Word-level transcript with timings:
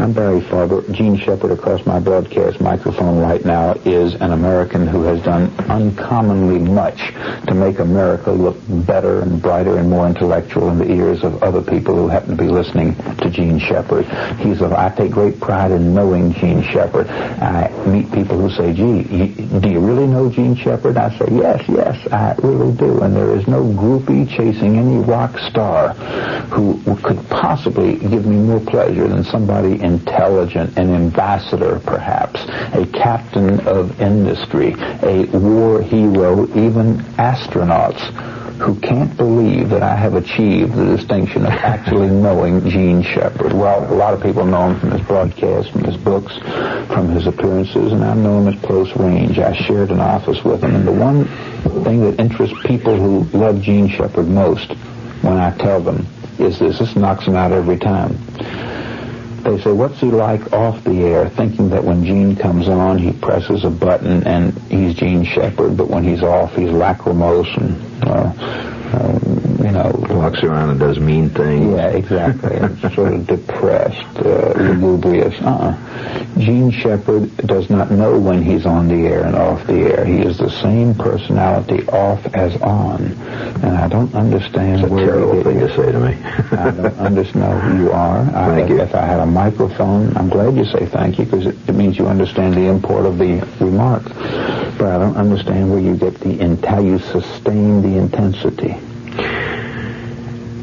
I'm 0.00 0.14
Barry 0.14 0.40
Farber. 0.40 0.90
Jean 0.94 1.18
Shepherd 1.18 1.50
across 1.50 1.84
my 1.84 2.00
broadcast 2.00 2.58
microphone 2.58 3.18
right 3.18 3.44
now 3.44 3.74
is 3.84 4.14
an 4.14 4.32
American 4.32 4.86
who 4.86 5.02
has 5.02 5.22
done 5.22 5.54
uncommonly 5.68 6.58
much 6.58 6.96
to 7.46 7.52
make 7.52 7.80
America 7.80 8.30
look 8.30 8.56
better 8.86 9.20
and 9.20 9.42
brighter 9.42 9.76
and 9.76 9.90
more 9.90 10.06
intellectual 10.06 10.70
in 10.70 10.78
the 10.78 10.90
ears 10.90 11.22
of 11.22 11.42
other 11.42 11.60
people 11.60 11.94
who 11.94 12.08
happen 12.08 12.30
to 12.30 12.42
be 12.42 12.48
listening 12.48 12.94
to 13.18 13.28
Jean 13.28 13.58
Shepherd. 13.58 14.06
He's 14.38 14.62
a, 14.62 14.74
I 14.74 14.88
take 14.88 15.10
great 15.10 15.38
pride 15.38 15.70
in 15.70 15.92
knowing 15.94 16.32
Jean 16.32 16.62
Shepherd. 16.62 17.06
I 17.06 17.68
meet 17.84 18.10
people 18.10 18.38
who 18.38 18.48
say, 18.48 18.72
gee, 18.72 19.02
you, 19.02 19.60
do 19.60 19.68
you 19.68 19.80
really 19.80 20.06
know 20.06 20.30
Jean 20.30 20.56
Shepherd? 20.56 20.96
I 20.96 21.10
say, 21.18 21.26
yes, 21.30 21.62
yes, 21.68 22.10
I 22.10 22.36
really 22.42 22.74
do. 22.74 23.02
And 23.02 23.14
there 23.14 23.36
is 23.36 23.46
no 23.46 23.64
groupie 23.64 24.26
chasing 24.34 24.78
any 24.78 24.96
rock 24.96 25.36
star 25.50 25.92
who 26.44 26.80
could 27.02 27.28
possibly 27.28 27.96
give 27.96 28.24
me 28.24 28.36
more 28.36 28.60
pleasure 28.60 29.06
than 29.06 29.24
somebody 29.24 29.89
intelligent, 29.90 30.76
an 30.78 30.94
ambassador 30.94 31.80
perhaps, 31.80 32.44
a 32.74 32.86
captain 32.92 33.60
of 33.66 34.00
industry, 34.00 34.74
a 35.02 35.26
war 35.36 35.82
hero, 35.82 36.44
even 36.56 36.98
astronauts 37.18 38.00
who 38.60 38.78
can't 38.80 39.16
believe 39.16 39.70
that 39.70 39.82
I 39.82 39.96
have 39.96 40.14
achieved 40.14 40.74
the 40.74 40.84
distinction 40.84 41.46
of 41.46 41.52
actually 41.52 42.08
knowing 42.24 42.68
Jean 42.68 43.02
Shepherd. 43.02 43.54
Well, 43.54 43.90
a 43.90 43.96
lot 43.96 44.12
of 44.12 44.22
people 44.22 44.44
know 44.44 44.68
him 44.68 44.80
from 44.80 44.90
his 44.90 45.00
broadcasts, 45.06 45.70
from 45.70 45.84
his 45.84 45.96
books, 45.96 46.36
from 46.88 47.08
his 47.08 47.26
appearances, 47.26 47.92
and 47.92 48.04
I 48.04 48.14
know 48.14 48.40
him 48.40 48.48
at 48.48 48.62
close 48.62 48.94
range. 48.96 49.38
I 49.38 49.54
shared 49.54 49.90
an 49.90 50.00
office 50.00 50.44
with 50.44 50.62
him, 50.62 50.74
and 50.74 50.86
the 50.86 50.92
one 50.92 51.24
thing 51.84 52.02
that 52.02 52.20
interests 52.20 52.56
people 52.64 52.96
who 52.96 53.20
love 53.36 53.62
Jean 53.62 53.88
Shepherd 53.88 54.28
most 54.28 54.72
when 55.22 55.38
I 55.38 55.56
tell 55.56 55.80
them 55.80 56.06
is 56.38 56.58
this. 56.58 56.78
This 56.78 56.96
knocks 56.96 57.24
them 57.24 57.36
out 57.36 57.52
every 57.52 57.78
time. 57.78 58.18
They 59.42 59.58
say, 59.62 59.72
what's 59.72 59.98
he 60.00 60.10
like 60.10 60.52
off 60.52 60.84
the 60.84 61.02
air, 61.02 61.28
thinking 61.30 61.70
that 61.70 61.82
when 61.82 62.04
Jean 62.04 62.36
comes 62.36 62.68
on, 62.68 62.98
he 62.98 63.12
presses 63.12 63.64
a 63.64 63.70
button 63.70 64.26
and 64.26 64.56
he's 64.70 64.94
Jean 64.94 65.24
Shepherd, 65.24 65.76
but 65.76 65.88
when 65.88 66.04
he's 66.04 66.22
off, 66.22 66.54
he's 66.54 66.70
lachrymose 66.70 67.48
and, 67.56 68.04
uh, 68.04 68.79
uh, 68.94 69.18
you 69.62 69.70
know... 69.70 69.92
Walks 70.10 70.42
around 70.42 70.70
and 70.70 70.80
does 70.80 70.98
mean 70.98 71.30
things. 71.30 71.74
Yeah, 71.76 71.88
exactly. 71.88 72.56
and 72.56 72.78
sort 72.92 73.12
of 73.12 73.26
depressed, 73.26 74.16
uh, 74.18 74.52
lugubrious. 74.56 75.34
Uh-uh. 75.40 75.76
Jean 76.38 76.70
Shepherd 76.70 77.36
does 77.38 77.68
not 77.68 77.90
know 77.90 78.18
when 78.18 78.42
he's 78.42 78.64
on 78.64 78.88
the 78.88 79.06
air 79.06 79.24
and 79.24 79.36
off 79.36 79.66
the 79.66 79.74
air. 79.74 80.04
He 80.04 80.20
is 80.20 80.38
the 80.38 80.50
same 80.50 80.94
personality 80.94 81.86
off 81.88 82.24
as 82.34 82.56
on. 82.62 83.04
And 83.62 83.76
I 83.76 83.88
don't 83.88 84.14
understand 84.14 84.84
It's 84.84 84.92
a 84.92 84.96
terrible 84.96 85.42
thing 85.42 85.60
to 85.60 85.68
say 85.76 85.92
to 85.92 86.00
me. 86.00 86.14
I 86.52 86.70
don't 86.70 86.98
understand 86.98 87.60
who 87.62 87.84
you 87.84 87.92
are. 87.92 88.20
I, 88.20 88.56
Thank 88.56 88.70
you. 88.70 88.80
If 88.80 88.94
I 88.94 89.04
had 89.04 89.20
a 89.20 89.26
microphone, 89.26 90.16
I'm 90.16 90.28
glad 90.28 90.56
you 90.56 90.64
say 90.64 90.86
thank 90.86 91.18
you 91.18 91.24
because 91.24 91.46
it, 91.46 91.56
it 91.68 91.74
means 91.74 91.98
you 91.98 92.06
understand 92.06 92.54
the 92.54 92.66
import 92.66 93.06
of 93.06 93.18
the 93.18 93.46
remark. 93.60 94.04
But 94.04 94.88
I 94.88 94.98
don't 94.98 95.16
understand 95.16 95.70
where 95.70 95.80
you 95.80 95.96
get 95.96 96.14
the 96.20 96.40
in, 96.40 96.62
how 96.62 96.80
you 96.80 96.98
sustain 96.98 97.82
the 97.82 97.98
intensity. 97.98 98.79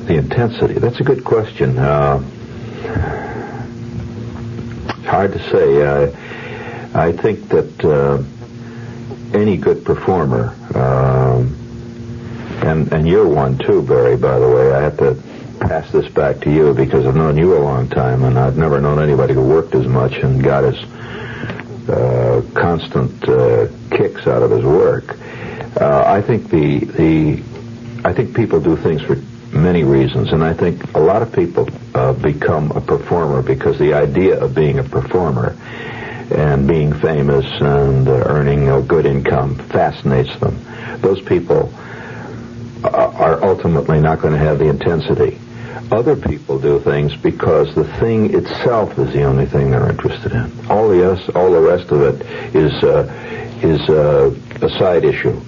The 0.08 0.16
intensity. 0.16 0.76
That's 0.76 1.02
a 1.02 1.04
good 1.04 1.26
question. 1.26 1.78
Uh, 1.78 2.24
it's 4.88 5.06
hard 5.06 5.34
to 5.34 5.40
say. 5.50 5.86
I, 5.86 7.08
I 7.08 7.12
think 7.12 7.50
that 7.50 7.84
uh, 7.84 8.24
any 9.38 9.58
good 9.58 9.84
performer, 9.84 10.56
um, 10.76 11.54
and 12.64 12.90
and 12.94 13.06
you're 13.06 13.28
one 13.28 13.58
too, 13.58 13.82
Barry. 13.82 14.16
By 14.16 14.40
the 14.40 14.48
way, 14.48 14.72
I 14.72 14.82
have 14.82 14.96
to 15.00 15.22
pass 15.60 15.92
this 15.92 16.08
back 16.08 16.40
to 16.42 16.50
you 16.52 16.74
because 16.74 17.06
I've 17.06 17.16
known 17.18 17.38
you 17.38 17.58
a 17.58 17.60
long 17.60 17.90
time, 17.90 18.24
and 18.24 18.40
I've 18.40 18.58
never 18.58 18.80
known 18.80 19.02
anybody 19.02 19.34
who 19.34 19.42
worked 19.42 19.76
as 19.76 19.88
much 19.88 20.14
and 20.20 20.42
got 20.42 20.64
as 20.64 20.78
uh, 21.90 22.42
constant 22.54 23.28
uh, 23.28 23.68
kicks 23.92 24.26
out 24.26 24.42
of 24.42 24.52
his 24.52 24.64
work. 24.64 25.18
Uh, 25.82 26.04
I 26.06 26.22
think 26.22 26.50
the 26.50 26.80
the 26.86 27.44
I 28.06 28.14
think 28.14 28.34
people 28.34 28.62
do 28.62 28.78
things 28.78 29.02
for 29.02 29.18
many 29.52 29.84
reasons, 29.84 30.32
and 30.32 30.44
I 30.44 30.54
think 30.54 30.94
a 30.94 31.00
lot 31.00 31.22
of 31.22 31.32
people 31.32 31.70
uh, 31.96 32.14
become 32.14 32.72
a 32.72 32.82
performer 32.82 33.42
because 33.42 33.78
the 33.80 33.94
idea 33.94 34.40
of 34.40 34.54
being 34.54 34.80
a 34.80 34.84
performer 34.84 35.56
and 36.32 36.68
being 36.68 36.94
famous 36.94 37.46
and 37.62 38.08
uh, 38.08 38.12
earning 38.26 38.70
a 38.70 38.82
good 38.82 39.06
income 39.06 39.56
fascinates 39.56 40.38
them. 40.40 40.60
Those 41.02 41.22
people 41.22 41.74
uh, 42.84 42.90
are 42.90 43.44
ultimately 43.44 44.02
not 44.02 44.20
going 44.20 44.34
to 44.34 44.40
have 44.40 44.60
the 44.60 44.70
intensity. 44.70 45.40
Other 45.92 46.18
people 46.18 46.60
do 46.60 46.80
things 46.80 47.16
because 47.16 47.74
the 47.74 47.86
thing 48.00 48.36
itself 48.36 49.00
is 49.00 49.14
the 49.14 49.24
only 49.24 49.46
thing 49.46 49.72
they're 49.72 49.90
interested 49.90 50.34
in. 50.34 50.52
All 50.70 50.90
the 50.90 51.12
us, 51.12 51.30
all 51.30 51.52
the 51.52 51.62
rest 51.62 51.92
of 51.92 52.02
it 52.02 52.56
is 52.56 52.74
uh, 52.84 53.08
is 53.62 53.80
uh, 53.90 54.36
a 54.62 54.70
side 54.78 55.06
issue. 55.06 55.40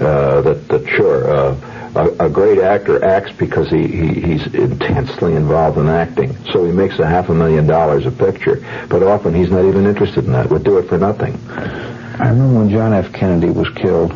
Uh, 0.00 0.42
that 0.42 0.68
that 0.68 0.86
sure. 0.88 1.56
A, 1.94 2.26
a 2.26 2.28
great 2.28 2.58
actor 2.58 3.04
acts 3.04 3.30
because 3.32 3.70
he, 3.70 3.86
he 3.86 4.20
he's 4.20 4.46
intensely 4.52 5.34
involved 5.36 5.78
in 5.78 5.88
acting, 5.88 6.36
so 6.46 6.64
he 6.64 6.72
makes 6.72 6.98
a 6.98 7.06
half 7.06 7.28
a 7.28 7.34
million 7.34 7.66
dollars 7.68 8.04
a 8.04 8.10
picture. 8.10 8.64
But 8.88 9.04
often 9.04 9.32
he's 9.32 9.50
not 9.50 9.64
even 9.64 9.86
interested 9.86 10.24
in 10.24 10.32
that. 10.32 10.50
Would 10.50 10.64
do 10.64 10.78
it 10.78 10.88
for 10.88 10.98
nothing. 10.98 11.38
I 11.50 12.28
remember 12.30 12.58
when 12.58 12.70
John 12.70 12.92
F. 12.92 13.12
Kennedy 13.12 13.50
was 13.50 13.68
killed. 13.70 14.12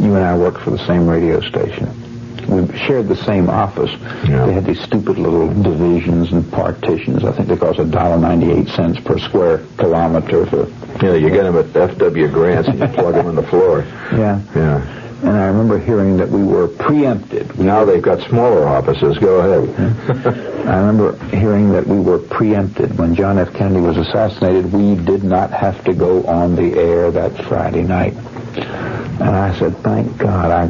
You 0.00 0.14
and 0.14 0.24
I 0.24 0.36
worked 0.36 0.62
for 0.62 0.70
the 0.70 0.84
same 0.86 1.06
radio 1.06 1.40
station. 1.42 1.88
We 2.48 2.66
shared 2.78 3.08
the 3.08 3.16
same 3.16 3.48
office. 3.48 3.90
Yeah. 4.26 4.46
They 4.46 4.52
had 4.54 4.64
these 4.64 4.80
stupid 4.82 5.18
little 5.18 5.48
divisions 5.62 6.32
and 6.32 6.50
partitions. 6.52 7.24
I 7.24 7.32
think 7.32 7.48
they 7.48 7.56
cost 7.56 7.78
a 7.78 7.84
dollar 7.84 8.18
ninety-eight 8.18 8.68
cents 8.68 8.98
per 9.00 9.18
square 9.18 9.58
kilometer 9.76 10.46
for 10.46 10.66
You 11.04 11.08
know, 11.08 11.14
you 11.14 11.28
get 11.30 11.44
them 11.44 11.56
at 11.56 11.74
F.W. 11.76 12.28
Grant's 12.28 12.68
and 12.68 12.78
you 12.78 12.86
plug 12.88 13.14
them 13.14 13.28
in 13.28 13.36
the 13.36 13.42
floor. 13.42 13.80
yeah. 14.12 14.40
Yeah. 14.56 15.01
And 15.22 15.30
I 15.30 15.46
remember 15.46 15.78
hearing 15.78 16.16
that 16.16 16.28
we 16.28 16.42
were 16.42 16.66
preempted. 16.66 17.56
Now 17.56 17.84
they've 17.84 18.02
got 18.02 18.20
smaller 18.28 18.66
offices. 18.66 19.18
Go 19.18 19.38
ahead. 19.38 20.66
I 20.66 20.78
remember 20.80 21.16
hearing 21.28 21.70
that 21.72 21.86
we 21.86 22.00
were 22.00 22.18
preempted. 22.18 22.98
When 22.98 23.14
John 23.14 23.38
F. 23.38 23.52
Kennedy 23.54 23.80
was 23.80 23.96
assassinated, 23.96 24.72
we 24.72 24.96
did 24.96 25.22
not 25.22 25.52
have 25.52 25.84
to 25.84 25.92
go 25.94 26.24
on 26.24 26.56
the 26.56 26.74
air 26.76 27.12
that 27.12 27.36
Friday 27.44 27.82
night. 27.82 28.14
And 28.14 29.22
I 29.36 29.56
said, 29.58 29.76
thank 29.78 30.18
God 30.18 30.50
I 30.50 30.68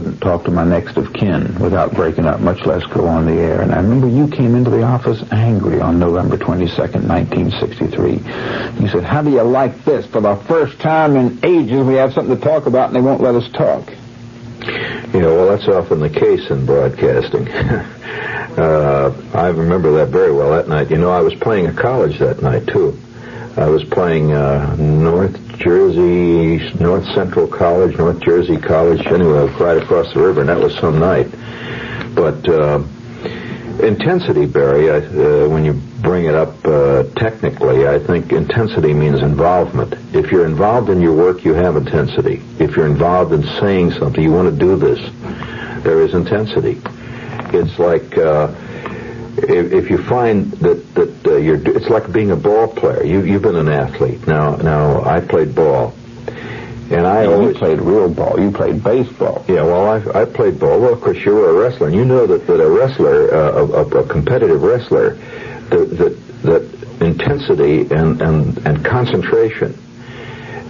couldn't 0.00 0.18
talk 0.20 0.44
to 0.44 0.50
my 0.50 0.64
next 0.64 0.96
of 0.96 1.12
kin 1.12 1.54
without 1.60 1.92
breaking 1.92 2.24
up, 2.24 2.40
much 2.40 2.64
less 2.64 2.82
go 2.84 3.06
on 3.06 3.26
the 3.26 3.34
air. 3.34 3.60
And 3.60 3.70
I 3.70 3.76
remember 3.76 4.08
you 4.08 4.28
came 4.28 4.54
into 4.54 4.70
the 4.70 4.82
office 4.82 5.22
angry 5.30 5.78
on 5.78 5.98
November 5.98 6.38
22nd, 6.38 7.06
1963. 7.06 8.82
You 8.82 8.88
said, 8.88 9.04
how 9.04 9.20
do 9.20 9.30
you 9.30 9.42
like 9.42 9.84
this? 9.84 10.06
For 10.06 10.22
the 10.22 10.36
first 10.36 10.78
time 10.78 11.16
in 11.16 11.38
ages, 11.44 11.84
we 11.84 11.96
have 11.96 12.14
something 12.14 12.34
to 12.34 12.40
talk 12.40 12.64
about 12.64 12.86
and 12.86 12.96
they 12.96 13.02
won't 13.02 13.20
let 13.20 13.34
us 13.34 13.46
talk. 13.52 13.90
You 15.12 15.20
know, 15.20 15.36
well, 15.36 15.48
that's 15.54 15.68
often 15.68 16.00
the 16.00 16.08
case 16.08 16.48
in 16.48 16.64
broadcasting. 16.64 17.46
uh, 18.58 19.14
I 19.34 19.48
remember 19.48 19.92
that 19.96 20.08
very 20.08 20.32
well 20.32 20.52
that 20.52 20.66
night. 20.66 20.90
You 20.90 20.96
know, 20.96 21.10
I 21.10 21.20
was 21.20 21.34
playing 21.34 21.66
a 21.66 21.74
college 21.74 22.18
that 22.20 22.40
night, 22.40 22.66
too. 22.66 22.98
I 23.58 23.66
was 23.66 23.84
playing 23.84 24.32
uh, 24.32 24.76
North 24.76 25.49
Jersey, 25.60 26.72
North 26.80 27.04
Central 27.14 27.46
College, 27.46 27.96
North 27.98 28.20
Jersey 28.20 28.56
College, 28.56 29.06
anyway, 29.06 29.46
right 29.60 29.76
across 29.76 30.12
the 30.14 30.20
river, 30.20 30.40
and 30.40 30.48
that 30.48 30.58
was 30.58 30.74
some 30.78 30.98
night. 30.98 31.28
But 32.14 32.48
uh, 32.48 32.82
intensity, 33.82 34.46
Barry, 34.46 34.90
uh, 34.90 35.48
when 35.48 35.64
you 35.66 35.74
bring 36.00 36.24
it 36.24 36.34
up 36.34 36.64
uh, 36.64 37.04
technically, 37.16 37.86
I 37.86 37.98
think 37.98 38.32
intensity 38.32 38.94
means 38.94 39.20
involvement. 39.20 39.94
If 40.14 40.32
you're 40.32 40.46
involved 40.46 40.88
in 40.88 41.02
your 41.02 41.14
work, 41.14 41.44
you 41.44 41.52
have 41.52 41.76
intensity. 41.76 42.42
If 42.58 42.74
you're 42.74 42.86
involved 42.86 43.32
in 43.32 43.42
saying 43.60 43.92
something, 43.92 44.22
you 44.22 44.32
want 44.32 44.50
to 44.50 44.58
do 44.58 44.76
this, 44.76 44.98
there 45.84 46.00
is 46.00 46.14
intensity. 46.14 46.80
It's 47.52 47.78
like 47.78 48.16
uh, 48.16 48.54
if, 49.44 49.72
if 49.72 49.90
you 49.90 49.98
find 49.98 50.50
that 50.52 50.94
that 50.94 51.26
uh, 51.26 51.36
you're, 51.36 51.56
it's 51.76 51.88
like 51.88 52.12
being 52.12 52.30
a 52.30 52.36
ball 52.36 52.68
player. 52.68 53.04
You 53.04 53.22
you've 53.22 53.42
been 53.42 53.56
an 53.56 53.68
athlete. 53.68 54.26
Now 54.26 54.56
now 54.56 55.02
I 55.04 55.20
played 55.20 55.54
ball, 55.54 55.94
and 56.90 57.06
I 57.06 57.24
You 57.24 57.32
always 57.32 57.56
played 57.56 57.80
real 57.80 58.08
ball. 58.08 58.40
You 58.40 58.50
played 58.50 58.82
baseball. 58.82 59.44
yeah, 59.48 59.62
well, 59.62 59.86
I, 59.88 60.22
I 60.22 60.24
played 60.24 60.58
ball. 60.58 60.80
Well, 60.80 60.92
of 60.92 61.00
course, 61.00 61.18
you 61.24 61.34
were 61.34 61.50
a 61.50 61.54
wrestler, 61.54 61.88
and 61.88 61.96
you 61.96 62.04
know 62.04 62.26
that, 62.26 62.46
that 62.46 62.60
a 62.60 62.68
wrestler, 62.68 63.32
uh, 63.32 63.52
a, 63.52 63.64
a, 63.64 63.86
a 64.02 64.06
competitive 64.06 64.62
wrestler, 64.62 65.14
that 65.14 65.86
that, 65.98 66.42
that 66.42 66.80
intensity 67.00 67.82
and, 67.94 68.20
and, 68.20 68.58
and 68.66 68.84
concentration 68.84 69.74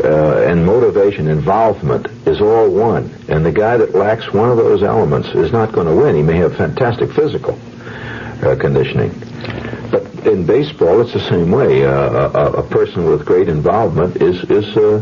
uh, 0.04 0.44
and 0.46 0.64
motivation, 0.64 1.26
involvement 1.26 2.06
is 2.26 2.40
all 2.40 2.70
one. 2.70 3.12
And 3.28 3.44
the 3.44 3.52
guy 3.52 3.76
that 3.76 3.94
lacks 3.94 4.32
one 4.32 4.48
of 4.48 4.56
those 4.56 4.82
elements 4.82 5.28
is 5.30 5.52
not 5.52 5.72
going 5.72 5.86
to 5.86 5.94
win. 5.94 6.14
He 6.14 6.22
may 6.22 6.36
have 6.36 6.56
fantastic 6.56 7.10
physical 7.10 7.58
uh, 8.42 8.56
conditioning. 8.56 9.10
But 9.90 10.04
in 10.26 10.46
baseball, 10.46 11.00
it's 11.00 11.12
the 11.12 11.20
same 11.28 11.50
way. 11.50 11.84
Uh, 11.84 12.30
a, 12.30 12.52
a 12.52 12.62
person 12.62 13.04
with 13.06 13.24
great 13.24 13.48
involvement 13.48 14.16
is 14.16 14.42
is 14.50 14.76
uh, 14.76 15.00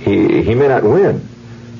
he 0.00 0.42
he 0.42 0.54
may 0.54 0.68
not 0.68 0.82
win, 0.82 1.26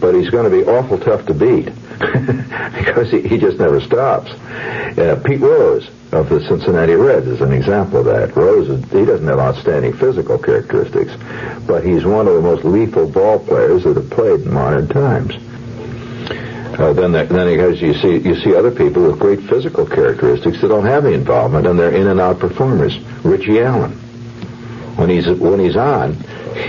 but 0.00 0.14
he's 0.14 0.30
going 0.30 0.50
to 0.50 0.56
be 0.56 0.64
awful 0.68 0.98
tough 0.98 1.26
to 1.26 1.34
beat. 1.34 1.70
because 1.94 3.10
he, 3.10 3.20
he 3.20 3.38
just 3.38 3.58
never 3.58 3.80
stops. 3.80 4.30
Uh, 4.30 5.20
Pete 5.24 5.40
Rose 5.40 5.88
of 6.12 6.28
the 6.28 6.40
Cincinnati 6.46 6.94
Reds 6.94 7.26
is 7.26 7.40
an 7.40 7.52
example 7.52 8.00
of 8.00 8.04
that. 8.06 8.34
Rose, 8.36 8.68
is, 8.68 8.82
he 8.90 9.04
doesn't 9.04 9.26
have 9.26 9.38
outstanding 9.38 9.92
physical 9.92 10.38
characteristics, 10.38 11.12
but 11.66 11.84
he's 11.84 12.04
one 12.04 12.26
of 12.26 12.34
the 12.34 12.42
most 12.42 12.64
lethal 12.64 13.08
ball 13.08 13.38
players 13.38 13.84
that 13.84 13.96
have 13.96 14.10
played 14.10 14.40
in 14.40 14.52
modern 14.52 14.88
times. 14.88 15.34
Uh, 16.78 16.92
then, 16.92 17.12
there, 17.12 17.26
then 17.26 17.48
you 17.48 17.94
see 17.94 18.18
you 18.18 18.34
see 18.40 18.54
other 18.54 18.70
people 18.70 19.02
with 19.04 19.18
great 19.18 19.40
physical 19.42 19.86
characteristics 19.86 20.60
that 20.60 20.68
don't 20.68 20.86
have 20.86 21.04
the 21.04 21.12
involvement, 21.12 21.66
and 21.66 21.78
they're 21.78 21.94
in 21.94 22.08
and 22.08 22.20
out 22.20 22.38
performers. 22.38 22.98
Richie 23.24 23.60
Allen, 23.60 23.92
when 24.96 25.08
he's 25.08 25.28
when 25.28 25.60
he's 25.60 25.76
on, 25.76 26.14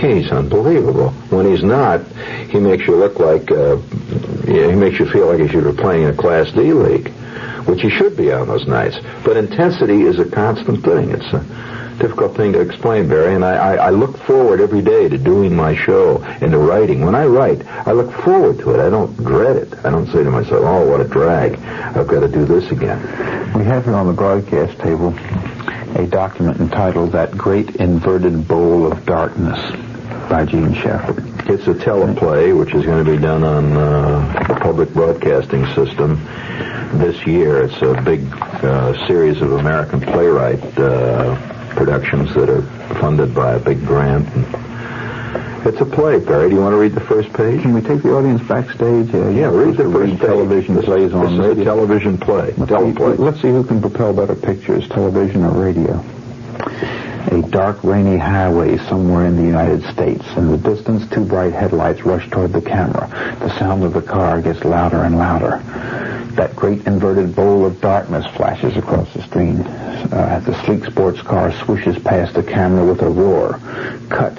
he's 0.00 0.30
unbelievable. 0.30 1.10
When 1.30 1.46
he's 1.46 1.64
not, 1.64 2.06
he 2.50 2.58
makes 2.60 2.86
you 2.86 2.96
look 2.96 3.18
like 3.18 3.50
uh, 3.50 3.76
he 4.46 4.74
makes 4.76 4.98
you 4.98 5.10
feel 5.10 5.26
like 5.26 5.52
you 5.52 5.60
were 5.60 5.72
playing 5.72 6.04
in 6.04 6.10
a 6.10 6.16
Class 6.16 6.52
D 6.52 6.72
league, 6.72 7.08
which 7.66 7.80
he 7.80 7.90
should 7.90 8.16
be 8.16 8.32
on 8.32 8.46
those 8.46 8.66
nights. 8.66 8.98
But 9.24 9.36
intensity 9.36 10.02
is 10.02 10.18
a 10.20 10.24
constant 10.24 10.84
thing. 10.84 11.10
It's 11.10 11.32
a 11.32 11.44
difficult 11.98 12.36
thing 12.36 12.52
to 12.52 12.60
explain, 12.60 13.08
Barry, 13.08 13.34
and 13.34 13.44
I, 13.44 13.56
I, 13.56 13.74
I 13.86 13.90
look 13.90 14.16
forward 14.18 14.60
every 14.60 14.82
day 14.82 15.08
to 15.08 15.18
doing 15.18 15.54
my 15.54 15.74
show 15.74 16.22
and 16.22 16.52
to 16.52 16.58
writing. 16.58 17.04
When 17.04 17.14
I 17.14 17.26
write, 17.26 17.66
I 17.66 17.92
look 17.92 18.12
forward 18.22 18.58
to 18.60 18.74
it. 18.74 18.80
I 18.80 18.90
don't 18.90 19.16
dread 19.16 19.56
it. 19.56 19.72
I 19.84 19.90
don't 19.90 20.06
say 20.06 20.22
to 20.24 20.30
myself, 20.30 20.62
oh, 20.64 20.90
what 20.90 21.00
a 21.00 21.08
drag. 21.08 21.58
I've 21.58 22.06
got 22.06 22.20
to 22.20 22.28
do 22.28 22.44
this 22.44 22.70
again. 22.70 23.00
We 23.54 23.64
have 23.64 23.84
here 23.84 23.94
on 23.94 24.06
the 24.06 24.12
broadcast 24.12 24.78
table 24.78 25.14
a 25.96 26.06
document 26.06 26.60
entitled 26.60 27.12
That 27.12 27.36
Great 27.36 27.76
Inverted 27.76 28.46
Bowl 28.46 28.90
of 28.90 29.06
Darkness 29.06 29.58
by 30.28 30.44
Jean 30.44 30.74
Shepherd. 30.74 31.18
It's 31.48 31.66
a 31.68 31.74
teleplay, 31.74 32.58
which 32.58 32.74
is 32.74 32.84
going 32.84 33.04
to 33.04 33.10
be 33.10 33.18
done 33.18 33.44
on 33.44 33.72
uh, 33.72 34.44
the 34.48 34.54
public 34.56 34.92
broadcasting 34.92 35.64
system 35.74 36.16
this 36.98 37.26
year. 37.26 37.62
It's 37.62 37.80
a 37.82 38.00
big 38.02 38.26
uh, 38.62 39.06
series 39.06 39.40
of 39.40 39.52
American 39.52 40.00
playwright 40.00 40.62
uh, 40.78 41.55
productions 41.76 42.34
that 42.34 42.48
are 42.48 42.62
funded 42.96 43.34
by 43.34 43.54
a 43.54 43.58
big 43.60 43.84
grant. 43.86 44.26
It's 45.66 45.80
a 45.80 45.84
play, 45.84 46.20
Barry. 46.20 46.48
Do 46.48 46.54
you 46.54 46.60
want 46.60 46.74
to 46.74 46.78
read 46.78 46.94
the 46.94 47.00
first 47.00 47.32
page? 47.32 47.62
Can 47.62 47.74
we 47.74 47.80
take 47.80 48.02
the 48.02 48.14
audience 48.14 48.40
backstage? 48.42 49.12
Uh, 49.12 49.28
yeah, 49.30 49.50
read 49.50 49.76
the 49.76 49.90
first 49.90 50.12
page. 50.12 50.20
Television 50.20 50.74
this, 50.76 50.84
plays 50.84 51.12
on 51.12 51.36
this 51.36 51.46
radio. 51.46 51.64
Television 51.64 52.18
play. 52.18 52.52
Let's 52.56 52.70
teleplay. 52.70 53.18
Let's 53.18 53.42
see 53.42 53.48
who 53.48 53.64
can 53.64 53.80
propel 53.80 54.12
better 54.12 54.36
pictures, 54.36 54.88
television 54.88 55.44
or 55.44 55.50
radio. 55.50 56.04
A 57.30 57.42
dark, 57.42 57.82
rainy 57.82 58.18
highway 58.18 58.76
somewhere 58.76 59.26
in 59.26 59.36
the 59.36 59.42
United 59.42 59.82
States. 59.92 60.24
In 60.36 60.50
the 60.50 60.58
distance, 60.58 61.08
two 61.10 61.24
bright 61.24 61.52
headlights 61.52 62.04
rush 62.04 62.28
toward 62.30 62.52
the 62.52 62.62
camera. 62.62 63.08
The 63.40 63.58
sound 63.58 63.82
of 63.82 63.92
the 63.92 64.02
car 64.02 64.40
gets 64.40 64.64
louder 64.64 65.02
and 65.02 65.18
louder. 65.18 65.58
That 66.36 66.54
great 66.54 66.86
inverted 66.86 67.34
bowl 67.34 67.66
of 67.66 67.80
darkness 67.80 68.26
flashes 68.36 68.76
across 68.76 69.12
the 69.12 69.22
screen. 69.22 69.62
Uh, 69.62 70.40
the 70.44 70.54
sleek 70.64 70.84
sports 70.84 71.20
car 71.22 71.52
swishes 71.64 71.98
past 71.98 72.34
the 72.34 72.42
camera 72.42 72.84
with 72.84 73.02
a 73.02 73.10
roar. 73.10 73.58
Cut 74.08 74.38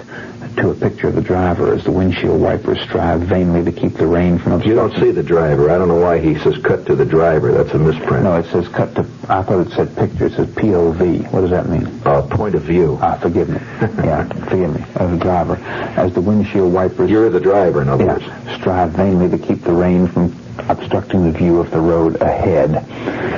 to 0.57 0.71
a 0.71 0.75
picture 0.75 1.07
of 1.07 1.15
the 1.15 1.21
driver 1.21 1.73
as 1.73 1.83
the 1.83 1.91
windshield 1.91 2.41
wipers 2.41 2.79
strive 2.81 3.21
vainly 3.21 3.63
to 3.63 3.71
keep 3.71 3.93
the 3.93 4.05
rain 4.05 4.37
from 4.37 4.53
obstructing. 4.53 4.69
You 4.69 4.75
don't 4.75 4.99
see 4.99 5.11
the 5.11 5.23
driver. 5.23 5.69
I 5.69 5.77
don't 5.77 5.87
know 5.87 5.99
why 6.01 6.19
he 6.19 6.37
says 6.39 6.57
cut 6.63 6.85
to 6.87 6.95
the 6.95 7.05
driver. 7.05 7.51
That's 7.51 7.71
a 7.71 7.79
misprint. 7.79 8.23
No, 8.23 8.35
it 8.37 8.45
says 8.51 8.67
cut 8.67 8.95
to. 8.95 9.01
I 9.29 9.43
thought 9.43 9.67
it 9.67 9.71
said 9.71 9.95
picture. 9.95 10.25
It 10.25 10.33
says 10.33 10.47
POV. 10.47 11.31
What 11.31 11.41
does 11.41 11.51
that 11.51 11.69
mean? 11.69 11.87
Uh, 12.05 12.23
point 12.23 12.55
of 12.55 12.63
view. 12.63 12.97
Ah, 13.01 13.17
forgive 13.17 13.49
me. 13.49 13.59
yeah, 14.03 14.27
forgive 14.45 14.73
me. 14.73 14.83
As 14.95 15.11
a 15.11 15.17
driver, 15.17 15.55
as 15.55 16.13
the 16.13 16.21
windshield 16.21 16.73
wipers. 16.73 17.09
You're 17.09 17.29
the 17.29 17.39
driver, 17.39 17.81
in 17.81 17.89
other 17.89 18.05
yeah, 18.05 18.17
words. 18.17 18.59
strive 18.59 18.91
vainly 18.91 19.29
to 19.29 19.37
keep 19.37 19.61
the 19.63 19.73
rain 19.73 20.07
from 20.07 20.35
obstructing 20.69 21.23
the 21.23 21.37
view 21.37 21.59
of 21.59 21.69
the 21.71 21.79
road 21.79 22.19
ahead. 22.21 23.36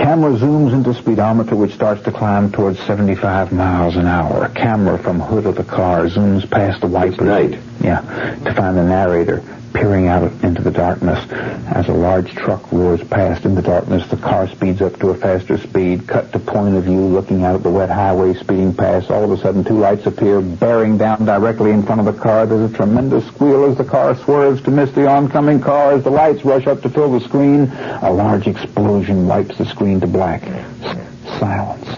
Camera 0.00 0.32
zooms 0.32 0.72
into 0.72 0.94
speedometer, 0.94 1.54
which 1.54 1.74
starts 1.74 2.02
to 2.04 2.10
climb 2.10 2.50
towards 2.50 2.78
75 2.80 3.52
miles 3.52 3.96
an 3.96 4.06
hour. 4.06 4.48
Camera 4.48 4.96
from 4.96 5.20
hood 5.20 5.44
of 5.44 5.56
the 5.56 5.64
car 5.64 6.06
zooms 6.06 6.48
past 6.50 6.80
the 6.80 6.86
wipers. 6.86 7.12
It's 7.12 7.22
night. 7.22 7.58
Yeah, 7.82 8.00
to 8.44 8.54
find 8.54 8.78
the 8.78 8.82
narrator 8.82 9.42
peering 9.72 10.08
out 10.08 10.22
into 10.42 10.62
the 10.62 10.70
darkness. 10.70 11.18
As 11.30 11.88
a 11.88 11.92
large 11.92 12.32
truck 12.34 12.70
roars 12.72 13.02
past 13.04 13.44
in 13.44 13.54
the 13.54 13.62
darkness, 13.62 14.06
the 14.08 14.16
car 14.16 14.48
speeds 14.48 14.82
up 14.82 14.98
to 15.00 15.10
a 15.10 15.14
faster 15.14 15.58
speed. 15.58 16.06
Cut 16.06 16.32
to 16.32 16.38
point 16.38 16.76
of 16.76 16.84
view, 16.84 17.00
looking 17.00 17.44
out 17.44 17.54
at 17.54 17.62
the 17.62 17.70
wet 17.70 17.90
highway, 17.90 18.34
speeding 18.34 18.74
past. 18.74 19.10
All 19.10 19.24
of 19.24 19.30
a 19.30 19.40
sudden, 19.40 19.64
two 19.64 19.78
lights 19.78 20.06
appear, 20.06 20.40
bearing 20.40 20.98
down 20.98 21.24
directly 21.24 21.70
in 21.70 21.82
front 21.82 22.00
of 22.00 22.06
the 22.06 22.20
car. 22.20 22.46
There's 22.46 22.70
a 22.70 22.74
tremendous 22.76 23.26
squeal 23.26 23.64
as 23.64 23.76
the 23.76 23.84
car 23.84 24.16
swerves 24.16 24.62
to 24.62 24.70
miss 24.70 24.90
the 24.92 25.06
oncoming 25.08 25.60
car. 25.60 25.92
As 25.92 26.04
the 26.04 26.10
lights 26.10 26.44
rush 26.44 26.66
up 26.66 26.82
to 26.82 26.88
fill 26.88 27.12
the 27.12 27.20
screen, 27.26 27.70
a 28.02 28.10
large 28.12 28.46
explosion 28.46 29.26
wipes 29.26 29.56
the 29.58 29.66
screen 29.66 30.00
to 30.00 30.06
black. 30.06 30.42
S- 30.42 31.38
silence. 31.38 31.88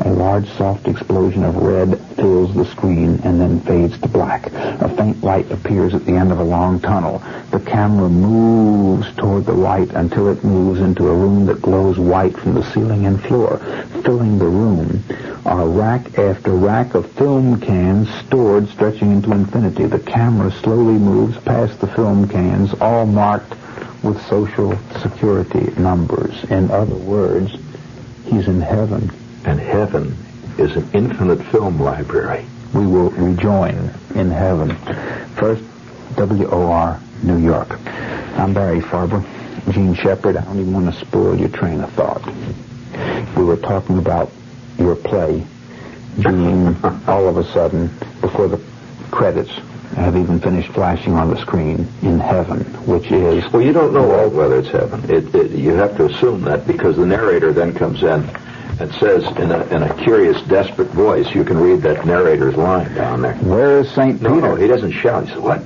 A 0.00 0.10
large, 0.10 0.48
soft 0.50 0.88
explosion 0.88 1.42
of 1.42 1.56
red 1.56 1.98
fills 2.16 2.54
the 2.54 2.66
screen 2.66 3.18
and 3.24 3.40
then 3.40 3.60
fades 3.60 3.98
to 4.00 4.08
black. 4.08 4.52
A 4.52 4.88
faint 4.96 5.22
light 5.24 5.50
appears 5.50 5.94
at 5.94 6.04
the 6.04 6.12
end 6.12 6.32
of 6.32 6.38
a 6.38 6.44
long 6.44 6.80
tunnel. 6.80 7.22
The 7.50 7.60
camera 7.60 8.08
moves 8.08 9.10
toward 9.16 9.46
the 9.46 9.54
light 9.54 9.90
until 9.92 10.28
it 10.28 10.44
moves 10.44 10.80
into 10.80 11.08
a 11.08 11.14
room 11.14 11.46
that 11.46 11.62
glows 11.62 11.98
white 11.98 12.36
from 12.36 12.54
the 12.54 12.64
ceiling 12.72 13.06
and 13.06 13.22
floor. 13.22 13.58
Filling 14.04 14.38
the 14.38 14.46
room 14.46 15.02
are 15.46 15.66
rack 15.66 16.18
after 16.18 16.52
rack 16.52 16.94
of 16.94 17.10
film 17.12 17.58
cans 17.60 18.12
stored 18.26 18.68
stretching 18.68 19.12
into 19.12 19.32
infinity. 19.32 19.86
The 19.86 20.00
camera 20.00 20.50
slowly 20.50 20.98
moves 20.98 21.38
past 21.38 21.80
the 21.80 21.86
film 21.86 22.28
cans, 22.28 22.74
all 22.80 23.06
marked 23.06 23.54
with 24.02 24.20
social 24.26 24.78
security 25.00 25.72
numbers. 25.80 26.44
In 26.44 26.70
other 26.70 26.96
words, 26.96 27.56
he's 28.24 28.46
in 28.46 28.60
heaven. 28.60 29.10
And 29.46 29.60
heaven 29.60 30.16
is 30.58 30.74
an 30.74 30.90
infinite 30.92 31.40
film 31.46 31.80
library. 31.80 32.44
We 32.74 32.84
will 32.84 33.10
rejoin 33.10 33.94
in 34.16 34.28
heaven. 34.28 34.74
First, 35.36 35.62
WOR, 36.16 37.00
New 37.22 37.38
York. 37.38 37.78
I'm 37.86 38.52
Barry 38.52 38.80
Farber. 38.80 39.24
Jean 39.70 39.94
Shepherd, 39.94 40.36
I 40.36 40.44
don't 40.44 40.58
even 40.58 40.72
want 40.72 40.92
to 40.92 41.00
spoil 41.00 41.38
your 41.38 41.48
train 41.48 41.80
of 41.80 41.92
thought. 41.92 42.26
We 43.36 43.44
were 43.44 43.56
talking 43.56 43.98
about 43.98 44.32
your 44.78 44.96
play 44.96 45.46
being 46.16 46.76
all 47.06 47.28
of 47.28 47.36
a 47.36 47.44
sudden, 47.52 47.86
before 48.20 48.48
the 48.48 48.60
credits 49.12 49.52
have 49.94 50.16
even 50.16 50.40
finished 50.40 50.72
flashing 50.72 51.12
on 51.12 51.30
the 51.30 51.40
screen, 51.40 51.86
in 52.02 52.18
heaven, 52.18 52.64
which 52.84 53.12
is... 53.12 53.44
Well, 53.52 53.62
you 53.62 53.72
don't 53.72 53.94
know 53.94 54.10
all 54.10 54.28
whether 54.28 54.58
it's 54.58 54.70
heaven. 54.70 55.08
It, 55.08 55.32
it, 55.34 55.52
you 55.52 55.74
have 55.74 55.96
to 55.98 56.06
assume 56.06 56.42
that 56.42 56.66
because 56.66 56.96
the 56.96 57.06
narrator 57.06 57.52
then 57.52 57.72
comes 57.72 58.02
in 58.02 58.28
and 58.78 58.92
says 58.94 59.24
in 59.38 59.50
a, 59.50 59.64
in 59.74 59.82
a 59.82 59.94
curious, 60.02 60.40
desperate 60.42 60.88
voice, 60.88 61.34
you 61.34 61.44
can 61.44 61.58
read 61.58 61.82
that 61.82 62.04
narrator's 62.04 62.56
line 62.56 62.92
down 62.94 63.22
there. 63.22 63.34
Where 63.36 63.80
is 63.80 63.90
St. 63.92 64.18
Peter? 64.20 64.40
no, 64.40 64.54
he 64.54 64.66
doesn't 64.66 64.92
shout. 64.92 65.24
He 65.24 65.30
says, 65.30 65.40
what? 65.40 65.60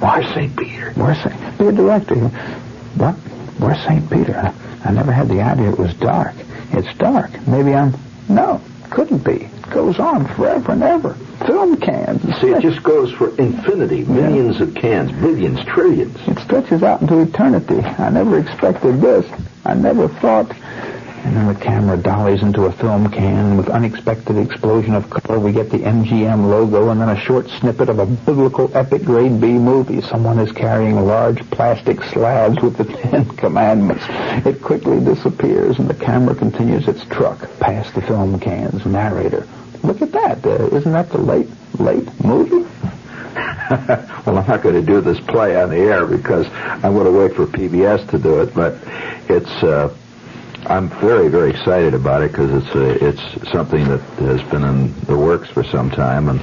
Why 0.00 0.22
St. 0.34 0.56
Peter? 0.56 0.92
Where's 0.92 1.18
St. 1.22 1.58
Be 1.58 1.66
a 1.66 1.72
director. 1.72 2.14
What? 2.14 3.14
Where's 3.58 3.82
St. 3.84 4.10
Peter? 4.10 4.52
I 4.84 4.90
never 4.90 5.12
had 5.12 5.28
the 5.28 5.40
idea 5.40 5.70
it 5.70 5.78
was 5.78 5.94
dark. 5.94 6.34
It's 6.72 6.96
dark. 6.98 7.46
Maybe 7.46 7.74
I'm... 7.74 7.94
No, 8.28 8.60
couldn't 8.90 9.24
be. 9.24 9.44
It 9.44 9.70
goes 9.70 9.98
on 9.98 10.26
forever 10.34 10.72
and 10.72 10.82
ever. 10.82 11.14
Film 11.46 11.76
cans. 11.78 12.22
See, 12.40 12.48
it 12.48 12.62
just 12.62 12.82
goes 12.82 13.12
for 13.12 13.28
infinity. 13.38 14.04
Millions 14.04 14.60
of 14.60 14.74
cans. 14.74 15.12
Billions, 15.12 15.64
trillions. 15.64 16.16
It 16.26 16.38
stretches 16.40 16.82
out 16.82 17.02
into 17.02 17.20
eternity. 17.20 17.80
I 17.80 18.10
never 18.10 18.38
expected 18.38 19.00
this. 19.00 19.26
I 19.64 19.74
never 19.74 20.08
thought... 20.08 20.50
And 21.26 21.36
then 21.36 21.48
the 21.48 21.60
camera 21.60 21.96
dollies 21.96 22.40
into 22.40 22.66
a 22.66 22.72
film 22.72 23.10
can 23.10 23.56
with 23.56 23.68
unexpected 23.68 24.38
explosion 24.38 24.94
of 24.94 25.10
color. 25.10 25.40
We 25.40 25.50
get 25.50 25.70
the 25.70 25.78
MGM 25.78 26.48
logo 26.48 26.90
and 26.90 27.00
then 27.00 27.08
a 27.08 27.18
short 27.18 27.48
snippet 27.48 27.88
of 27.88 27.98
a 27.98 28.06
biblical 28.06 28.70
epic 28.76 29.02
grade 29.02 29.40
B 29.40 29.48
movie. 29.48 30.00
Someone 30.02 30.38
is 30.38 30.52
carrying 30.52 30.94
large 31.04 31.40
plastic 31.50 32.00
slabs 32.04 32.62
with 32.62 32.76
the 32.76 32.84
Ten 32.84 33.24
Commandments. 33.38 34.04
It 34.46 34.62
quickly 34.62 35.00
disappears 35.00 35.80
and 35.80 35.90
the 35.90 35.94
camera 35.94 36.36
continues 36.36 36.86
its 36.86 37.04
truck 37.06 37.40
past 37.58 37.96
the 37.96 38.02
film 38.02 38.38
cans. 38.38 38.86
Narrator. 38.86 39.48
Look 39.82 40.02
at 40.02 40.12
that. 40.12 40.46
Uh, 40.46 40.68
isn't 40.76 40.92
that 40.92 41.10
the 41.10 41.18
late, 41.18 41.48
late 41.80 42.08
movie? 42.24 42.70
well, 43.34 44.38
I'm 44.38 44.46
not 44.46 44.62
going 44.62 44.76
to 44.76 44.82
do 44.82 45.00
this 45.00 45.18
play 45.18 45.60
on 45.60 45.70
the 45.70 45.78
air 45.78 46.06
because 46.06 46.46
I'm 46.52 46.94
going 46.94 47.06
to 47.06 47.10
wait 47.10 47.34
for 47.34 47.46
PBS 47.46 48.08
to 48.10 48.18
do 48.20 48.42
it, 48.42 48.54
but 48.54 48.76
it's... 49.28 49.50
Uh, 49.64 49.92
I'm 50.68 50.88
very, 50.88 51.28
very 51.28 51.50
excited 51.50 51.94
about 51.94 52.22
it 52.22 52.32
because 52.32 52.50
it's 52.64 52.74
a, 52.74 53.06
it's 53.06 53.52
something 53.52 53.84
that 53.88 54.00
has 54.18 54.42
been 54.50 54.64
in 54.64 55.00
the 55.02 55.16
works 55.16 55.48
for 55.48 55.62
some 55.62 55.90
time, 55.90 56.28
and 56.28 56.40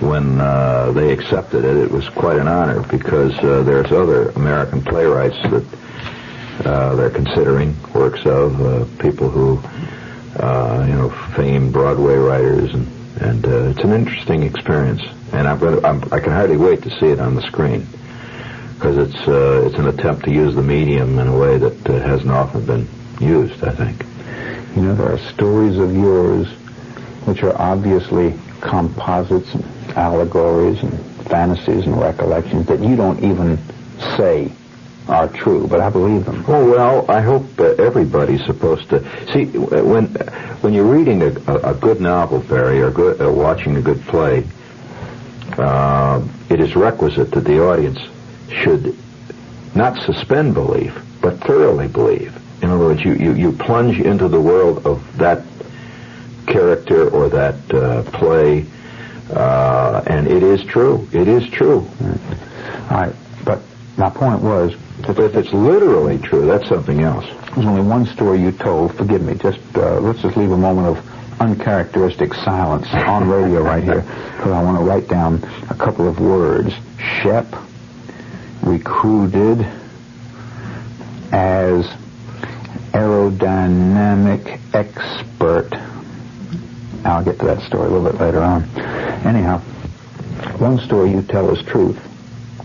when 0.00 0.40
uh, 0.40 0.92
they 0.92 1.12
accepted 1.12 1.64
it, 1.64 1.76
it 1.76 1.90
was 1.90 2.08
quite 2.08 2.38
an 2.38 2.48
honor 2.48 2.80
because 2.88 3.38
uh, 3.40 3.62
there's 3.62 3.92
other 3.92 4.30
American 4.30 4.82
playwrights 4.82 5.36
that 5.50 5.64
uh, 6.64 6.94
they're 6.94 7.10
considering 7.10 7.76
works 7.92 8.24
of 8.24 8.60
uh, 8.62 8.84
people 9.02 9.28
who, 9.28 9.58
uh, 10.42 10.86
you 10.88 10.94
know, 10.94 11.10
famed 11.36 11.72
Broadway 11.72 12.14
writers, 12.16 12.72
and 12.72 12.86
and 13.20 13.44
uh, 13.46 13.68
it's 13.68 13.84
an 13.84 13.92
interesting 13.92 14.42
experience, 14.42 15.02
and 15.32 15.46
I'm 15.46 15.58
going 15.58 15.84
I 15.84 16.20
can 16.20 16.32
hardly 16.32 16.56
wait 16.56 16.82
to 16.84 16.90
see 16.98 17.06
it 17.08 17.20
on 17.20 17.34
the 17.34 17.42
screen. 17.42 17.86
because 18.74 18.96
it's 18.96 19.28
uh, 19.28 19.66
it's 19.66 19.76
an 19.76 19.88
attempt 19.88 20.24
to 20.24 20.32
use 20.32 20.54
the 20.54 20.62
medium 20.62 21.18
in 21.18 21.28
a 21.28 21.38
way 21.38 21.58
that 21.58 21.76
hasn't 21.86 22.30
often 22.30 22.64
been 22.64 22.88
used. 23.20 23.62
I 23.62 23.70
think. 23.70 24.04
You 24.76 24.82
know, 24.82 24.94
there 24.94 25.12
are 25.12 25.18
stories 25.18 25.78
of 25.78 25.94
yours 25.94 26.48
which 27.26 27.42
are 27.42 27.56
obviously 27.60 28.34
composites 28.60 29.52
and 29.54 29.64
allegories 29.96 30.82
and 30.82 30.98
fantasies 31.26 31.86
and 31.86 32.00
recollections 32.00 32.66
that 32.66 32.80
you 32.80 32.96
don't 32.96 33.22
even 33.22 33.58
say 34.16 34.50
are 35.08 35.28
true, 35.28 35.66
but 35.66 35.80
I 35.80 35.90
believe 35.90 36.24
them. 36.24 36.44
Oh 36.46 36.70
well, 36.70 37.10
I 37.10 37.20
hope 37.20 37.58
uh, 37.58 37.64
everybody's 37.78 38.44
supposed 38.46 38.88
to 38.90 39.00
see 39.32 39.46
when 39.46 40.06
when 40.62 40.72
you're 40.72 40.84
reading 40.84 41.22
a, 41.22 41.30
a, 41.70 41.74
good 41.74 42.00
novel, 42.00 42.40
Barry, 42.40 42.80
or 42.80 42.90
good, 42.90 43.20
uh, 43.20 43.30
watching 43.30 43.76
a 43.76 43.82
good 43.82 44.00
play. 44.02 44.46
Uh, 45.58 46.24
it 46.48 46.60
is 46.60 46.76
requisite 46.76 47.32
that 47.32 47.40
the 47.40 47.60
audience 47.60 47.98
should 48.50 48.96
not 49.74 50.00
suspend 50.02 50.54
belief, 50.54 50.96
but 51.20 51.38
thoroughly 51.40 51.88
believe. 51.88 52.36
In 52.62 52.70
other 52.70 52.78
words, 52.78 53.02
you, 53.04 53.14
you, 53.14 53.34
you 53.34 53.52
plunge 53.52 53.98
into 54.00 54.28
the 54.28 54.40
world 54.40 54.86
of 54.86 55.16
that 55.16 55.44
character 56.46 57.08
or 57.08 57.28
that 57.28 57.74
uh, 57.74 58.02
play, 58.10 58.66
uh, 59.32 60.02
and 60.06 60.26
it 60.26 60.42
is 60.42 60.64
true. 60.64 61.08
It 61.12 61.28
is 61.28 61.48
true. 61.50 61.88
All 62.90 63.00
right, 63.00 63.14
but 63.44 63.60
my 63.96 64.10
point 64.10 64.42
was 64.42 64.74
but 65.06 65.18
if 65.18 65.34
it's 65.34 65.52
literally 65.52 66.18
true, 66.18 66.46
that's 66.46 66.68
something 66.68 67.00
else. 67.00 67.26
There's 67.54 67.66
only 67.66 67.82
one 67.82 68.06
story 68.06 68.40
you 68.40 68.52
told. 68.52 68.94
Forgive 68.94 69.22
me. 69.22 69.34
Just 69.34 69.60
uh, 69.74 69.98
let's 70.00 70.20
just 70.20 70.36
leave 70.36 70.50
a 70.50 70.56
moment 70.56 70.86
of 70.98 71.40
uncharacteristic 71.40 72.34
silence 72.34 72.86
on 72.92 73.28
radio 73.28 73.62
right 73.64 73.82
here, 73.82 74.02
because 74.02 74.52
I 74.52 74.62
want 74.62 74.78
to 74.78 74.84
write 74.84 75.08
down 75.08 75.42
a 75.70 75.74
couple 75.74 76.06
of 76.06 76.20
words. 76.20 76.74
Shep 77.22 77.46
recruited 78.62 79.66
as 81.32 81.86
aerodynamic 82.92 84.60
expert. 84.74 85.70
I'll 87.04 87.24
get 87.24 87.38
to 87.38 87.46
that 87.46 87.62
story 87.62 87.86
a 87.86 87.90
little 87.90 88.10
bit 88.10 88.20
later 88.20 88.40
on. 88.40 88.64
Anyhow, 89.24 89.58
one 90.58 90.78
story 90.80 91.10
you 91.10 91.22
tell 91.22 91.50
is 91.54 91.64
truth 91.66 91.98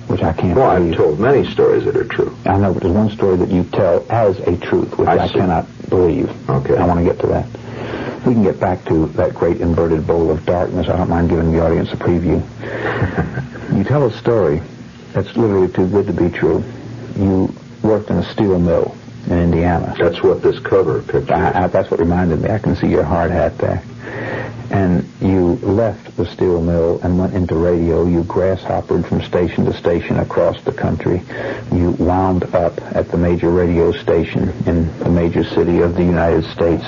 which 0.08 0.22
I 0.22 0.34
can't 0.34 0.56
well, 0.56 0.76
believe. 0.78 0.94
I've 0.94 0.98
told 0.98 1.20
many 1.20 1.50
stories 1.52 1.86
that 1.86 1.96
are 1.96 2.06
true. 2.06 2.36
I 2.46 2.58
know, 2.58 2.74
but 2.74 2.84
there's 2.84 2.94
one 2.94 3.10
story 3.10 3.38
that 3.38 3.50
you 3.50 3.64
tell 3.64 4.06
as 4.10 4.40
a 4.40 4.56
truth, 4.58 4.98
which 4.98 5.08
I, 5.08 5.26
I 5.26 5.28
cannot 5.28 5.66
believe. 5.90 6.30
Okay. 6.50 6.78
I 6.78 6.86
want 6.86 7.00
to 7.00 7.06
get 7.06 7.20
to 7.22 7.28
that. 7.28 7.48
We 8.26 8.34
can 8.34 8.44
get 8.44 8.60
back 8.60 8.86
to 8.86 9.08
that 9.08 9.34
great 9.34 9.62
inverted 9.62 10.06
bowl 10.08 10.32
of 10.32 10.46
darkness. 10.46 10.88
I 10.90 10.98
don't 10.98 11.10
mind 11.10 11.30
giving 11.30 11.52
the 11.52 11.64
audience 11.64 11.92
a 11.92 11.96
preview. 11.96 12.42
you 13.78 13.84
tell 13.84 14.06
a 14.06 14.12
story 14.12 14.62
that's 15.14 15.36
literally 15.36 15.72
too 15.72 15.88
good 15.88 16.08
to 16.08 16.14
be 16.14 16.30
true. 16.30 16.64
You 17.18 17.54
worked 17.84 18.10
in 18.10 18.18
a 18.18 18.32
steel 18.32 18.60
mill 18.60 18.96
Indiana. 19.32 19.96
That's 19.98 20.22
what 20.22 20.42
this 20.42 20.60
cover 20.60 21.02
picture 21.02 21.34
I, 21.34 21.64
I, 21.64 21.68
that's 21.68 21.90
what 21.90 22.00
reminded 22.00 22.42
me. 22.42 22.50
I 22.50 22.60
can 22.60 22.76
see 22.76 22.88
your 22.88 23.04
hard 23.04 23.32
hat 23.32 23.58
there 23.58 23.84
and 24.72 25.08
you 25.22 25.56
left 25.62 26.18
the 26.18 26.26
steel 26.26 26.62
mill 26.62 27.00
and 27.04 27.20
went 27.20 27.34
into 27.34 27.56
radio. 27.56 28.06
You 28.06 28.24
grasshoppered 28.24 29.06
from 29.06 29.22
station 29.22 29.66
to 29.66 29.74
station 29.74 30.20
across 30.20 30.62
the 30.64 30.72
country. 30.72 31.22
You 31.72 31.92
wound 31.92 32.44
up 32.56 32.80
at 32.96 33.10
the 33.10 33.18
major 33.18 33.50
radio 33.50 33.92
station 33.92 34.50
in 34.66 34.98
the 35.00 35.10
major 35.10 35.44
city 35.44 35.82
of 35.82 35.96
the 35.96 36.04
United 36.04 36.46
States. 36.46 36.84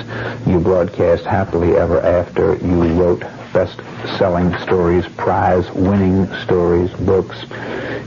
You 0.45 0.59
broadcast 0.59 1.25
happily 1.25 1.75
ever 1.75 2.01
after. 2.01 2.55
You 2.55 2.83
wrote 3.01 3.21
best-selling 3.53 4.57
stories, 4.59 5.07
prize-winning 5.15 6.27
stories, 6.43 6.91
books. 6.91 7.37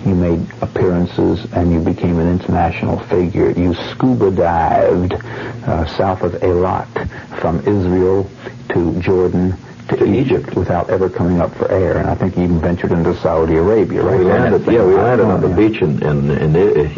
You 0.05 0.15
made 0.15 0.47
appearances 0.63 1.53
and 1.53 1.73
you 1.73 1.81
became 1.81 2.19
an 2.19 2.29
international 2.29 2.99
figure. 3.01 3.51
You 3.51 3.75
scuba 3.75 4.31
dived 4.31 5.13
uh, 5.13 5.87
south 5.97 6.23
of 6.23 6.33
Eilat 6.33 7.09
from 7.41 7.61
Israel 7.61 8.31
to 8.71 9.01
Jordan 9.01 9.57
to 9.89 10.05
Egypt 10.05 10.55
without 10.55 10.89
ever 10.89 11.11
coming 11.11 11.41
up 11.41 11.55
for 11.55 11.71
air, 11.71 11.99
and 11.99 12.09
I 12.09 12.15
think 12.15 12.35
he 12.35 12.45
even 12.45 12.61
ventured 12.61 12.93
into 12.93 13.15
Saudi 13.17 13.57
Arabia. 13.57 14.03
Right? 14.03 14.19
We 14.19 14.25
landed, 14.25 14.73
yeah, 14.73 14.85
we 14.85 14.95
landed 14.95 15.27
on 15.27 15.41
the 15.41 15.49
beach 15.49 15.83
in, 15.83 16.03
in 16.03 16.31
in 16.31 16.57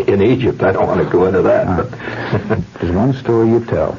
in 0.09 0.23
Egypt. 0.23 0.62
I 0.62 0.73
don't 0.73 0.87
want 0.87 1.02
to 1.02 1.11
go 1.11 1.26
into 1.26 1.42
that. 1.42 1.66
Right. 1.66 2.62
There's 2.80 2.94
one 2.94 3.14
story 3.14 3.49
you 3.49 3.64
tell 3.64 3.99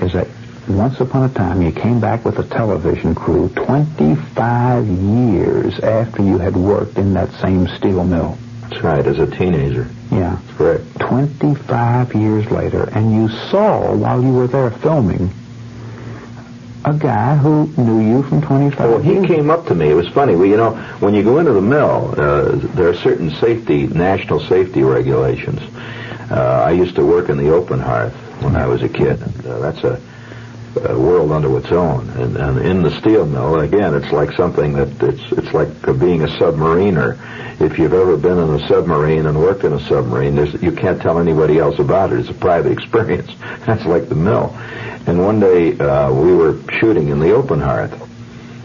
is 0.00 0.12
that 0.14 0.26
once 0.68 1.00
upon 1.00 1.28
a 1.28 1.34
time 1.34 1.60
you 1.62 1.70
came 1.72 2.00
back 2.00 2.24
with 2.24 2.38
a 2.38 2.44
television 2.44 3.14
crew 3.14 3.48
25 3.50 4.86
years 4.86 5.78
after 5.80 6.22
you 6.22 6.38
had 6.38 6.56
worked 6.56 6.96
in 6.96 7.12
that 7.14 7.30
same 7.40 7.68
steel 7.68 8.04
mill. 8.04 8.38
That's 8.62 8.82
right, 8.82 9.06
as 9.06 9.18
a 9.18 9.26
teenager. 9.26 9.88
Yeah. 10.10 10.38
That's 10.46 10.56
correct. 10.56 11.00
25 11.00 12.14
years 12.14 12.50
later, 12.50 12.88
and 12.90 13.12
you 13.14 13.28
saw 13.50 13.94
while 13.94 14.22
you 14.22 14.32
were 14.32 14.46
there 14.46 14.70
filming 14.70 15.30
a 16.86 16.92
guy 16.92 17.36
who 17.36 17.66
knew 17.78 18.00
you 18.00 18.22
from 18.24 18.42
25 18.42 18.78
Well, 18.78 18.98
he 18.98 19.26
came 19.26 19.50
up 19.50 19.66
to 19.66 19.74
me. 19.74 19.90
It 19.90 19.94
was 19.94 20.08
funny. 20.08 20.36
Well, 20.36 20.46
you 20.46 20.56
know, 20.56 20.72
when 21.00 21.14
you 21.14 21.22
go 21.22 21.38
into 21.38 21.52
the 21.52 21.62
mill, 21.62 22.14
uh, 22.18 22.56
there 22.74 22.88
are 22.88 22.94
certain 22.94 23.30
safety, 23.36 23.86
national 23.86 24.40
safety 24.40 24.82
regulations. 24.82 25.60
Uh, 26.30 26.64
I 26.66 26.72
used 26.72 26.96
to 26.96 27.04
work 27.04 27.28
in 27.30 27.38
the 27.38 27.50
open 27.50 27.80
hearth 27.80 28.12
when 28.42 28.54
I 28.56 28.66
was 28.66 28.82
a 28.82 28.88
kid. 28.88 29.20
And, 29.22 29.46
uh, 29.46 29.58
that's 29.60 29.82
a, 29.84 30.00
a 30.76 30.98
world 30.98 31.32
unto 31.32 31.56
its 31.56 31.70
own. 31.70 32.08
And, 32.10 32.36
and 32.36 32.58
in 32.58 32.82
the 32.82 32.90
steel 33.00 33.26
mill, 33.26 33.60
again, 33.60 33.94
it's 33.94 34.12
like 34.12 34.32
something 34.32 34.74
that 34.74 35.02
it's 35.02 35.32
it's 35.32 35.52
like 35.52 35.68
being 35.98 36.22
a 36.22 36.28
submariner. 36.28 37.18
If 37.60 37.78
you've 37.78 37.92
ever 37.92 38.16
been 38.16 38.38
in 38.38 38.50
a 38.50 38.66
submarine 38.66 39.26
and 39.26 39.38
worked 39.38 39.64
in 39.64 39.72
a 39.72 39.80
submarine, 39.86 40.36
you 40.60 40.72
can't 40.72 41.00
tell 41.00 41.18
anybody 41.18 41.58
else 41.58 41.78
about 41.78 42.12
it. 42.12 42.20
It's 42.20 42.28
a 42.28 42.34
private 42.34 42.72
experience. 42.78 43.30
That's 43.66 43.84
like 43.84 44.08
the 44.08 44.16
mill. 44.16 44.54
And 45.06 45.18
one 45.20 45.38
day 45.38 45.78
uh, 45.78 46.12
we 46.12 46.34
were 46.34 46.58
shooting 46.78 47.08
in 47.08 47.20
the 47.20 47.32
open 47.32 47.60
hearth, 47.60 47.92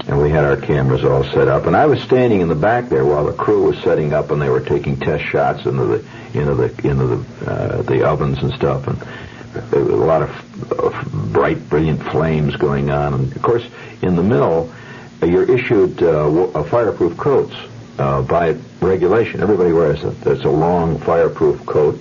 and 0.07 0.21
we 0.21 0.29
had 0.29 0.45
our 0.45 0.57
cameras 0.57 1.03
all 1.03 1.23
set 1.25 1.47
up. 1.47 1.65
And 1.67 1.75
I 1.75 1.85
was 1.85 2.01
standing 2.01 2.41
in 2.41 2.47
the 2.47 2.55
back 2.55 2.89
there 2.89 3.05
while 3.05 3.25
the 3.25 3.33
crew 3.33 3.65
was 3.65 3.77
setting 3.83 4.13
up, 4.13 4.31
and 4.31 4.41
they 4.41 4.49
were 4.49 4.61
taking 4.61 4.97
test 4.97 5.25
shots 5.25 5.65
into 5.65 5.85
the 5.85 6.05
into 6.33 6.55
the 6.55 6.87
into 6.87 7.07
the 7.07 7.51
uh, 7.51 7.81
the 7.83 8.07
ovens 8.07 8.39
and 8.39 8.53
stuff, 8.53 8.87
and 8.87 8.97
a 9.55 9.79
lot 9.79 10.21
of, 10.21 11.31
bright, 11.33 11.69
brilliant 11.69 12.03
flames 12.03 12.55
going 12.55 12.89
on. 12.89 13.13
And 13.13 13.35
of 13.35 13.41
course, 13.41 13.65
in 14.01 14.15
the 14.15 14.23
mill, 14.23 14.71
you're 15.21 15.49
issued 15.49 16.01
uh, 16.01 16.63
fireproof 16.63 17.17
coats 17.17 17.55
uh, 17.97 18.21
by 18.21 18.55
regulation. 18.81 19.41
Everybody 19.41 19.73
wears 19.73 20.03
it. 20.03 20.15
It's 20.25 20.45
a 20.45 20.49
long 20.49 20.99
fireproof 20.99 21.65
coat 21.65 21.99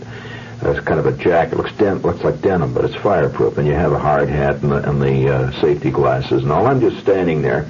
it's 0.61 0.85
kind 0.85 0.99
of 0.99 1.07
a 1.07 1.13
jacket. 1.13 1.53
It 1.53 1.59
looks 1.59 1.73
den- 1.75 2.03
looks 2.03 2.25
like 2.25 2.41
denim, 2.41 2.75
but 2.75 2.85
it's 2.85 2.97
fireproof. 2.97 3.59
And 3.59 3.67
you 3.67 3.75
have 3.75 3.93
a 3.93 3.99
hard 3.99 4.29
hat 4.29 4.57
and 4.57 4.73
the, 4.73 4.89
and 4.89 5.01
the 5.01 5.33
uh, 5.33 5.61
safety 5.61 5.91
glasses 5.91 6.43
and 6.43 6.51
all. 6.51 6.67
I'm 6.67 6.81
just 6.81 6.99
standing 6.99 7.43
there, 7.43 7.69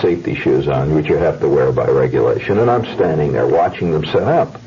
safety 0.00 0.34
shoes 0.34 0.66
on, 0.66 0.94
which 0.94 1.06
you 1.06 1.16
have 1.16 1.40
to 1.40 1.48
wear 1.48 1.70
by 1.70 1.86
regulation. 1.86 2.58
And 2.58 2.70
I'm 2.70 2.84
standing 2.96 3.32
there 3.32 3.46
watching 3.46 3.92
them 3.92 4.04
set 4.06 4.24
up. 4.24 4.60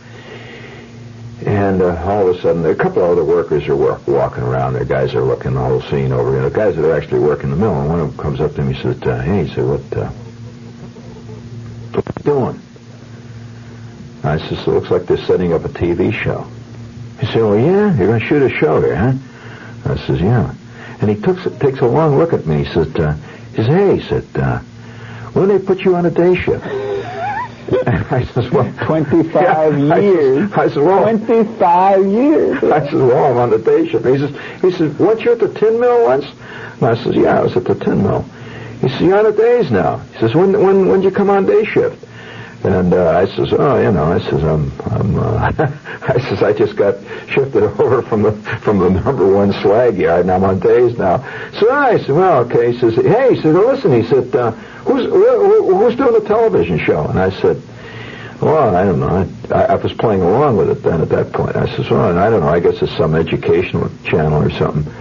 And 1.47 1.81
uh, 1.81 1.95
all 2.03 2.27
of 2.27 2.35
a 2.35 2.41
sudden, 2.41 2.65
a 2.65 2.75
couple 2.75 3.03
of 3.03 3.11
other 3.11 3.23
workers 3.23 3.67
are 3.67 3.75
work, 3.75 4.05
walking 4.05 4.43
around. 4.43 4.73
Their 4.73 4.85
guys 4.85 5.15
are 5.15 5.23
looking 5.23 5.53
the 5.53 5.61
whole 5.61 5.81
scene 5.81 6.11
over. 6.11 6.35
You 6.35 6.41
know, 6.41 6.49
guys 6.49 6.75
that 6.75 6.85
are 6.85 6.95
actually 6.95 7.21
working 7.21 7.49
the 7.49 7.55
mill. 7.55 7.73
And 7.73 7.89
one 7.89 7.99
of 8.01 8.09
them 8.09 8.17
comes 8.17 8.41
up 8.41 8.53
to 8.55 8.61
me 8.61 8.75
and 8.75 8.81
says, 8.83 9.01
uh, 9.03 9.21
"Hey," 9.21 9.45
he 9.45 9.53
said, 9.55 9.65
"What? 9.65 9.81
Uh, 9.95 10.09
what 11.93 12.05
are 12.05 12.13
you 12.17 12.23
doing?" 12.23 12.61
I 14.23 14.37
says, 14.37 14.59
"It 14.59 14.67
looks 14.67 14.91
like 14.91 15.05
they're 15.05 15.25
setting 15.25 15.53
up 15.53 15.63
a 15.63 15.69
TV 15.69 16.11
show." 16.11 16.45
He 17.19 17.25
said, 17.27 17.41
well, 17.41 17.57
yeah, 17.57 17.95
you're 17.95 18.07
going 18.07 18.19
to 18.19 18.25
shoot 18.25 18.43
a 18.43 18.49
show 18.49 18.79
here, 18.79 18.95
huh? 18.95 19.13
I 19.85 19.97
says, 20.05 20.21
yeah. 20.21 20.53
And 21.01 21.09
he 21.09 21.15
took, 21.19 21.37
takes 21.59 21.79
a 21.79 21.87
long 21.87 22.17
look 22.17 22.33
at 22.33 22.45
me. 22.45 22.63
He 22.63 22.73
said, 22.73 22.99
uh, 22.99 23.13
he 23.51 23.55
says, 23.57 23.67
hey, 23.67 23.97
he 23.97 24.07
said, 24.07 24.25
uh, 24.35 24.59
when 25.33 25.47
they 25.47 25.57
put 25.57 25.79
you 25.79 25.95
on 25.95 26.05
a 26.05 26.11
day 26.11 26.35
shift? 26.35 26.63
And 27.67 27.89
I 28.11 28.23
says, 28.25 28.49
well, 28.51 28.71
25 28.85 29.33
yeah, 29.33 29.97
years. 29.97 30.51
I 30.53 30.67
said, 30.69 30.83
well, 30.83 31.03
25 31.03 32.05
years. 32.07 32.63
I 32.63 32.79
said, 32.85 32.93
well, 32.93 33.31
I'm 33.31 33.37
on 33.37 33.49
the 33.49 33.57
day 33.57 33.87
shift. 33.87 34.05
He 34.05 34.17
says, 34.17 34.61
he 34.61 34.71
says, 34.71 34.97
weren't 34.97 35.21
you 35.21 35.33
at 35.33 35.39
the 35.39 35.53
tin 35.53 35.79
mill 35.79 36.05
once? 36.05 36.25
And 36.25 36.83
I 36.83 37.03
says, 37.03 37.15
yeah, 37.15 37.39
I 37.39 37.43
was 37.43 37.55
at 37.57 37.65
the 37.65 37.75
tin 37.75 38.03
mill. 38.03 38.23
He 38.81 38.89
says, 38.89 39.01
you're 39.01 39.17
on 39.17 39.25
the 39.25 39.31
days 39.31 39.71
now. 39.71 39.97
He 39.97 40.19
says, 40.19 40.35
when, 40.35 40.53
when, 40.53 40.87
when 40.87 41.01
did 41.01 41.11
you 41.11 41.15
come 41.15 41.29
on 41.29 41.45
day 41.45 41.63
shift? 41.65 42.03
And 42.63 42.93
uh, 42.93 43.11
I 43.11 43.25
says, 43.25 43.53
oh, 43.53 43.79
you 43.79 43.91
know, 43.91 44.11
I 44.11 44.19
says, 44.19 44.43
I'm, 44.43 44.71
I'm, 44.85 45.19
uh, 45.19 45.51
I 46.01 46.19
says, 46.19 46.41
I 46.41 46.53
just 46.53 46.75
got 46.75 46.95
shifted 47.29 47.63
over 47.79 48.01
from 48.01 48.23
the 48.23 48.31
from 48.63 48.79
the 48.79 48.89
number 48.89 49.31
one 49.31 49.53
slag 49.61 49.97
yard, 49.97 50.21
and 50.21 50.31
I'm 50.31 50.43
on 50.43 50.59
days 50.59 50.97
now. 50.97 51.17
So 51.59 51.71
I 51.71 51.97
said, 51.99 52.09
well, 52.09 52.39
okay. 52.45 52.73
He 52.73 52.79
says, 52.79 52.95
hey, 52.95 53.35
he 53.35 53.41
said, 53.41 53.53
listen, 53.53 53.91
he 53.93 54.07
said, 54.07 54.35
uh, 54.35 54.51
who's 54.51 55.05
who's 55.05 55.95
doing 55.95 56.13
the 56.13 56.27
television 56.27 56.79
show? 56.79 57.05
And 57.05 57.19
I 57.19 57.29
said, 57.41 57.61
well, 58.41 58.75
I 58.75 58.83
don't 58.83 58.99
know. 58.99 59.29
I, 59.55 59.63
I 59.65 59.75
was 59.75 59.93
playing 59.93 60.21
along 60.21 60.57
with 60.57 60.69
it 60.69 60.83
then 60.83 61.01
at 61.01 61.09
that 61.09 61.33
point. 61.33 61.55
I 61.55 61.65
says, 61.75 61.89
well, 61.89 62.17
I 62.17 62.29
don't 62.29 62.41
know. 62.41 62.49
I 62.49 62.59
guess 62.59 62.81
it's 62.81 62.95
some 62.97 63.15
educational 63.15 63.89
channel 64.03 64.43
or 64.43 64.49
something. 64.51 64.91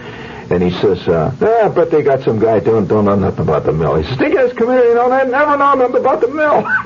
And 0.48 0.62
he 0.62 0.70
says, 0.80 1.06
uh, 1.08 1.34
yeah, 1.40 1.68
but 1.68 1.90
they 1.90 2.02
got 2.02 2.22
some 2.22 2.38
guy 2.38 2.60
doing 2.60 2.86
don't 2.86 3.04
know 3.04 3.16
nothing 3.16 3.40
about 3.40 3.64
the 3.64 3.72
mill. 3.72 3.96
He 3.96 4.04
says, 4.08 4.18
they 4.18 4.32
guys 4.32 4.52
come 4.52 4.70
in, 4.70 4.76
you 4.78 4.94
know, 4.94 5.08
they 5.10 5.28
never 5.30 5.56
know 5.56 5.74
nothing 5.74 5.96
about 5.96 6.20
the 6.20 6.28
mill. 6.28 6.64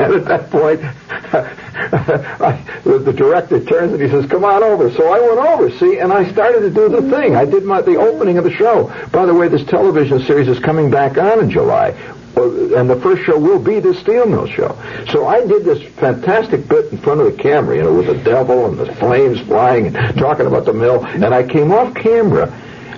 and 0.00 0.14
at 0.14 0.24
that 0.24 0.50
point, 0.50 0.80
I, 1.34 2.60
the, 2.84 2.98
the 2.98 3.12
director 3.12 3.62
turns 3.64 3.92
and 3.92 4.02
he 4.02 4.08
says, 4.08 4.26
"Come 4.26 4.44
on 4.44 4.62
over." 4.62 4.90
So 4.92 5.12
I 5.12 5.20
went 5.20 5.38
over, 5.48 5.70
see, 5.78 5.98
and 5.98 6.12
I 6.12 6.30
started 6.32 6.60
to 6.60 6.70
do 6.70 6.88
the 6.88 7.02
thing. 7.10 7.36
I 7.36 7.44
did 7.44 7.64
my 7.64 7.80
the 7.82 7.96
opening 7.96 8.38
of 8.38 8.44
the 8.44 8.52
show. 8.52 8.92
By 9.12 9.26
the 9.26 9.34
way, 9.34 9.48
this 9.48 9.64
television 9.64 10.20
series 10.24 10.48
is 10.48 10.58
coming 10.58 10.90
back 10.90 11.18
on 11.18 11.40
in 11.40 11.50
July. 11.50 11.90
Uh, 12.36 12.74
And 12.76 12.90
the 12.90 12.96
first 13.00 13.22
show 13.24 13.38
will 13.38 13.60
be 13.60 13.78
the 13.78 13.94
steel 13.94 14.26
mill 14.26 14.46
show. 14.48 14.76
So 15.12 15.26
I 15.26 15.46
did 15.46 15.64
this 15.64 15.82
fantastic 15.94 16.66
bit 16.68 16.90
in 16.90 16.98
front 16.98 17.20
of 17.20 17.26
the 17.26 17.40
camera, 17.40 17.76
you 17.76 17.82
know, 17.84 17.94
with 17.94 18.06
the 18.06 18.18
devil 18.24 18.66
and 18.66 18.76
the 18.76 18.92
flames 18.96 19.40
flying 19.42 19.94
and 19.94 20.18
talking 20.18 20.46
about 20.46 20.64
the 20.64 20.72
mill. 20.72 21.04
And 21.04 21.26
I 21.32 21.44
came 21.46 21.70
off 21.70 21.94
camera, 21.94 22.52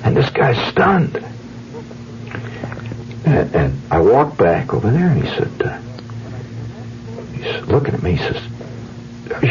and 0.05 0.17
this 0.17 0.31
guy's 0.31 0.57
stunned. 0.71 1.17
And, 3.25 3.55
and 3.55 3.81
I 3.91 4.00
walked 4.00 4.38
back 4.38 4.73
over 4.73 4.91
there, 4.91 5.09
and 5.09 5.23
he 5.23 5.29
said, 5.35 5.62
uh, 5.62 5.79
he's 7.33 7.67
looking 7.67 7.95
at 7.95 8.03
me. 8.03 8.12
He 8.12 8.19
says, 8.19 8.43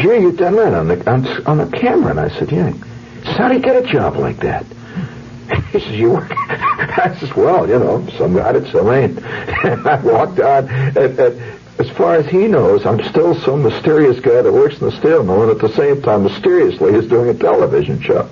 "Sure, 0.00 0.16
you 0.16 0.32
done 0.32 0.56
that 0.56 0.72
on 0.72 0.88
the 0.88 1.10
on, 1.10 1.26
on 1.46 1.58
the 1.58 1.76
camera?" 1.76 2.10
And 2.10 2.20
I 2.20 2.28
said, 2.30 2.50
"Yeah." 2.50 2.70
He 2.70 2.78
said, 3.24 3.36
"How 3.36 3.48
do 3.48 3.54
you 3.54 3.60
get 3.60 3.76
a 3.76 3.86
job 3.86 4.16
like 4.16 4.38
that?" 4.38 4.64
He 5.72 5.80
says, 5.80 5.92
"You 5.92 6.10
work." 6.12 6.32
I 6.38 7.14
says, 7.20 7.34
"Well, 7.36 7.68
you 7.68 7.78
know, 7.78 8.06
some 8.16 8.34
got 8.34 8.56
it, 8.56 8.70
some 8.72 8.90
ain't." 8.90 9.18
And 9.66 9.86
I 9.86 10.00
walked 10.00 10.38
on, 10.38 10.68
and, 10.68 11.18
and 11.18 11.55
as 11.78 11.90
far 11.90 12.14
as 12.14 12.26
he 12.26 12.46
knows, 12.48 12.86
I'm 12.86 13.02
still 13.04 13.34
some 13.34 13.62
mysterious 13.62 14.18
guy 14.20 14.40
that 14.42 14.52
works 14.52 14.78
in 14.80 14.86
the 14.86 14.96
steel 14.96 15.22
mill, 15.22 15.42
and 15.42 15.50
at 15.50 15.58
the 15.58 15.68
same 15.74 16.00
time, 16.02 16.24
mysteriously, 16.24 16.94
is 16.94 17.06
doing 17.06 17.28
a 17.28 17.34
television 17.34 18.00
show. 18.00 18.28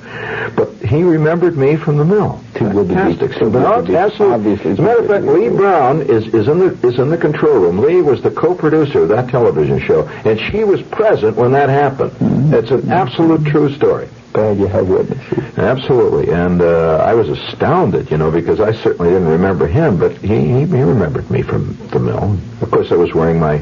But 0.57 0.71
he 0.77 1.03
remembered 1.03 1.57
me 1.57 1.77
from 1.77 1.97
the 1.99 2.05
mill. 2.05 2.41
Too 2.55 2.71
good 2.71 2.89
to 2.89 2.95
be- 2.95 2.95
Fantastic. 2.95 3.33
too 3.33 3.51
good 3.51 3.63
No, 3.63 3.75
absolutely. 3.97 4.27
obviously 4.35 4.71
As 4.73 4.79
a 4.79 4.83
matter 4.83 5.01
of 5.01 5.07
fact, 5.09 5.25
Lee 5.27 5.49
true. 5.49 5.57
Brown 5.57 6.01
is, 6.03 6.27
is 6.35 6.49
in 6.49 6.59
the 6.59 6.87
is 6.87 6.99
in 6.99 7.11
the 7.11 7.19
control 7.19 7.59
room. 7.59 7.79
Lee 7.81 8.01
was 8.01 8.23
the 8.23 8.31
co-producer 8.31 9.03
of 9.03 9.09
that 9.11 9.29
television 9.29 9.79
show, 9.81 10.07
and 10.25 10.39
she 10.41 10.65
was 10.65 10.81
present 10.83 11.37
when 11.37 11.53
that 11.53 11.69
happened. 11.69 12.13
Mm-hmm. 12.13 12.55
It's 12.55 12.71
an 12.71 12.91
absolute 12.91 13.45
true 13.47 13.73
story. 13.75 14.09
Glad 14.35 14.59
you 14.59 14.67
have 14.67 14.89
witnesses. 14.89 15.57
Absolutely, 15.57 16.33
and 16.33 16.61
uh, 16.61 16.97
I 16.97 17.15
was 17.15 17.29
astounded, 17.29 18.11
you 18.11 18.19
know, 18.19 18.33
because 18.33 18.59
I 18.59 18.73
certainly 18.73 19.13
didn't 19.13 19.29
remember 19.29 19.69
him, 19.69 19.97
but 19.97 20.11
he, 20.17 20.27
he 20.27 20.61
he 20.67 20.83
remembered 20.83 21.31
me 21.31 21.43
from 21.43 21.77
the 21.93 22.01
mill. 22.01 22.37
Of 22.61 22.69
course, 22.73 22.91
I 22.91 22.97
was 22.97 23.15
wearing 23.15 23.39
my 23.39 23.59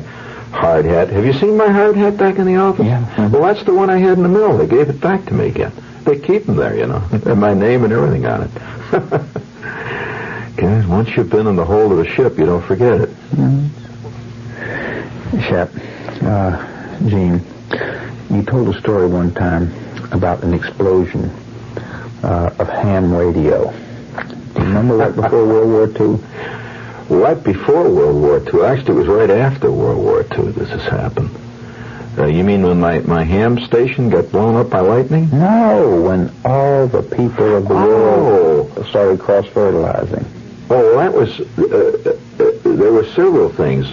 hard 0.51 0.87
hat. 0.87 1.11
Have 1.11 1.27
you 1.27 1.35
seen 1.35 1.59
my 1.59 1.69
hard 1.69 1.95
hat 1.95 2.17
back 2.17 2.37
in 2.37 2.47
the 2.47 2.57
office? 2.57 2.87
Yeah. 2.87 3.29
Well, 3.29 3.43
that's 3.43 3.63
the 3.67 3.75
one 3.75 3.91
I 3.91 3.99
had 3.99 4.17
in 4.17 4.23
the 4.23 4.31
mill. 4.31 4.57
They 4.57 4.67
gave 4.67 4.89
it 4.89 4.99
back 4.99 5.27
to 5.27 5.35
me 5.35 5.49
again. 5.49 5.73
They 6.05 6.19
keep 6.19 6.47
them 6.47 6.57
there, 6.57 6.75
you 6.75 6.87
know, 6.87 7.03
and 7.13 7.39
my 7.39 7.53
name 7.53 7.85
and 7.85 7.93
everything 7.93 8.25
on 8.25 8.45
it. 8.45 8.51
Guys, 10.57 10.87
once 10.87 11.15
you've 11.15 11.29
been 11.29 11.49
in 11.49 11.57
the 11.57 11.67
hold 11.67 11.93
of 11.93 11.99
a 11.99 12.09
ship, 12.09 12.39
you 12.39 12.47
don't 12.47 12.65
forget 12.65 12.99
it. 12.99 13.11
Shep, 15.49 15.71
uh, 16.23 16.99
Jean, 17.09 17.43
you 18.31 18.43
told 18.45 18.75
a 18.75 18.81
story 18.81 19.07
one 19.07 19.35
time 19.35 19.71
about 20.13 20.43
an 20.45 20.55
explosion 20.55 21.31
uh, 22.23 22.51
of 22.59 22.69
ham 22.69 23.13
radio. 23.13 23.71
Do 23.73 24.61
you 24.61 24.67
remember 24.67 24.97
that 24.99 25.17
before 25.17 25.47
World 25.47 25.69
War 25.99 26.09
II? 26.09 26.19
Right 27.09 27.43
before 27.43 27.89
World 27.91 28.23
War 28.23 28.39
II. 28.39 28.65
Actually, 28.67 28.95
it 28.97 28.99
was 28.99 29.09
right 29.09 29.31
after 29.31 29.71
World 29.73 29.99
War 30.03 30.21
II 30.39 30.53
this 30.53 30.69
has 30.71 30.83
happened. 30.83 31.31
Uh, 32.19 32.27
you 32.27 32.45
mean 32.45 32.63
when 32.63 32.79
my, 32.79 32.99
my 33.01 33.25
ham 33.25 33.59
station 33.61 34.11
got 34.11 34.31
blown 34.31 34.55
up 34.55 34.69
by 34.69 34.81
lightning? 34.81 35.31
No, 35.33 36.03
when 36.03 36.31
all 36.45 36.87
the 36.87 37.03
people 37.03 37.57
of 37.57 37.67
the 37.69 37.75
Oh. 37.75 38.69
world 38.69 38.87
started 38.89 39.19
cross-fertilizing. 39.19 40.25
Oh, 40.69 40.97
that 40.99 41.13
was. 41.13 41.41
Uh, 41.59 42.15
uh, 42.39 42.53
there 42.65 42.93
were 42.93 43.07
several 43.15 43.49
things. 43.51 43.91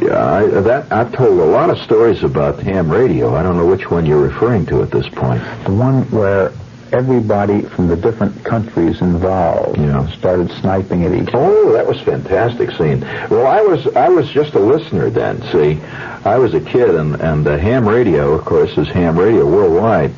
Yeah, 0.00 0.32
I, 0.34 0.46
that 0.46 0.90
I've 0.92 1.12
told 1.12 1.38
a 1.38 1.44
lot 1.44 1.70
of 1.70 1.78
stories 1.78 2.22
about 2.22 2.58
ham 2.60 2.88
radio. 2.90 3.34
I 3.34 3.42
don't 3.42 3.56
know 3.56 3.66
which 3.66 3.90
one 3.90 4.06
you're 4.06 4.20
referring 4.22 4.66
to 4.66 4.82
at 4.82 4.90
this 4.90 5.08
point. 5.08 5.42
The 5.64 5.72
one 5.74 6.02
where 6.10 6.52
everybody 6.92 7.62
from 7.62 7.88
the 7.88 7.96
different 7.96 8.44
countries 8.44 9.00
involved 9.00 9.78
Yeah. 9.78 10.06
started 10.16 10.50
sniping 10.60 11.04
at 11.04 11.12
each 11.12 11.28
other. 11.34 11.38
Oh, 11.44 11.72
that 11.72 11.86
was 11.86 12.00
fantastic 12.00 12.70
scene. 12.72 13.00
Well, 13.28 13.46
I 13.46 13.60
was 13.62 13.86
I 13.96 14.08
was 14.08 14.28
just 14.30 14.54
a 14.54 14.60
listener 14.60 15.10
then. 15.10 15.42
See, 15.52 15.80
I 16.24 16.38
was 16.38 16.54
a 16.54 16.60
kid, 16.60 16.94
and 16.94 17.16
and 17.20 17.46
uh, 17.46 17.58
ham 17.58 17.86
radio, 17.88 18.32
of 18.32 18.44
course, 18.44 18.76
is 18.78 18.88
ham 18.88 19.18
radio 19.18 19.44
worldwide. 19.46 20.12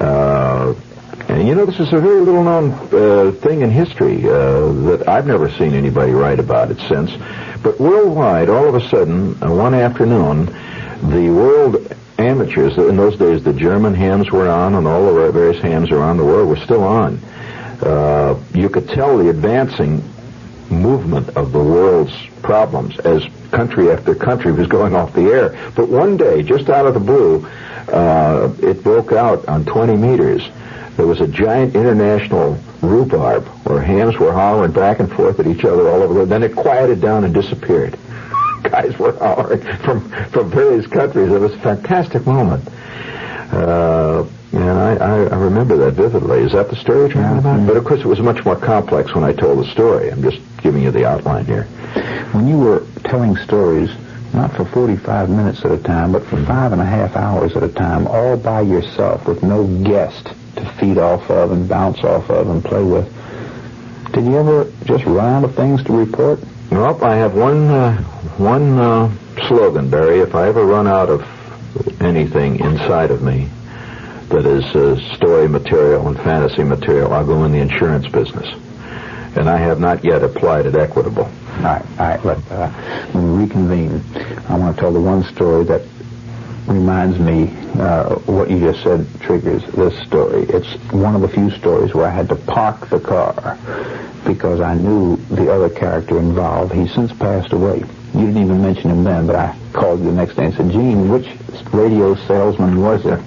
Uh, 0.00 0.74
and 1.28 1.48
you 1.48 1.54
know, 1.54 1.64
this 1.64 1.80
is 1.80 1.92
a 1.92 1.98
very 2.00 2.20
little 2.20 2.44
known 2.44 2.72
uh, 2.92 3.32
thing 3.40 3.62
in 3.62 3.70
history 3.70 4.18
uh, 4.28 4.72
that 4.88 5.08
I've 5.08 5.26
never 5.26 5.50
seen 5.50 5.72
anybody 5.74 6.12
write 6.12 6.38
about 6.38 6.70
it 6.70 6.78
since. 6.88 7.10
But 7.64 7.80
worldwide, 7.80 8.50
all 8.50 8.68
of 8.68 8.74
a 8.74 8.88
sudden, 8.90 9.42
uh, 9.42 9.50
one 9.50 9.72
afternoon, 9.72 10.46
the 11.00 11.30
world 11.30 11.94
amateurs, 12.18 12.76
in 12.76 12.98
those 12.98 13.16
days 13.16 13.42
the 13.42 13.54
German 13.54 13.94
hams 13.94 14.30
were 14.30 14.50
on 14.50 14.74
and 14.74 14.86
all 14.86 15.06
the 15.06 15.32
various 15.32 15.60
hams 15.62 15.90
around 15.90 16.18
the 16.18 16.24
world 16.24 16.46
were 16.46 16.58
still 16.58 16.84
on. 16.84 17.18
Uh, 17.80 18.38
you 18.52 18.68
could 18.68 18.86
tell 18.90 19.16
the 19.16 19.30
advancing 19.30 20.04
movement 20.68 21.30
of 21.30 21.52
the 21.52 21.58
world's 21.58 22.14
problems 22.42 22.98
as 23.00 23.24
country 23.50 23.90
after 23.90 24.14
country 24.14 24.52
was 24.52 24.66
going 24.66 24.94
off 24.94 25.14
the 25.14 25.22
air. 25.22 25.72
But 25.74 25.88
one 25.88 26.18
day, 26.18 26.42
just 26.42 26.68
out 26.68 26.86
of 26.86 26.92
the 26.92 27.00
blue, 27.00 27.46
uh, 27.88 28.52
it 28.60 28.84
broke 28.84 29.12
out 29.12 29.48
on 29.48 29.64
20 29.64 29.96
meters. 29.96 30.42
There 30.96 31.06
was 31.06 31.20
a 31.20 31.26
giant 31.26 31.74
international 31.74 32.56
rhubarb 32.80 33.46
where 33.66 33.80
hams 33.80 34.16
were 34.16 34.32
hollering 34.32 34.72
back 34.72 35.00
and 35.00 35.10
forth 35.10 35.40
at 35.40 35.46
each 35.46 35.64
other 35.64 35.88
all 35.88 36.02
over 36.02 36.14
the 36.14 36.26
Then 36.26 36.44
it 36.44 36.54
quieted 36.54 37.00
down 37.00 37.24
and 37.24 37.34
disappeared. 37.34 37.98
Guys 38.62 38.96
were 38.98 39.12
hollering 39.12 39.60
from, 39.78 40.08
from 40.30 40.50
various 40.50 40.86
countries. 40.86 41.32
It 41.32 41.40
was 41.40 41.52
a 41.52 41.58
fantastic 41.58 42.24
moment. 42.26 42.68
Uh, 43.52 44.24
and 44.52 44.70
I, 44.70 44.94
I, 44.94 45.14
I 45.24 45.36
remember 45.36 45.76
that 45.78 45.94
vividly. 45.94 46.40
Is 46.42 46.52
that 46.52 46.70
the 46.70 46.76
story 46.76 47.00
you're 47.00 47.08
talking 47.08 47.38
about? 47.38 47.66
But 47.66 47.76
of 47.76 47.84
course, 47.84 48.00
it 48.00 48.06
was 48.06 48.20
much 48.20 48.44
more 48.44 48.56
complex 48.56 49.14
when 49.14 49.24
I 49.24 49.32
told 49.32 49.58
the 49.58 49.70
story. 49.72 50.10
I'm 50.10 50.22
just 50.22 50.38
giving 50.58 50.84
you 50.84 50.92
the 50.92 51.04
outline 51.06 51.44
here. 51.44 51.64
When 52.30 52.46
you 52.46 52.58
were 52.58 52.86
telling 53.02 53.36
stories, 53.38 53.90
not 54.32 54.54
for 54.54 54.64
45 54.64 55.28
minutes 55.28 55.64
at 55.64 55.72
a 55.72 55.78
time, 55.78 56.12
but 56.12 56.24
for 56.24 56.42
five 56.44 56.72
and 56.72 56.80
a 56.80 56.84
half 56.84 57.16
hours 57.16 57.56
at 57.56 57.64
a 57.64 57.68
time, 57.68 58.06
all 58.06 58.36
by 58.36 58.60
yourself 58.60 59.26
with 59.26 59.42
no 59.42 59.66
guest 59.82 60.28
to 60.56 60.64
feed 60.80 60.98
off 60.98 61.30
of 61.30 61.52
and 61.52 61.68
bounce 61.68 62.02
off 62.04 62.30
of 62.30 62.48
and 62.48 62.64
play 62.64 62.82
with, 62.82 63.06
did 64.12 64.24
you 64.24 64.38
ever 64.38 64.70
just 64.84 65.04
run 65.04 65.32
out 65.32 65.44
of 65.44 65.54
things 65.54 65.82
to 65.84 65.92
report? 65.92 66.40
Well, 66.70 67.02
I 67.04 67.16
have 67.16 67.34
one 67.34 67.68
uh, 67.68 68.02
one 68.38 68.78
uh, 68.78 69.12
slogan, 69.48 69.90
Barry. 69.90 70.20
If 70.20 70.34
I 70.34 70.48
ever 70.48 70.64
run 70.64 70.86
out 70.86 71.08
of 71.08 71.22
anything 72.00 72.60
inside 72.60 73.10
of 73.10 73.22
me 73.22 73.48
that 74.28 74.46
is 74.46 74.64
uh, 74.74 74.96
story 75.16 75.48
material 75.48 76.08
and 76.08 76.16
fantasy 76.16 76.62
material, 76.62 77.12
I'll 77.12 77.26
go 77.26 77.44
in 77.44 77.52
the 77.52 77.58
insurance 77.58 78.08
business. 78.08 78.48
And 79.36 79.50
I 79.50 79.56
have 79.56 79.80
not 79.80 80.04
yet 80.04 80.22
applied 80.22 80.66
at 80.66 80.76
Equitable. 80.76 81.24
All 81.24 81.62
right, 81.62 81.84
all 81.98 82.06
right. 82.06 82.24
Look, 82.24 82.50
uh, 82.50 82.70
when 83.12 83.36
we 83.36 83.44
reconvene, 83.44 84.02
I 84.48 84.56
want 84.56 84.76
to 84.76 84.80
tell 84.80 84.92
the 84.92 85.00
one 85.00 85.24
story 85.24 85.64
that 85.64 85.82
reminds 86.66 87.18
me 87.18 87.50
uh, 87.80 88.14
what 88.26 88.50
you 88.50 88.58
just 88.60 88.82
said 88.82 89.06
triggers 89.20 89.62
this 89.72 89.94
story. 90.06 90.42
It's 90.44 90.74
one 90.92 91.14
of 91.14 91.20
the 91.22 91.28
few 91.28 91.50
stories 91.50 91.94
where 91.94 92.06
I 92.06 92.10
had 92.10 92.28
to 92.30 92.36
park 92.36 92.88
the 92.88 93.00
car 93.00 93.58
because 94.26 94.60
I 94.60 94.74
knew 94.74 95.16
the 95.30 95.52
other 95.52 95.68
character 95.68 96.18
involved. 96.18 96.72
He's 96.72 96.92
since 96.94 97.12
passed 97.12 97.52
away. 97.52 97.84
You 98.14 98.26
didn't 98.26 98.42
even 98.44 98.62
mention 98.62 98.90
him 98.90 99.02
then, 99.04 99.26
but 99.26 99.34
I 99.36 99.56
called 99.72 99.98
you 100.00 100.06
the 100.06 100.12
next 100.12 100.36
day 100.36 100.44
and 100.46 100.54
said, 100.54 100.70
Jean, 100.70 101.10
which 101.10 101.26
radio 101.72 102.14
salesman 102.26 102.80
was 102.80 103.04
it? 103.04 103.18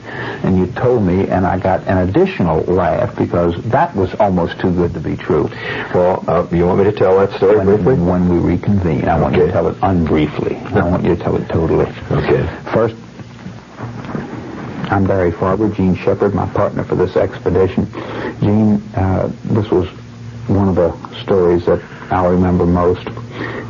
And 0.45 0.57
you 0.57 0.65
told 0.67 1.03
me, 1.03 1.27
and 1.27 1.45
I 1.45 1.59
got 1.59 1.85
an 1.87 2.07
additional 2.07 2.61
laugh 2.61 3.13
because 3.17 3.61
that 3.65 3.93
was 3.95 4.15
almost 4.15 4.59
too 4.61 4.71
good 4.73 4.93
to 4.93 5.01
be 5.01 5.17
true. 5.17 5.49
Well, 5.93 6.23
uh, 6.27 6.47
you 6.51 6.65
want 6.65 6.79
me 6.79 6.85
to 6.85 6.93
tell 6.93 7.19
that 7.19 7.35
story 7.35 7.57
When, 7.57 7.65
briefly? 7.83 7.95
when 7.95 8.29
we 8.29 8.37
reconvene, 8.53 9.09
I 9.09 9.19
want 9.19 9.35
you 9.35 9.45
to 9.45 9.51
tell 9.51 9.67
it 9.67 9.75
unbriefly. 9.81 10.55
I 10.73 10.89
want 10.89 11.03
you 11.03 11.15
to 11.17 11.21
tell 11.21 11.35
it 11.35 11.47
totally. 11.49 11.85
Okay. 12.09 12.47
First, 12.71 12.95
I'm 14.89 15.05
Barry 15.05 15.31
Farber, 15.31 15.73
Jean 15.75 15.95
Shepherd, 15.95 16.33
my 16.33 16.47
partner 16.47 16.83
for 16.83 16.95
this 16.95 17.15
expedition. 17.17 17.87
Jean, 18.39 18.81
uh, 18.95 19.29
this 19.43 19.69
was 19.69 19.87
one 20.47 20.69
of 20.69 20.75
the 20.75 20.91
stories 21.21 21.65
that 21.65 21.81
I'll 22.11 22.31
remember 22.31 22.65
most. 22.65 23.05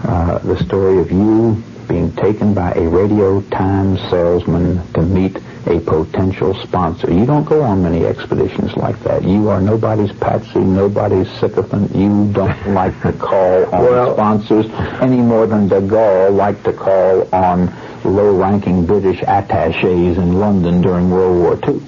Uh, 0.05 0.37
the 0.39 0.63
story 0.63 0.99
of 0.99 1.11
you 1.11 1.61
being 1.87 2.11
taken 2.13 2.53
by 2.53 2.71
a 2.73 2.87
Radio 2.87 3.41
Times 3.41 3.99
salesman 4.09 4.85
to 4.93 5.01
meet 5.01 5.37
a 5.65 5.79
potential 5.79 6.53
sponsor. 6.63 7.11
You 7.11 7.25
don't 7.25 7.45
go 7.45 7.61
on 7.61 7.81
many 7.81 8.05
expeditions 8.05 8.75
like 8.77 8.99
that. 9.03 9.23
You 9.23 9.49
are 9.49 9.59
nobody's 9.59 10.11
patsy, 10.19 10.59
nobody's 10.59 11.29
sycophant. 11.39 11.95
You 11.95 12.31
don't 12.31 12.73
like 12.73 12.99
to 13.01 13.11
call 13.13 13.65
on 13.73 13.81
Well- 13.83 14.13
sponsors 14.13 14.65
any 15.01 15.17
more 15.17 15.47
than 15.47 15.67
de 15.67 15.81
Gaulle 15.81 16.35
liked 16.35 16.63
to 16.65 16.73
call 16.73 17.27
on 17.33 17.73
low-ranking 18.07 18.85
British 18.85 19.21
attaches 19.21 20.17
in 20.17 20.39
London 20.39 20.81
during 20.81 21.09
World 21.09 21.37
War 21.37 21.59
II. 21.73 21.81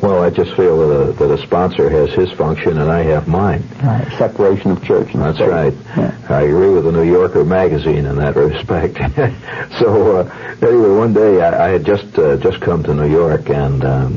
Well, 0.00 0.22
I 0.22 0.30
just 0.30 0.54
feel 0.56 0.88
that 0.88 1.10
a, 1.10 1.12
that 1.12 1.30
a 1.30 1.46
sponsor 1.46 1.90
has 1.90 2.10
his 2.14 2.32
function 2.32 2.78
and 2.78 2.90
I 2.90 3.02
have 3.02 3.28
mine. 3.28 3.62
Right. 3.82 4.10
Separation 4.16 4.70
of 4.70 4.82
church 4.82 5.12
and 5.12 5.22
That's 5.22 5.36
state. 5.36 5.48
right. 5.50 5.74
Yeah. 5.96 6.16
I 6.30 6.42
agree 6.42 6.70
with 6.70 6.84
the 6.84 6.92
New 6.92 7.02
Yorker 7.02 7.44
magazine 7.44 8.06
in 8.06 8.16
that 8.16 8.34
respect. 8.36 8.96
so 9.78 10.16
uh, 10.16 10.56
anyway, 10.62 10.88
one 10.96 11.12
day 11.12 11.42
I, 11.42 11.66
I 11.66 11.68
had 11.72 11.84
just 11.84 12.18
uh, 12.18 12.38
just 12.38 12.62
come 12.62 12.82
to 12.84 12.94
New 12.94 13.10
York, 13.10 13.50
and 13.50 13.84
uh, 13.84 14.08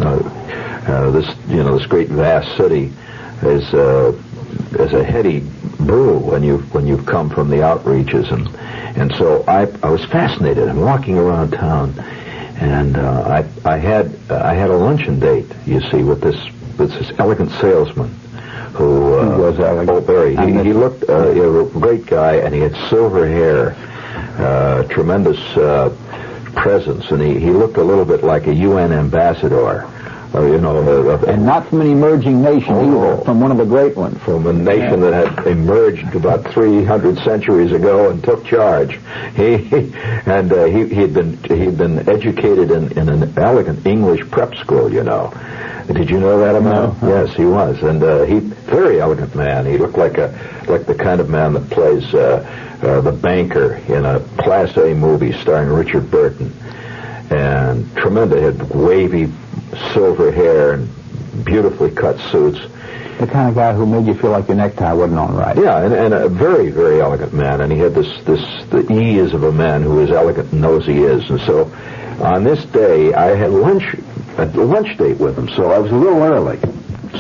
uh, 0.88 1.12
this 1.12 1.28
you 1.50 1.58
know 1.62 1.78
this 1.78 1.88
great 1.88 2.08
vast 2.08 2.56
city 2.56 2.94
is 3.42 3.74
uh, 3.74 4.14
is 4.80 4.94
a 4.94 5.04
heady 5.04 5.42
brew 5.86 6.18
when 6.18 6.44
you 6.44 6.60
when 6.74 6.88
you've 6.88 7.06
come 7.06 7.30
from 7.30 7.50
the 7.50 7.58
outreaches, 7.58 8.32
and 8.32 8.48
and 8.98 9.14
so 9.16 9.44
I 9.48 9.68
I 9.82 9.90
was 9.90 10.04
fascinated. 10.06 10.68
I'm 10.68 10.80
walking 10.80 11.18
around 11.18 11.52
town, 11.52 11.94
and 12.60 12.98
uh, 12.98 13.44
I 13.66 13.70
I 13.70 13.78
had 13.78 14.14
uh, 14.30 14.42
I 14.44 14.54
had 14.54 14.70
a 14.70 14.78
luncheon 14.78 15.20
date, 15.20 15.52
you 15.66 15.82
see, 15.92 16.04
with 16.04 16.22
this 16.22 16.38
with 16.78 16.92
this 16.92 17.12
elegant 17.20 17.52
salesman. 17.52 18.14
Who, 18.74 19.20
uh, 19.20 19.38
was 19.38 19.60
elegant? 19.60 20.10
Oh. 20.10 20.38
I 20.38 20.46
He, 20.48 20.64
he 20.64 20.74
looked 20.74 21.08
uh, 21.08 21.30
a 21.30 21.66
great 21.66 22.08
guy, 22.08 22.38
and 22.38 22.56
he 22.56 22.62
had 22.62 22.76
silver 22.90 23.28
hair, 23.28 23.76
uh, 24.40 24.84
tremendous 24.88 25.38
uh, 25.56 25.96
presence, 26.56 27.12
and 27.12 27.22
he, 27.22 27.40
he 27.40 27.52
looked 27.52 27.78
a 27.78 27.84
little 27.84 28.06
bit 28.06 28.24
like 28.24 28.48
a 28.48 28.54
UN 28.54 28.92
ambassador, 28.92 29.88
uh, 30.34 30.42
you 30.46 30.58
know, 30.60 30.78
uh, 31.12 31.16
uh, 31.18 31.26
And 31.32 31.46
not 31.46 31.68
from 31.70 31.82
an 31.82 31.88
emerging 31.92 32.42
nation 32.42 32.74
Oh. 32.74 33.14
either, 33.14 33.24
from 33.24 33.40
one 33.40 33.52
of 33.52 33.58
the 33.58 33.66
great 33.66 33.96
ones. 33.96 34.18
from 34.24 34.48
a 34.48 34.54
nation 34.54 35.02
that 35.02 35.14
had 35.14 35.48
emerged 35.48 36.16
about 36.16 36.46
300 36.54 37.20
centuries 37.20 37.72
ago 37.72 38.10
and 38.10 38.24
took 38.24 38.44
charge. 38.46 39.00
He, 39.36 39.92
and 40.26 40.52
uh, 40.54 40.66
he 40.66 40.86
he'd 40.88 41.14
been 41.14 41.38
he'd 41.44 41.78
been 41.78 42.08
educated 42.08 42.70
in, 42.72 42.92
in 42.98 43.10
an 43.10 43.34
elegant 43.38 43.86
English 43.86 44.22
prep 44.30 44.56
school, 44.56 44.92
you 44.94 45.04
know. 45.04 45.34
Did 45.88 46.10
you 46.10 46.20
know 46.20 46.40
that 46.40 46.56
about 46.56 46.94
him? 46.96 47.10
Yes, 47.10 47.36
he 47.36 47.46
was, 47.46 47.82
and 47.84 48.02
uh, 48.04 48.24
he 48.24 48.40
very 48.40 49.02
elegant 49.02 49.36
man. 49.36 49.66
He 49.66 49.78
looked 49.78 49.98
like 49.98 50.18
a 50.18 50.30
like 50.68 50.86
the 50.86 50.94
kind 50.96 51.20
of 51.20 51.30
man 51.30 51.54
that 51.54 51.70
plays 51.72 52.14
uh, 52.14 52.46
uh, 52.82 53.02
the 53.02 53.12
banker 53.12 53.74
in 53.88 54.06
a 54.06 54.20
Class 54.38 54.78
A 54.78 54.94
movie 54.94 55.34
starring 55.42 55.70
Richard 55.70 56.10
Burton, 56.12 56.54
and 57.32 57.94
tremendous. 57.98 58.42
Had 58.58 58.70
wavy 58.70 59.32
silver 59.94 60.32
hair 60.32 60.74
and 60.74 60.90
beautifully 61.46 61.92
cut 61.92 62.20
suits. 62.32 62.60
The 63.20 63.28
kind 63.28 63.50
of 63.50 63.56
guy 63.56 63.74
who 63.74 63.86
made 63.86 64.08
you 64.08 64.16
feel 64.16 64.32
like 64.32 64.48
your 64.48 64.58
necktie 64.58 64.92
wasn't 64.92 65.20
on 65.20 65.36
right. 65.36 65.56
Yeah, 65.56 65.84
and, 65.84 65.94
and 65.94 66.14
a 66.14 66.28
very, 66.28 66.72
very 66.72 67.00
elegant 67.00 67.34
man, 67.34 67.62
and 67.62 67.72
he 67.72 67.78
had 67.78 67.94
this, 67.94 68.24
this, 68.26 68.66
the 68.70 68.92
ease 68.92 69.34
of 69.34 69.44
a 69.44 69.52
man 69.52 69.84
who 69.84 70.00
is 70.00 70.12
elegant 70.12 70.52
and 70.52 70.62
knows 70.62 70.86
he 70.86 71.04
is. 71.04 71.30
And 71.30 71.40
so, 71.42 71.72
on 72.20 72.44
this 72.44 72.66
day, 72.66 73.14
I 73.14 73.36
had 73.36 73.52
lunch, 73.52 73.96
a 74.38 74.46
lunch 74.46 74.98
date 74.98 75.20
with 75.20 75.38
him, 75.38 75.48
so 75.50 75.72
I 75.72 75.78
was 75.78 75.92
a 75.92 75.96
little 75.96 76.22
early. 76.24 76.60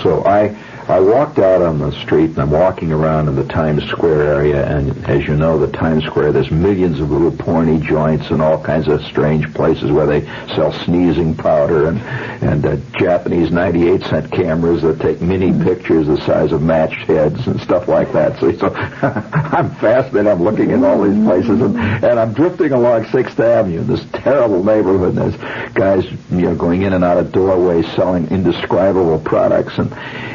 So 0.01 0.23
I, 0.25 0.55
I 0.87 0.99
walked 0.99 1.39
out 1.39 1.61
on 1.61 1.79
the 1.79 1.91
street, 2.01 2.31
and 2.31 2.39
I'm 2.39 2.51
walking 2.51 2.91
around 2.91 3.29
in 3.29 3.35
the 3.35 3.45
Times 3.45 3.85
Square 3.89 4.23
area, 4.23 4.65
and 4.65 5.05
as 5.05 5.25
you 5.25 5.33
know, 5.35 5.57
the 5.57 5.71
Times 5.71 6.03
Square, 6.03 6.33
there's 6.33 6.51
millions 6.51 6.99
of 6.99 7.09
little 7.09 7.31
porny 7.31 7.81
joints 7.81 8.29
and 8.31 8.41
all 8.41 8.61
kinds 8.61 8.89
of 8.89 9.01
strange 9.03 9.53
places 9.53 9.91
where 9.91 10.05
they 10.05 10.21
sell 10.55 10.73
sneezing 10.73 11.35
powder 11.35 11.87
and, 11.87 12.01
and 12.43 12.65
uh, 12.65 12.75
Japanese 12.99 13.49
98 13.49 14.03
cent 14.03 14.31
cameras 14.31 14.81
that 14.81 14.99
take 14.99 15.21
mini 15.21 15.53
pictures 15.63 16.07
the 16.07 16.19
size 16.25 16.51
of 16.51 16.61
matched 16.61 17.07
heads 17.07 17.47
and 17.47 17.61
stuff 17.61 17.87
like 17.87 18.11
that. 18.11 18.37
So, 18.41 18.51
so 18.57 18.67
I'm 18.75 19.73
fascinated. 19.75 20.27
I'm 20.27 20.43
looking 20.43 20.71
at 20.71 20.83
all 20.83 21.01
these 21.01 21.23
places, 21.23 21.61
and, 21.61 21.77
and 21.77 22.19
I'm 22.19 22.33
drifting 22.33 22.73
along 22.73 23.05
Sixth 23.05 23.39
Avenue, 23.39 23.83
this 23.83 24.05
terrible 24.11 24.63
neighborhood. 24.63 25.17
And 25.17 25.33
there's 25.33 25.73
guys, 25.73 26.05
you 26.29 26.41
know, 26.41 26.55
going 26.55 26.81
in 26.81 26.91
and 26.91 27.05
out 27.05 27.17
of 27.17 27.31
doorways 27.31 27.89
selling 27.93 28.27
indescribable 28.27 29.19
products, 29.19 29.77
and 29.77 29.93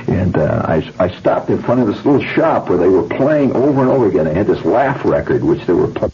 and 0.09 0.38
uh, 0.39 0.63
I 0.67 0.93
I 0.99 1.09
stopped 1.19 1.51
in 1.51 1.63
front 1.63 1.81
of 1.81 1.87
this 1.87 2.05
little 2.05 2.23
shop 2.23 2.69
where 2.69 2.79
they 2.79 2.89
were 2.89 3.03
playing 3.03 3.53
over 3.53 3.83
and 3.83 3.91
over 3.91 4.07
again. 4.09 4.25
They 4.25 4.35
had 4.35 4.47
this 4.47 4.65
laugh 4.65 5.05
record 5.05 5.45
which 5.45 5.67
they 5.67 5.73
were. 5.73 5.89
Pl- 5.89 6.13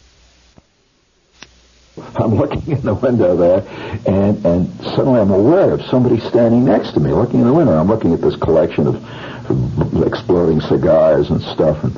I'm 2.15 2.35
looking 2.35 2.71
in 2.71 2.81
the 2.81 2.93
window 2.93 3.35
there, 3.35 3.63
and 4.05 4.45
and 4.45 4.73
suddenly 4.81 5.21
I'm 5.21 5.31
aware 5.31 5.71
of 5.71 5.81
somebody 5.85 6.19
standing 6.19 6.65
next 6.65 6.91
to 6.93 6.99
me, 6.99 7.11
looking 7.11 7.41
in 7.41 7.45
the 7.45 7.53
window. 7.53 7.77
I'm 7.77 7.87
looking 7.87 8.13
at 8.13 8.21
this 8.21 8.35
collection 8.35 8.87
of, 8.87 10.03
exploding 10.05 10.59
cigars 10.61 11.29
and 11.29 11.41
stuff, 11.41 11.83
and 11.83 11.95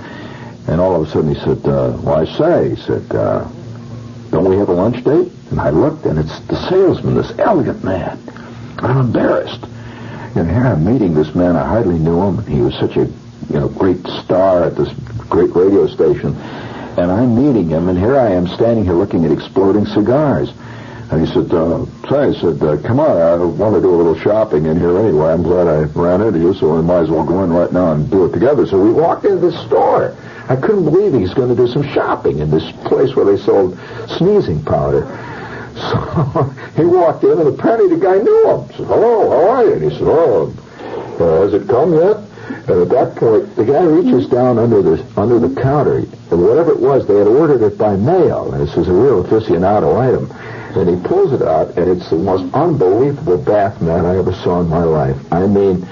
and 0.68 0.82
all 0.82 1.02
of 1.02 1.08
a 1.08 1.12
sudden 1.12 1.34
he 1.34 1.40
said, 1.42 1.66
uh, 1.66 1.98
"Well, 2.02 2.26
say," 2.26 2.70
he 2.70 2.76
said, 2.76 3.10
uh, 3.16 3.48
"Don't 4.32 4.50
we 4.50 4.58
have 4.58 4.70
a 4.70 4.74
lunch 4.74 5.04
date?" 5.04 5.32
And 5.50 5.60
I 5.60 5.70
looked, 5.70 6.06
and 6.06 6.20
it's 6.20 6.40
the 6.42 6.56
salesman, 6.70 7.16
this 7.16 7.32
elegant 7.40 7.84
man. 7.84 8.20
I'm 8.80 8.98
embarrassed. 8.98 9.66
And 10.36 10.50
here 10.50 10.66
I'm 10.66 10.86
meeting 10.86 11.14
this 11.14 11.34
man. 11.34 11.56
I 11.56 11.68
hardly 11.68 11.98
knew 11.98 12.22
him. 12.22 12.46
He 12.46 12.62
was 12.62 12.74
such 12.76 12.98
a 12.98 13.06
you 13.06 13.60
know 13.60 13.70
great 13.70 14.06
star 14.08 14.64
at 14.64 14.76
this 14.76 14.90
great 15.30 15.54
radio 15.56 15.88
station. 15.88 16.36
And 16.98 17.12
I'm 17.12 17.36
meeting 17.36 17.70
him, 17.70 17.90
and 17.90 17.98
here 17.98 18.18
I 18.18 18.32
am 18.32 18.48
standing 18.48 18.84
here 18.84 18.94
looking 18.94 19.24
at 19.26 19.32
exploding 19.32 19.86
cigars. 19.86 20.52
And 21.10 21.26
he 21.26 21.32
said, 21.32 21.54
uh, 21.54 21.86
say, 22.10 22.34
he 22.34 22.40
said, 22.40 22.62
uh, 22.62 22.78
come 22.82 23.00
on, 23.00 23.16
I 23.16 23.36
want 23.36 23.76
to 23.76 23.82
do 23.82 23.94
a 23.94 23.96
little 23.96 24.18
shopping 24.20 24.66
in 24.66 24.78
here 24.78 24.98
anyway. 24.98 25.32
I'm 25.32 25.44
glad 25.44 25.68
I 25.68 25.84
ran 25.98 26.22
into 26.22 26.40
you, 26.40 26.54
so 26.54 26.76
we 26.76 26.82
might 26.82 27.04
as 27.04 27.10
well 27.10 27.24
go 27.24 27.44
in 27.44 27.54
right 27.54 27.72
now 27.72 27.94
and 27.94 28.10
do 28.10 28.26
it 28.26 28.34
together. 28.34 28.66
So 28.68 28.82
we 28.82 28.92
walked 28.92 29.24
into 29.24 29.50
the 29.50 29.66
store. 29.68 30.18
I 30.50 30.56
couldn't 30.56 30.84
believe 30.84 31.14
he's 31.14 31.34
going 31.34 31.50
to 31.50 31.56
do 31.56 31.68
some 31.72 31.84
shopping 31.94 32.40
in 32.40 32.50
this 32.50 32.72
place 32.88 33.16
where 33.16 33.26
they 33.26 33.38
sold 33.38 33.78
sneezing 34.18 34.64
powder. 34.64 35.06
So 35.78 36.54
he 36.76 36.86
walked 36.86 37.24
in, 37.24 37.40
and 37.40 37.48
apparently 37.48 37.96
the 37.96 38.04
guy 38.04 38.18
knew 38.18 38.50
him. 38.50 38.68
He 38.70 38.78
Said, 38.78 38.88
"Hello, 38.88 39.30
how 39.30 39.50
are 39.50 39.66
you?" 39.66 39.74
And 39.74 39.84
he 39.84 39.90
said, 39.98 40.08
"Oh, 40.08 40.54
uh, 41.20 41.42
has 41.42 41.54
it 41.54 41.68
come 41.68 41.94
yet?" 41.94 42.18
And 42.68 42.82
at 42.82 42.90
that 42.90 43.16
point, 43.16 43.56
the 43.56 43.64
guy 43.64 43.84
reaches 43.84 44.28
down 44.28 44.58
under 44.58 44.82
the 44.82 45.04
under 45.16 45.40
the 45.40 45.62
counter, 45.62 45.98
and 45.98 46.44
whatever 46.44 46.72
it 46.72 46.80
was, 46.80 47.06
they 47.08 47.18
had 47.18 47.28
ordered 47.28 47.62
it 47.62 47.78
by 47.78 47.96
mail, 47.96 48.52
this 48.52 48.76
was 48.76 48.88
a 48.88 48.94
real 48.94 49.24
aficionado 49.24 49.98
item. 49.98 50.32
And 50.76 50.90
he 50.90 51.08
pulls 51.08 51.32
it 51.34 51.42
out, 51.42 51.78
and 51.78 51.90
it's 51.90 52.10
the 52.10 52.18
most 52.18 52.54
unbelievable 52.54 53.38
bath 53.38 53.82
mat 53.82 54.06
I 54.06 54.18
ever 54.18 54.34
saw 54.34 54.62
in 54.62 54.68
my 54.68 54.84
life. 54.84 55.18
I 55.32 55.48
mean, 55.48 55.88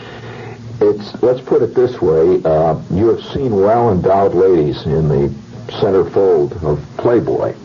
it's 0.82 1.22
let's 1.24 1.42
put 1.42 1.62
it 1.62 1.74
this 1.74 2.02
way: 2.02 2.42
uh, 2.44 2.80
you 2.92 3.08
have 3.08 3.24
seen 3.34 3.56
well-endowed 3.56 4.34
ladies 4.34 4.86
in 4.86 5.08
the 5.08 5.34
center 5.80 6.04
fold 6.10 6.54
of 6.64 6.86
Playboy. 6.98 7.56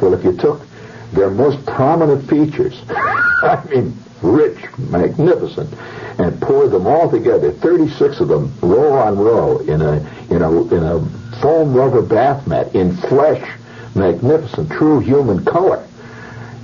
Well, 0.00 0.14
if 0.14 0.24
you 0.24 0.32
took 0.32 0.69
their 1.12 1.30
most 1.30 1.64
prominent 1.66 2.28
features, 2.28 2.80
I 2.88 3.62
mean, 3.70 3.96
rich, 4.22 4.58
magnificent, 4.78 5.72
and 6.18 6.40
pour 6.40 6.68
them 6.68 6.86
all 6.86 7.10
together, 7.10 7.52
36 7.52 8.20
of 8.20 8.28
them, 8.28 8.52
row 8.60 8.92
on 8.92 9.18
row, 9.18 9.58
in 9.58 9.80
a 9.80 9.96
in 10.30 10.42
a 10.42 10.74
in 10.74 10.82
a 10.82 11.00
foam 11.40 11.72
rubber 11.72 12.02
bath 12.02 12.46
mat 12.46 12.74
in 12.74 12.96
flesh, 12.96 13.50
magnificent, 13.94 14.70
true 14.70 15.00
human 15.00 15.44
color. 15.44 15.86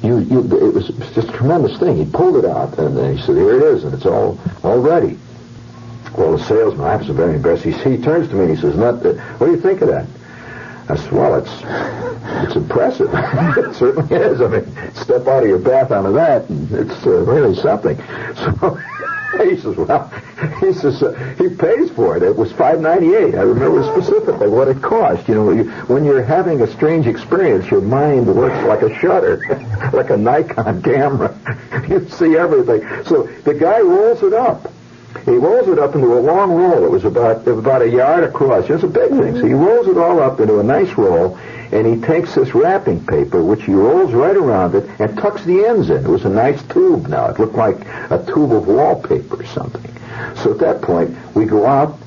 You, 0.02 0.18
you, 0.18 0.40
it 0.40 0.74
was 0.74 0.88
just 1.14 1.28
a 1.28 1.32
tremendous 1.32 1.78
thing. 1.78 1.96
He 1.96 2.04
pulled 2.04 2.36
it 2.36 2.44
out, 2.44 2.78
and 2.78 2.96
then 2.96 3.16
he 3.16 3.22
said, 3.22 3.36
"Here 3.36 3.56
it 3.56 3.62
is, 3.62 3.84
and 3.84 3.94
it's 3.94 4.06
all 4.06 4.38
all 4.62 4.78
ready." 4.78 5.18
Well, 6.16 6.36
the 6.36 6.44
salesman, 6.44 6.86
I 6.86 6.96
was 6.96 7.08
very 7.08 7.36
impressed. 7.36 7.64
He, 7.64 7.72
he 7.72 7.98
turns 7.98 8.28
to 8.28 8.34
me 8.34 8.42
and 8.42 8.50
he 8.54 8.60
says, 8.60 8.76
"Not 8.76 9.02
that. 9.02 9.18
Uh, 9.18 9.22
what 9.38 9.46
do 9.46 9.52
you 9.52 9.60
think 9.60 9.80
of 9.80 9.88
that?" 9.88 10.06
Said, 10.86 11.12
"Well, 11.12 11.34
it's 11.34 11.50
it's 12.46 12.56
impressive. 12.56 13.10
it 13.12 13.74
certainly 13.74 14.16
is. 14.16 14.40
I 14.40 14.46
mean, 14.46 14.94
step 14.94 15.26
out 15.26 15.42
of 15.42 15.48
your 15.48 15.58
bath 15.58 15.90
onto 15.90 16.12
that, 16.12 16.48
and 16.48 16.70
it's 16.72 17.06
uh, 17.06 17.10
really 17.22 17.54
something." 17.56 17.96
So. 18.36 18.80
He 19.42 19.56
says, 19.56 19.76
"Well, 19.76 20.08
he 20.60 20.72
says 20.72 21.02
uh, 21.02 21.12
he 21.36 21.48
pays 21.50 21.90
for 21.90 22.16
it. 22.16 22.22
It 22.22 22.36
was 22.36 22.52
five 22.52 22.80
ninety 22.80 23.14
eight. 23.14 23.34
I 23.34 23.42
remember 23.42 23.82
specifically 23.92 24.48
what 24.48 24.68
it 24.68 24.80
cost. 24.80 25.28
You 25.28 25.34
know, 25.34 25.50
you, 25.50 25.64
when 25.88 26.04
you're 26.04 26.22
having 26.22 26.62
a 26.62 26.66
strange 26.66 27.06
experience, 27.06 27.70
your 27.70 27.82
mind 27.82 28.34
works 28.34 28.66
like 28.66 28.82
a 28.82 28.98
shutter, 28.98 29.42
like 29.92 30.10
a 30.10 30.16
Nikon 30.16 30.82
camera. 30.82 31.36
you 31.88 32.08
see 32.08 32.36
everything. 32.36 32.82
So 33.04 33.24
the 33.44 33.52
guy 33.52 33.80
rolls 33.80 34.22
it 34.22 34.32
up. 34.32 34.72
He 35.24 35.32
rolls 35.32 35.68
it 35.68 35.78
up 35.78 35.94
into 35.94 36.12
a 36.18 36.20
long 36.20 36.52
roll. 36.52 36.84
It 36.84 36.90
was 36.90 37.04
about 37.04 37.46
about 37.48 37.82
a 37.82 37.88
yard 37.88 38.24
across. 38.24 38.68
It's 38.70 38.82
a 38.82 38.88
big 38.88 39.10
thing. 39.10 39.34
So 39.36 39.46
he 39.46 39.54
rolls 39.54 39.88
it 39.88 39.96
all 39.96 40.20
up 40.20 40.40
into 40.40 40.60
a 40.60 40.62
nice 40.62 40.92
roll, 40.96 41.36
and 41.72 41.86
he 41.86 42.00
takes 42.00 42.34
this 42.34 42.54
wrapping 42.54 43.04
paper, 43.06 43.42
which 43.42 43.64
he 43.64 43.72
rolls 43.72 44.12
right 44.12 44.36
around 44.36 44.74
it, 44.74 44.88
and 45.00 45.16
tucks 45.16 45.44
the 45.44 45.64
ends 45.64 45.90
in. 45.90 46.04
It 46.04 46.08
was 46.08 46.24
a 46.24 46.28
nice 46.28 46.62
tube. 46.64 47.08
Now 47.08 47.26
it 47.26 47.38
looked 47.40 47.56
like 47.56 47.84
a 48.10 48.24
tube 48.26 48.52
of 48.52 48.68
wallpaper 48.68 49.40
or 49.40 49.46
something. 49.46 49.90
So 50.36 50.52
at 50.52 50.58
that 50.58 50.82
point, 50.82 51.16
we 51.34 51.44
go 51.44 51.66
out. 51.66 51.98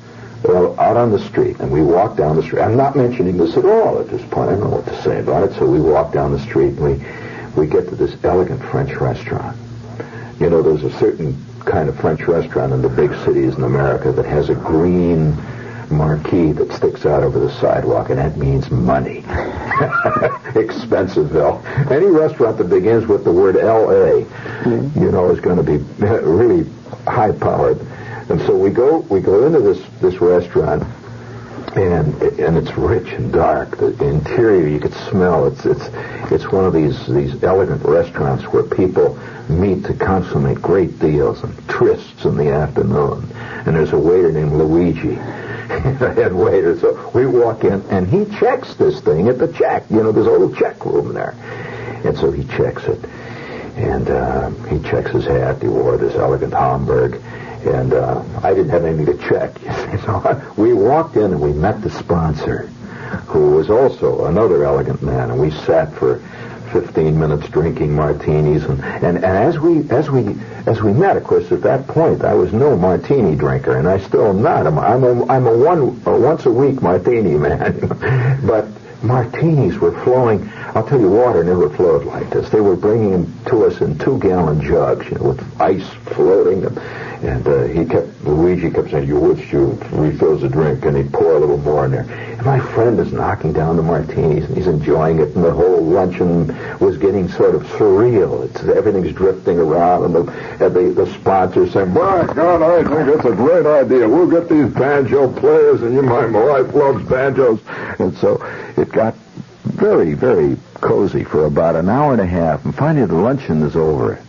Uh, 0.42 0.72
out 0.80 0.96
on 0.96 1.10
the 1.10 1.18
street, 1.18 1.60
and 1.60 1.70
we 1.70 1.82
walk 1.82 2.16
down 2.16 2.34
the 2.34 2.42
street. 2.42 2.62
I'm 2.62 2.74
not 2.74 2.96
mentioning 2.96 3.36
this 3.36 3.58
at 3.58 3.66
all 3.66 4.00
at 4.00 4.08
this 4.08 4.22
point. 4.30 4.48
I 4.48 4.52
don't 4.52 4.70
know 4.70 4.76
what 4.76 4.86
to 4.86 5.02
say 5.02 5.20
about 5.20 5.42
it. 5.42 5.54
So 5.58 5.66
we 5.66 5.82
walk 5.82 6.14
down 6.14 6.32
the 6.32 6.40
street, 6.40 6.78
and 6.78 6.80
we 6.80 7.60
we 7.60 7.66
get 7.70 7.90
to 7.90 7.94
this 7.94 8.16
elegant 8.24 8.62
French 8.62 8.94
restaurant. 8.94 9.54
You 10.38 10.48
know, 10.48 10.62
there's 10.62 10.82
a 10.82 10.98
certain 10.98 11.36
kind 11.64 11.88
of 11.88 11.98
French 11.98 12.22
restaurant 12.26 12.72
in 12.72 12.82
the 12.82 12.88
big 12.88 13.10
cities 13.24 13.54
in 13.54 13.64
America 13.64 14.12
that 14.12 14.26
has 14.26 14.48
a 14.48 14.54
green 14.54 15.36
marquee 15.90 16.52
that 16.52 16.72
sticks 16.72 17.04
out 17.04 17.22
over 17.22 17.38
the 17.38 17.50
sidewalk, 17.60 18.10
and 18.10 18.18
that 18.18 18.36
means 18.36 18.70
money. 18.70 19.22
Expensiveville. 20.54 21.64
Any 21.90 22.06
restaurant 22.06 22.58
that 22.58 22.70
begins 22.70 23.06
with 23.06 23.24
the 23.24 23.32
word 23.32 23.56
L.A., 23.56 24.20
you 24.68 25.10
know, 25.10 25.30
is 25.30 25.40
going 25.40 25.56
to 25.56 25.62
be 25.62 25.76
really 25.98 26.70
high 27.06 27.32
powered. 27.32 27.80
And 28.28 28.40
so 28.42 28.56
we 28.56 28.70
go 28.70 28.98
we 29.10 29.20
go 29.20 29.46
into 29.46 29.60
this 29.60 29.84
this 30.00 30.20
restaurant 30.20 30.84
and 31.76 32.20
and 32.22 32.56
it's 32.56 32.76
rich 32.76 33.12
and 33.12 33.32
dark. 33.32 33.76
The 33.76 34.04
interior 34.04 34.66
you 34.66 34.80
could 34.80 34.94
smell. 34.94 35.46
It's 35.46 35.64
it's 35.64 35.88
it's 36.32 36.50
one 36.50 36.64
of 36.64 36.72
these 36.72 37.06
these 37.06 37.42
elegant 37.44 37.84
restaurants 37.84 38.44
where 38.44 38.64
people 38.64 39.18
meet 39.48 39.84
to 39.84 39.94
consummate 39.94 40.60
great 40.60 40.98
deals 40.98 41.42
and 41.42 41.54
trysts 41.68 42.24
in 42.24 42.36
the 42.36 42.50
afternoon. 42.50 43.28
And 43.66 43.76
there's 43.76 43.92
a 43.92 43.98
waiter 43.98 44.32
named 44.32 44.52
Luigi, 44.52 45.14
head 45.14 46.32
waiter. 46.32 46.78
So 46.78 47.10
we 47.14 47.26
walk 47.26 47.64
in 47.64 47.82
and 47.90 48.08
he 48.08 48.24
checks 48.38 48.74
this 48.74 49.00
thing 49.00 49.28
at 49.28 49.38
the 49.38 49.52
check. 49.52 49.84
You 49.90 50.02
know, 50.02 50.12
there's 50.12 50.26
a 50.26 50.30
little 50.30 50.54
check 50.54 50.84
room 50.84 51.14
there, 51.14 51.34
and 52.04 52.16
so 52.16 52.32
he 52.32 52.44
checks 52.44 52.84
it. 52.84 53.04
And 53.76 54.10
uh, 54.10 54.50
he 54.66 54.80
checks 54.80 55.12
his 55.12 55.24
hat. 55.24 55.62
He 55.62 55.68
wore 55.68 55.96
this 55.96 56.14
elegant 56.14 56.52
Homburg 56.52 57.22
and 57.66 57.92
uh, 57.92 58.22
I 58.42 58.54
didn't 58.54 58.70
have 58.70 58.84
anything 58.84 59.06
to 59.06 59.28
check. 59.28 59.58
so 60.04 60.52
we 60.56 60.72
walked 60.72 61.16
in 61.16 61.32
and 61.32 61.40
we 61.40 61.52
met 61.52 61.82
the 61.82 61.90
sponsor, 61.90 62.66
who 63.26 63.50
was 63.52 63.70
also 63.70 64.26
another 64.26 64.64
elegant 64.64 65.02
man, 65.02 65.30
and 65.30 65.40
we 65.40 65.50
sat 65.50 65.92
for 65.94 66.22
15 66.72 67.18
minutes 67.18 67.48
drinking 67.48 67.94
martinis. 67.94 68.64
And, 68.64 68.82
and, 68.84 69.16
and 69.16 69.24
as 69.24 69.58
we 69.58 69.88
as 69.90 70.10
we 70.10 70.36
as 70.66 70.80
we 70.80 70.92
met 70.92 71.16
of 71.16 71.24
course 71.24 71.50
at 71.52 71.62
that 71.62 71.86
point 71.88 72.22
I 72.22 72.34
was 72.34 72.52
no 72.52 72.76
martini 72.76 73.36
drinker. 73.36 73.76
And 73.76 73.88
I 73.88 73.98
still 73.98 74.26
am 74.26 74.42
not. 74.42 74.66
I'm, 74.66 74.78
I'm 74.78 75.04
a 75.04 75.26
I'm 75.26 75.46
a 75.46 75.56
one 75.56 76.00
a 76.06 76.18
once 76.18 76.46
a 76.46 76.50
week 76.50 76.80
martini 76.82 77.36
man. 77.36 78.40
But 78.46 78.68
martinis 79.02 79.78
were 79.78 79.98
flowing. 80.02 80.50
I'll 80.74 80.86
tell 80.86 81.00
you 81.00 81.10
water 81.10 81.42
never 81.42 81.68
flowed 81.70 82.04
like 82.04 82.30
this. 82.30 82.48
They 82.50 82.60
were 82.60 82.76
bringing 82.76 83.10
them 83.12 83.44
to 83.46 83.64
us 83.66 83.80
in 83.80 83.98
two 83.98 84.18
gallon 84.18 84.62
jugs 84.62 85.08
you 85.10 85.16
know 85.16 85.30
with 85.30 85.60
ice 85.60 85.88
floating 86.14 86.64
and 87.22 87.46
uh, 87.46 87.64
he 87.64 87.84
kept, 87.84 88.08
Luigi 88.24 88.70
kept 88.70 88.90
saying, 88.90 89.06
you 89.06 89.18
would 89.18 89.38
you 89.52 89.78
refills 89.92 90.40
the 90.40 90.48
drink, 90.48 90.84
and 90.84 90.96
he'd 90.96 91.12
pour 91.12 91.36
a 91.36 91.38
little 91.38 91.58
more 91.58 91.84
in 91.84 91.92
there. 91.92 92.02
And 92.02 92.44
my 92.44 92.58
friend 92.58 92.98
is 92.98 93.12
knocking 93.12 93.52
down 93.52 93.76
the 93.76 93.82
martinis, 93.82 94.46
and 94.46 94.56
he's 94.56 94.66
enjoying 94.66 95.18
it, 95.18 95.34
and 95.34 95.44
the 95.44 95.52
whole 95.52 95.82
luncheon 95.82 96.46
was 96.78 96.96
getting 96.96 97.28
sort 97.28 97.54
of 97.54 97.62
surreal. 97.64 98.44
It's, 98.48 98.62
everything's 98.64 99.12
drifting 99.12 99.58
around, 99.58 100.04
and 100.04 100.14
the, 100.14 100.32
and 100.64 100.74
the, 100.74 101.04
the 101.04 101.12
sponsors 101.14 101.72
saying, 101.72 101.92
by 101.92 102.26
God, 102.32 102.62
I 102.62 102.82
think 102.82 103.14
it's 103.14 103.26
a 103.26 103.34
great 103.34 103.66
idea. 103.66 104.08
We'll 104.08 104.30
get 104.30 104.48
these 104.48 104.72
banjo 104.72 105.32
players, 105.32 105.82
and 105.82 105.94
you 105.94 106.02
mind, 106.02 106.32
my 106.32 106.44
wife 106.44 106.74
loves 106.74 107.06
banjos. 107.08 107.60
And 107.98 108.16
so 108.18 108.42
it 108.76 108.90
got 108.92 109.14
very, 109.64 110.14
very 110.14 110.56
cozy 110.74 111.24
for 111.24 111.44
about 111.44 111.76
an 111.76 111.88
hour 111.88 112.12
and 112.12 112.20
a 112.20 112.26
half, 112.26 112.64
and 112.64 112.74
finally 112.74 113.06
the 113.06 113.14
luncheon 113.14 113.62
is 113.62 113.76
over. 113.76 114.22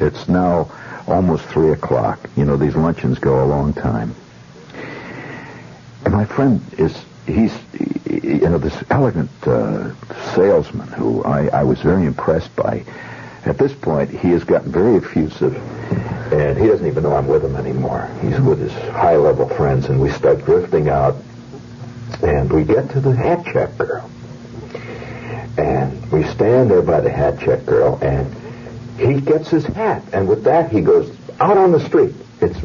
It's 0.00 0.28
now 0.28 0.70
almost 1.08 1.44
three 1.46 1.72
o'clock. 1.72 2.28
You 2.36 2.44
know, 2.44 2.56
these 2.56 2.76
luncheons 2.76 3.18
go 3.18 3.44
a 3.44 3.46
long 3.46 3.72
time. 3.72 4.14
And 6.04 6.14
my 6.14 6.24
friend 6.24 6.60
is, 6.78 6.96
he's, 7.26 7.52
you 8.06 8.48
know, 8.48 8.58
this 8.58 8.76
elegant 8.90 9.30
uh, 9.46 9.92
salesman 10.34 10.88
who 10.88 11.24
I, 11.24 11.48
I 11.48 11.62
was 11.64 11.80
very 11.80 12.04
impressed 12.06 12.54
by. 12.54 12.84
At 13.44 13.56
this 13.56 13.72
point, 13.72 14.10
he 14.10 14.30
has 14.30 14.44
gotten 14.44 14.70
very 14.70 14.96
effusive, 14.96 15.56
and 16.32 16.58
he 16.58 16.66
doesn't 16.66 16.86
even 16.86 17.02
know 17.02 17.14
I'm 17.14 17.26
with 17.26 17.44
him 17.44 17.56
anymore. 17.56 18.10
He's 18.20 18.38
with 18.40 18.60
his 18.60 18.72
high-level 18.72 19.48
friends, 19.50 19.86
and 19.86 20.00
we 20.00 20.10
start 20.10 20.44
drifting 20.44 20.88
out, 20.88 21.16
and 22.22 22.52
we 22.52 22.64
get 22.64 22.90
to 22.90 23.00
the 23.00 23.14
hat 23.14 23.46
check 23.46 23.78
girl. 23.78 24.10
And 25.56 26.12
we 26.12 26.24
stand 26.24 26.70
there 26.70 26.82
by 26.82 27.00
the 27.00 27.10
hat 27.10 27.40
check 27.40 27.64
girl, 27.64 27.98
and 28.02 28.34
he 28.98 29.20
gets 29.20 29.48
his 29.48 29.64
hat, 29.64 30.02
and 30.12 30.28
with 30.28 30.44
that 30.44 30.70
he 30.70 30.80
goes 30.80 31.14
out 31.40 31.56
on 31.56 31.72
the 31.72 31.80
street. 31.80 32.14
It's 32.40 32.58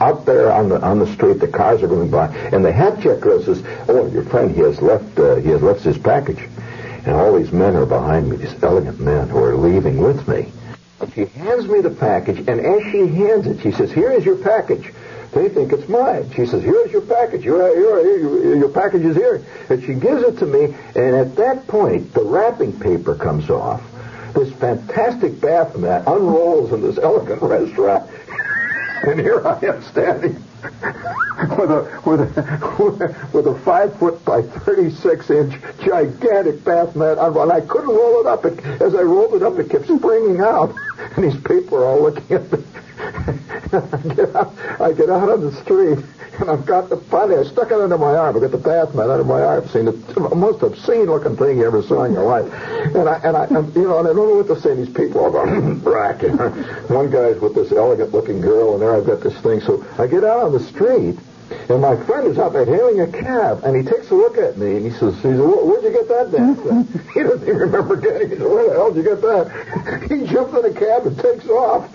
out 0.00 0.26
there 0.26 0.52
on 0.52 0.68
the 0.68 0.80
on 0.82 0.98
the 0.98 1.06
street. 1.06 1.40
The 1.40 1.48
cars 1.48 1.82
are 1.82 1.88
going 1.88 2.10
by, 2.10 2.28
and 2.52 2.64
the 2.64 2.72
hat 2.72 3.00
check 3.00 3.20
girl 3.20 3.42
says, 3.42 3.62
"Oh, 3.88 4.06
your 4.08 4.24
friend, 4.24 4.54
he 4.54 4.60
has 4.60 4.82
left. 4.82 5.18
Uh, 5.18 5.36
he 5.36 5.50
has 5.50 5.62
left 5.62 5.82
his 5.82 5.96
package." 5.96 6.48
And 7.06 7.14
all 7.14 7.36
these 7.36 7.52
men 7.52 7.76
are 7.76 7.86
behind 7.86 8.30
me, 8.30 8.36
these 8.36 8.62
elegant 8.62 8.98
men 9.00 9.28
who 9.28 9.38
are 9.42 9.56
leaving 9.56 9.98
with 9.98 10.26
me. 10.26 10.52
She 11.14 11.26
hands 11.26 11.68
me 11.68 11.80
the 11.80 11.90
package, 11.90 12.38
and 12.48 12.60
as 12.60 12.82
she 12.90 13.06
hands 13.06 13.46
it, 13.46 13.60
she 13.60 13.72
says, 13.72 13.92
"Here 13.92 14.10
is 14.10 14.24
your 14.24 14.36
package." 14.36 14.92
They 15.32 15.48
think 15.48 15.72
it's 15.72 15.88
mine. 15.88 16.30
She 16.34 16.46
says, 16.46 16.62
"Here 16.62 16.80
is 16.86 16.92
your 16.92 17.02
package. 17.02 17.44
Your, 17.44 17.74
your, 17.74 18.56
your 18.56 18.68
package 18.68 19.04
is 19.04 19.16
here." 19.16 19.44
And 19.68 19.82
she 19.82 19.94
gives 19.94 20.22
it 20.22 20.38
to 20.38 20.46
me, 20.46 20.74
and 20.94 21.14
at 21.14 21.36
that 21.36 21.66
point, 21.66 22.14
the 22.14 22.22
wrapping 22.22 22.78
paper 22.78 23.14
comes 23.14 23.50
off 23.50 23.82
this 24.34 24.52
fantastic 24.54 25.40
bath 25.40 25.76
mat 25.76 26.02
unrolls 26.06 26.72
in 26.72 26.82
this 26.82 26.98
elegant 26.98 27.40
restaurant. 27.42 28.10
and 29.06 29.20
here 29.20 29.46
I 29.46 29.58
am 29.64 29.82
standing 29.82 30.42
with 31.58 31.70
a 31.70 32.00
with 32.04 32.20
a 32.20 33.28
with 33.32 33.46
a 33.46 33.54
five 33.60 33.96
foot 33.98 34.24
by 34.24 34.42
thirty 34.42 34.90
six 34.90 35.30
inch 35.30 35.54
gigantic 35.80 36.64
bath 36.64 36.96
mat, 36.96 37.18
on, 37.18 37.36
and 37.36 37.52
I 37.52 37.60
couldn't 37.60 37.88
roll 37.88 38.20
it 38.20 38.26
up. 38.26 38.44
It, 38.44 38.58
as 38.80 38.94
I 38.94 39.02
rolled 39.02 39.34
it 39.34 39.42
up, 39.42 39.58
it 39.58 39.70
kept 39.70 39.86
springing 39.86 40.40
out, 40.40 40.74
and 41.16 41.24
these 41.24 41.40
people 41.42 41.78
are 41.78 41.84
all 41.84 42.02
looking 42.02 42.36
at 42.36 42.52
me. 42.52 43.38
I 43.74 44.14
get 44.14 44.36
out, 44.36 44.54
I 44.80 44.92
get 44.92 45.10
out 45.10 45.28
on 45.28 45.40
the 45.40 45.52
street, 45.62 45.98
and 46.40 46.50
I've 46.50 46.64
got 46.64 46.88
the 46.88 46.96
finally 46.96 47.38
I 47.38 47.44
stuck 47.44 47.70
it 47.70 47.80
under 47.80 47.98
my 47.98 48.14
arm. 48.14 48.36
I 48.36 48.40
got 48.40 48.52
the 48.52 48.58
bath 48.58 48.94
mat 48.94 49.10
under 49.10 49.24
my 49.24 49.42
arm. 49.42 49.68
Seen 49.68 49.86
the 49.86 50.30
most 50.36 50.62
obscene 50.62 51.06
looking 51.06 51.36
thing 51.36 51.58
you 51.58 51.66
ever 51.66 51.82
saw 51.82 52.04
in 52.04 52.12
your 52.12 52.24
life. 52.24 52.52
And 52.94 53.08
I 53.08 53.20
and 53.24 53.36
I 53.36 53.44
and, 53.46 53.74
you 53.74 53.88
know 53.88 53.98
and 53.98 54.08
I 54.08 54.12
don't 54.12 54.28
know 54.28 54.36
what 54.36 54.46
to 54.48 54.60
say. 54.60 54.74
These 54.74 54.94
people 54.94 55.24
are 55.24 55.30
going 55.30 55.78
brack. 55.80 56.22
One 56.88 57.10
guy's 57.10 57.40
with 57.40 57.54
this 57.54 57.72
elegant 57.72 58.12
looking 58.12 58.40
girl, 58.40 58.74
and 58.74 58.82
there 58.82 58.94
I've 58.94 59.06
got 59.06 59.20
this 59.20 59.38
thing. 59.40 59.60
So 59.60 59.84
I 59.98 60.06
get 60.06 60.24
out 60.24 60.44
on 60.44 60.52
the 60.52 60.60
street. 60.60 61.18
And 61.68 61.82
my 61.82 61.94
friend 62.04 62.26
is 62.26 62.38
out 62.38 62.54
there 62.54 62.64
hailing 62.64 63.00
a 63.00 63.06
cab, 63.06 63.64
and 63.64 63.76
he 63.76 63.82
takes 63.82 64.10
a 64.10 64.14
look 64.14 64.38
at 64.38 64.56
me, 64.56 64.76
and 64.76 64.84
he 64.84 64.90
says, 64.90 65.14
he 65.16 65.22
says 65.22 65.38
where'd 65.38 65.84
you 65.84 65.92
get 65.92 66.08
that 66.08 66.30
thing? 66.30 67.02
he 67.14 67.22
doesn't 67.22 67.42
even 67.42 67.58
remember 67.58 67.96
getting 67.96 68.32
it. 68.32 68.40
Where 68.40 68.68
the 68.68 68.72
hell 68.72 68.92
did 68.92 69.04
you 69.04 69.10
get 69.10 69.20
that? 69.20 70.08
he 70.10 70.26
jumps 70.26 70.56
in 70.58 70.64
a 70.64 70.72
cab 70.72 71.06
and 71.06 71.18
takes 71.18 71.46
off. 71.48 71.90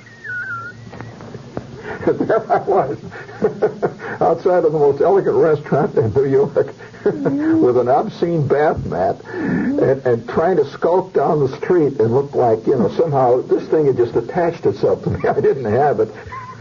there 2.08 2.52
I 2.52 2.62
was, 2.62 2.98
outside 4.22 4.64
of 4.64 4.72
the 4.72 4.80
most 4.80 5.02
elegant 5.02 5.36
restaurant 5.36 5.96
in 5.96 6.14
New 6.14 6.26
York, 6.26 6.74
with 7.04 7.78
an 7.78 7.88
obscene 7.88 8.48
bath 8.48 8.86
mat, 8.86 9.24
and, 9.26 10.06
and 10.06 10.30
trying 10.30 10.58
to 10.58 10.66
skulk 10.66 11.14
down 11.14 11.40
the 11.40 11.56
street 11.58 12.00
and 12.00 12.14
look 12.14 12.36
like, 12.36 12.66
you 12.68 12.76
know, 12.76 12.90
somehow 12.90 13.42
this 13.42 13.68
thing 13.70 13.88
had 13.88 13.98
just 13.98 14.16
attached 14.16 14.66
itself 14.66 15.04
to 15.04 15.10
me. 15.10 15.28
I 15.28 15.40
didn't 15.40 15.66
have 15.66 16.00
it. 16.00 16.10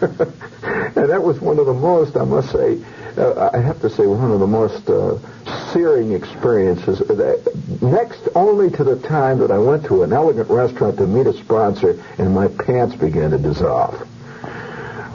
and 0.01 1.11
that 1.11 1.23
was 1.23 1.41
one 1.41 1.59
of 1.59 1.67
the 1.67 1.75
most, 1.75 2.17
I 2.17 2.25
must 2.25 2.51
say, 2.51 2.81
uh, 3.17 3.51
I 3.53 3.59
have 3.59 3.81
to 3.81 3.91
say, 3.91 4.07
one 4.07 4.31
of 4.31 4.41
the 4.41 4.47
most 4.47 4.88
uh, 4.88 5.19
searing 5.73 6.12
experiences. 6.12 7.01
Uh, 7.01 7.37
next 7.83 8.29
only 8.35 8.71
to 8.71 8.85
the 8.85 8.97
time 9.01 9.38
that 9.38 9.51
I 9.51 9.59
went 9.59 9.85
to 9.87 10.05
an 10.05 10.12
elegant 10.12 10.49
restaurant 10.49 10.99
to 10.99 11.07
meet 11.07 11.27
a 11.27 11.33
sponsor 11.33 12.03
and 12.19 12.35
my 12.35 12.49
pants 12.49 12.95
began 12.95 13.31
to 13.33 13.38
dissolve. 13.38 14.09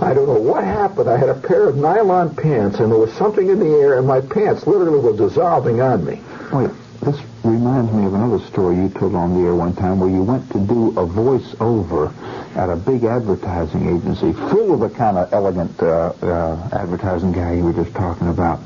I 0.04 0.14
don't 0.14 0.28
know 0.28 0.40
what 0.40 0.66
happened. 0.66 1.10
I 1.10 1.18
had 1.18 1.30
a 1.30 1.34
pair 1.34 1.70
of 1.70 1.78
nylon 1.78 2.36
pants, 2.36 2.80
and 2.80 2.92
there 2.92 3.00
was 3.00 3.14
something 3.14 3.50
in 3.50 3.60
the 3.60 3.70
air, 3.70 3.98
and 3.98 4.06
my 4.06 4.20
pants 4.20 4.68
literally 4.68 5.00
were 5.00 5.16
dissolving 5.16 5.80
on 5.80 6.04
me. 6.04 6.20
Wait, 6.52 6.70
this 7.00 7.22
reminds 7.44 7.92
me 7.94 8.06
of 8.06 8.14
another 8.14 8.40
story 8.40 8.76
you 8.76 8.90
told 8.90 9.16
on 9.16 9.34
the 9.34 9.48
air 9.48 9.56
one 9.56 9.74
time 9.74 10.02
where 10.02 10.10
you 10.10 10.22
went 10.22 10.50
to 10.52 10.60
do 10.60 10.90
a 11.00 11.08
voiceover 11.08 12.14
at 12.58 12.70
a 12.70 12.76
big 12.76 13.06
advertising 13.06 13.96
agency, 13.96 14.34
full 14.34 14.74
of 14.74 14.82
the 14.82 14.90
kind 14.90 15.18
of 15.18 15.32
elegant 15.32 15.82
uh, 15.82 16.12
uh, 16.22 16.70
advertising 16.74 17.32
guy 17.32 17.54
you 17.54 17.64
were 17.64 17.74
just 17.74 17.96
talking 17.96 18.28
about. 18.28 18.60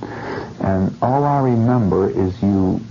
And 0.60 0.96
all 1.04 1.24
I 1.24 1.42
remember 1.42 2.10
is 2.10 2.42
you 2.42 2.82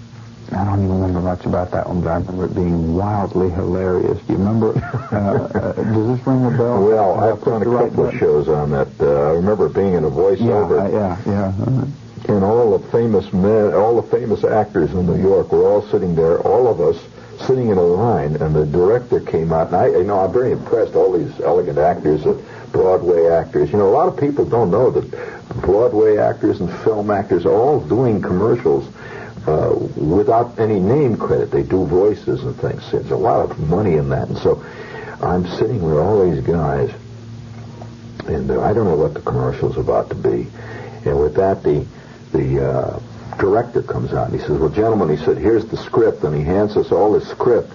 I 0.52 0.64
don't 0.64 0.84
even 0.84 1.00
remember 1.00 1.20
much 1.20 1.44
about 1.44 1.70
that 1.72 1.88
one, 1.88 2.00
but 2.00 2.10
I 2.10 2.16
remember 2.16 2.44
it 2.46 2.54
being 2.54 2.94
wildly 2.94 3.50
hilarious. 3.50 4.20
Do 4.26 4.32
you 4.32 4.38
remember? 4.38 4.78
Uh, 5.10 5.16
uh, 5.58 5.72
does 5.72 6.16
this 6.18 6.26
ring 6.26 6.44
a 6.44 6.50
bell? 6.50 6.84
Well, 6.84 7.20
I've 7.20 7.42
done 7.42 7.62
a 7.62 7.64
couple 7.64 8.06
of 8.06 8.14
shows 8.18 8.48
on 8.48 8.70
that. 8.70 8.88
Uh, 9.00 9.06
I 9.06 9.30
remember 9.32 9.68
being 9.68 9.94
in 9.94 10.04
a 10.04 10.10
voiceover. 10.10 10.90
Yeah, 10.92 11.18
yeah, 11.26 11.52
yeah. 11.56 12.34
And 12.34 12.44
all 12.44 12.78
the 12.78 12.86
famous 12.90 13.32
men, 13.32 13.74
all 13.74 14.00
the 14.00 14.08
famous 14.08 14.44
actors 14.44 14.92
in 14.92 15.06
New 15.06 15.20
York 15.20 15.52
were 15.52 15.66
all 15.66 15.82
sitting 15.82 16.14
there, 16.14 16.40
all 16.40 16.68
of 16.68 16.80
us 16.80 17.00
sitting 17.46 17.68
in 17.68 17.78
a 17.78 17.82
line, 17.82 18.36
and 18.36 18.54
the 18.54 18.64
director 18.66 19.20
came 19.20 19.52
out, 19.52 19.68
and 19.68 19.76
I, 19.76 19.88
you 19.88 20.04
know, 20.04 20.20
I'm 20.20 20.32
very 20.32 20.52
impressed. 20.52 20.94
All 20.94 21.12
these 21.12 21.40
elegant 21.40 21.78
actors, 21.78 22.24
uh, 22.24 22.40
Broadway 22.72 23.26
actors. 23.26 23.70
You 23.70 23.78
know, 23.78 23.88
a 23.88 23.94
lot 23.94 24.08
of 24.08 24.18
people 24.18 24.44
don't 24.44 24.70
know 24.70 24.90
that 24.90 25.10
Broadway 25.60 26.18
actors 26.18 26.60
and 26.60 26.72
film 26.80 27.10
actors 27.10 27.46
are 27.46 27.52
all 27.52 27.80
doing 27.80 28.20
commercials 28.20 28.86
uh, 29.46 29.74
without 29.96 30.58
any 30.58 30.80
name 30.80 31.16
credit. 31.16 31.50
They 31.50 31.62
do 31.62 31.84
voices 31.86 32.42
and 32.42 32.56
things. 32.56 32.90
There's 32.90 33.10
a 33.10 33.16
lot 33.16 33.50
of 33.50 33.58
money 33.68 33.94
in 33.94 34.08
that. 34.08 34.28
And 34.28 34.38
so 34.38 34.64
I'm 35.22 35.46
sitting 35.46 35.82
with 35.82 35.98
all 35.98 36.28
these 36.28 36.44
guys, 36.44 36.90
and 38.26 38.50
uh, 38.50 38.60
I 38.62 38.72
don't 38.72 38.84
know 38.84 38.96
what 38.96 39.14
the 39.14 39.20
commercial's 39.20 39.76
about 39.76 40.08
to 40.10 40.14
be. 40.14 40.48
And 41.04 41.20
with 41.20 41.34
that, 41.36 41.62
the 41.62 41.86
the 42.32 42.68
uh, 42.68 43.00
director 43.38 43.82
comes 43.82 44.12
out 44.12 44.30
and 44.30 44.40
he 44.40 44.46
says, 44.46 44.58
"Well, 44.58 44.68
gentlemen," 44.68 45.16
he 45.16 45.24
said, 45.24 45.38
"here's 45.38 45.64
the 45.66 45.76
script," 45.76 46.24
and 46.24 46.34
he 46.34 46.42
hands 46.42 46.76
us 46.76 46.90
all 46.90 47.12
this 47.12 47.28
script. 47.28 47.72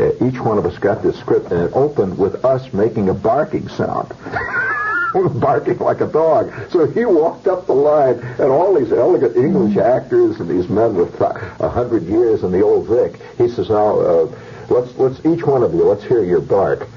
Uh, 0.00 0.10
each 0.26 0.40
one 0.40 0.58
of 0.58 0.66
us 0.66 0.78
got 0.78 1.02
this 1.02 1.18
script, 1.18 1.52
and 1.52 1.60
it 1.60 1.72
opened 1.74 2.18
with 2.18 2.44
us 2.44 2.72
making 2.72 3.08
a 3.08 3.14
barking 3.14 3.68
sound. 3.68 4.12
barking 5.40 5.78
like 5.78 6.00
a 6.00 6.06
dog. 6.06 6.52
So 6.70 6.86
he 6.86 7.04
walked 7.04 7.46
up 7.46 7.66
the 7.66 7.72
line, 7.72 8.18
and 8.18 8.50
all 8.50 8.74
these 8.74 8.92
elegant 8.92 9.36
English 9.36 9.76
actors 9.76 10.40
and 10.40 10.48
these 10.48 10.68
men 10.68 10.96
with 10.96 11.20
a 11.20 11.68
hundred 11.68 12.04
years 12.04 12.42
in 12.42 12.50
the 12.50 12.62
old 12.62 12.88
Vic, 12.88 13.20
he 13.38 13.48
says, 13.48 13.68
now, 13.68 14.00
uh, 14.00 14.38
let's, 14.70 14.96
let's, 14.96 15.24
each 15.24 15.44
one 15.44 15.62
of 15.62 15.72
you, 15.72 15.84
let's 15.84 16.02
hear 16.04 16.24
your 16.24 16.40
bark. 16.40 16.88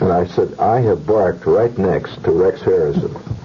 And 0.00 0.12
I 0.12 0.26
said, 0.28 0.54
I 0.58 0.80
have 0.80 1.06
barked 1.06 1.46
right 1.46 1.76
next 1.76 2.22
to 2.24 2.30
Rex 2.30 2.60
Harrison. 2.62 3.14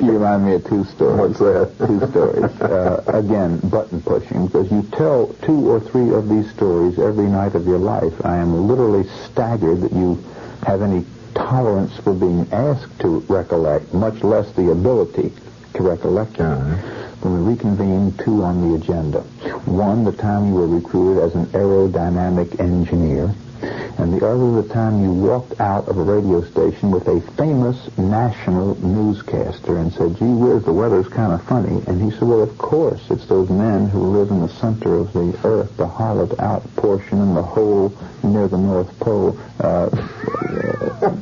you 0.00 0.12
remind 0.12 0.46
me 0.46 0.54
of 0.54 0.66
two 0.66 0.84
stories. 0.84 1.38
What's 1.38 1.38
that? 1.38 1.86
two 1.86 2.10
stories. 2.10 2.50
Uh, 2.72 3.02
again, 3.06 3.58
button 3.68 4.00
pushing, 4.00 4.46
because 4.46 4.70
you 4.70 4.82
tell 4.92 5.28
two 5.42 5.70
or 5.70 5.78
three 5.78 6.10
of 6.10 6.28
these 6.28 6.50
stories 6.52 6.98
every 6.98 7.26
night 7.26 7.54
of 7.54 7.66
your 7.66 7.78
life. 7.78 8.14
I 8.24 8.38
am 8.38 8.66
literally 8.66 9.06
staggered 9.24 9.82
that 9.82 9.92
you 9.92 10.22
have 10.64 10.80
any 10.80 11.04
tolerance 11.34 11.96
for 11.98 12.14
being 12.14 12.46
asked 12.52 13.00
to 13.00 13.20
recollect, 13.28 13.92
much 13.94 14.22
less 14.22 14.50
the 14.52 14.70
ability 14.70 15.32
to 15.74 15.82
recollect. 15.82 16.40
Uh-huh. 16.40 16.76
When 17.22 17.44
we 17.44 17.52
reconvened, 17.54 18.18
two 18.18 18.42
on 18.42 18.68
the 18.68 18.74
agenda. 18.76 19.20
One, 19.64 20.04
the 20.04 20.12
time 20.12 20.48
you 20.48 20.54
were 20.54 20.66
recruited 20.66 21.22
as 21.22 21.34
an 21.34 21.46
aerodynamic 21.46 22.58
engineer 22.58 23.34
and 23.62 24.12
the 24.12 24.26
other 24.26 24.62
the 24.62 24.68
time 24.72 25.02
you 25.02 25.12
walked 25.12 25.60
out 25.60 25.88
of 25.88 25.98
a 25.98 26.02
radio 26.02 26.42
station 26.50 26.90
with 26.90 27.06
a 27.08 27.20
famous 27.36 27.76
national 27.96 28.74
newscaster 28.82 29.78
and 29.78 29.92
said, 29.92 30.16
gee 30.16 30.24
whiz, 30.24 30.64
the 30.64 30.72
weather's 30.72 31.08
kind 31.08 31.32
of 31.32 31.42
funny. 31.44 31.82
And 31.86 32.02
he 32.02 32.10
said, 32.10 32.22
well, 32.22 32.42
of 32.42 32.56
course, 32.58 33.00
it's 33.10 33.26
those 33.26 33.48
men 33.50 33.88
who 33.88 34.00
live 34.00 34.30
in 34.30 34.40
the 34.40 34.48
center 34.48 34.94
of 34.94 35.12
the 35.12 35.38
earth, 35.44 35.76
the 35.76 35.86
hollowed 35.86 36.38
out 36.40 36.62
portion 36.76 37.20
and 37.20 37.36
the 37.36 37.42
hole 37.42 37.92
near 38.22 38.48
the 38.48 38.58
North 38.58 38.98
Pole. 38.98 39.38
Uh, 39.60 39.88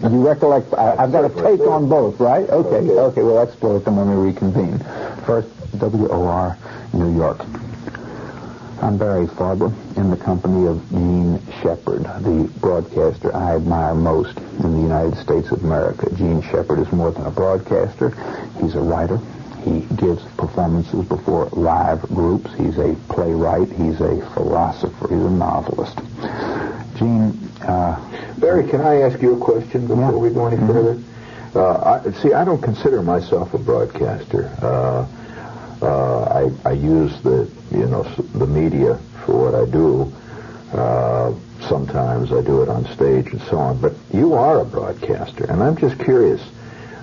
you 0.11 0.26
recollect, 0.26 0.72
I, 0.74 0.96
have 0.96 1.12
got 1.12 1.24
a 1.24 1.29
take 1.29 1.61
on 1.61 1.88
both, 1.88 2.18
right? 2.20 2.48
Okay, 2.48 2.76
okay, 2.76 2.92
okay 2.92 3.22
we'll 3.22 3.40
exploit 3.40 3.85
them 3.85 3.96
when 3.96 4.09
we 4.09 4.31
reconvene. 4.31 4.79
First, 5.24 5.48
WOR, 5.74 6.57
New 6.92 7.16
York. 7.16 7.40
I'm 8.83 8.97
Barry 8.97 9.27
Farber 9.27 9.71
in 9.99 10.11
the 10.11 10.16
company 10.16 10.66
of 10.66 10.88
Jean 10.88 11.38
Shepherd, 11.61 12.05
the 12.23 12.51
broadcaster 12.61 13.35
I 13.37 13.57
admire 13.57 13.95
most 13.95 14.38
in 14.38 14.73
the 14.73 14.81
United 14.81 15.19
States 15.19 15.51
of 15.51 15.62
America. 15.62 16.09
Jean 16.16 16.40
Shepherd 16.40 16.79
is 16.79 16.90
more 16.90 17.11
than 17.11 17.27
a 17.27 17.31
broadcaster. 17.31 18.09
He's 18.59 18.75
a 18.77 18.81
writer. 18.81 19.19
He 19.64 19.81
gives 19.97 20.25
performances 20.38 21.05
before 21.07 21.51
live 21.53 22.01
groups. 22.09 22.55
He's 22.55 22.79
a 22.79 22.97
playwright. 23.11 23.69
He's 23.69 24.01
a 24.01 24.27
philosopher. 24.33 25.09
He's 25.09 25.25
a 25.25 25.31
novelist. 25.31 25.99
Jean. 26.97 27.38
uh, 27.61 28.01
Barry, 28.38 28.66
can 28.66 28.81
I 28.81 29.03
ask 29.03 29.21
you 29.21 29.35
a 29.35 29.45
question 29.45 29.88
before 29.88 30.12
yeah. 30.12 30.16
we 30.16 30.31
go 30.31 30.47
any 30.47 30.57
mm-hmm. 30.57 30.66
further? 30.66 31.03
Uh, 31.55 32.01
I, 32.07 32.11
see, 32.23 32.33
I 32.33 32.47
don't 32.47 32.62
consider 32.62 33.03
myself 33.03 33.53
a 33.53 33.59
broadcaster. 33.59 34.47
Uh, 34.62 35.07
I, 35.88 36.51
I 36.69 36.73
use 36.73 37.12
the 37.23 37.49
you 37.71 37.87
know 37.87 38.03
the 38.35 38.47
media 38.47 38.99
for 39.25 39.51
what 39.51 39.55
I 39.55 39.64
do. 39.71 40.12
Uh, 40.73 41.35
sometimes 41.69 42.33
I 42.33 42.43
do 42.43 42.62
it 42.62 42.69
on 42.69 42.85
stage 42.95 43.27
and 43.33 43.40
so 43.43 43.59
on. 43.59 43.81
But 43.81 43.95
you 44.12 44.35
are 44.35 44.61
a 44.61 44.64
broadcaster, 44.64 45.45
and 45.45 45.62
I'm 45.62 45.77
just 45.77 45.99
curious. 45.99 46.40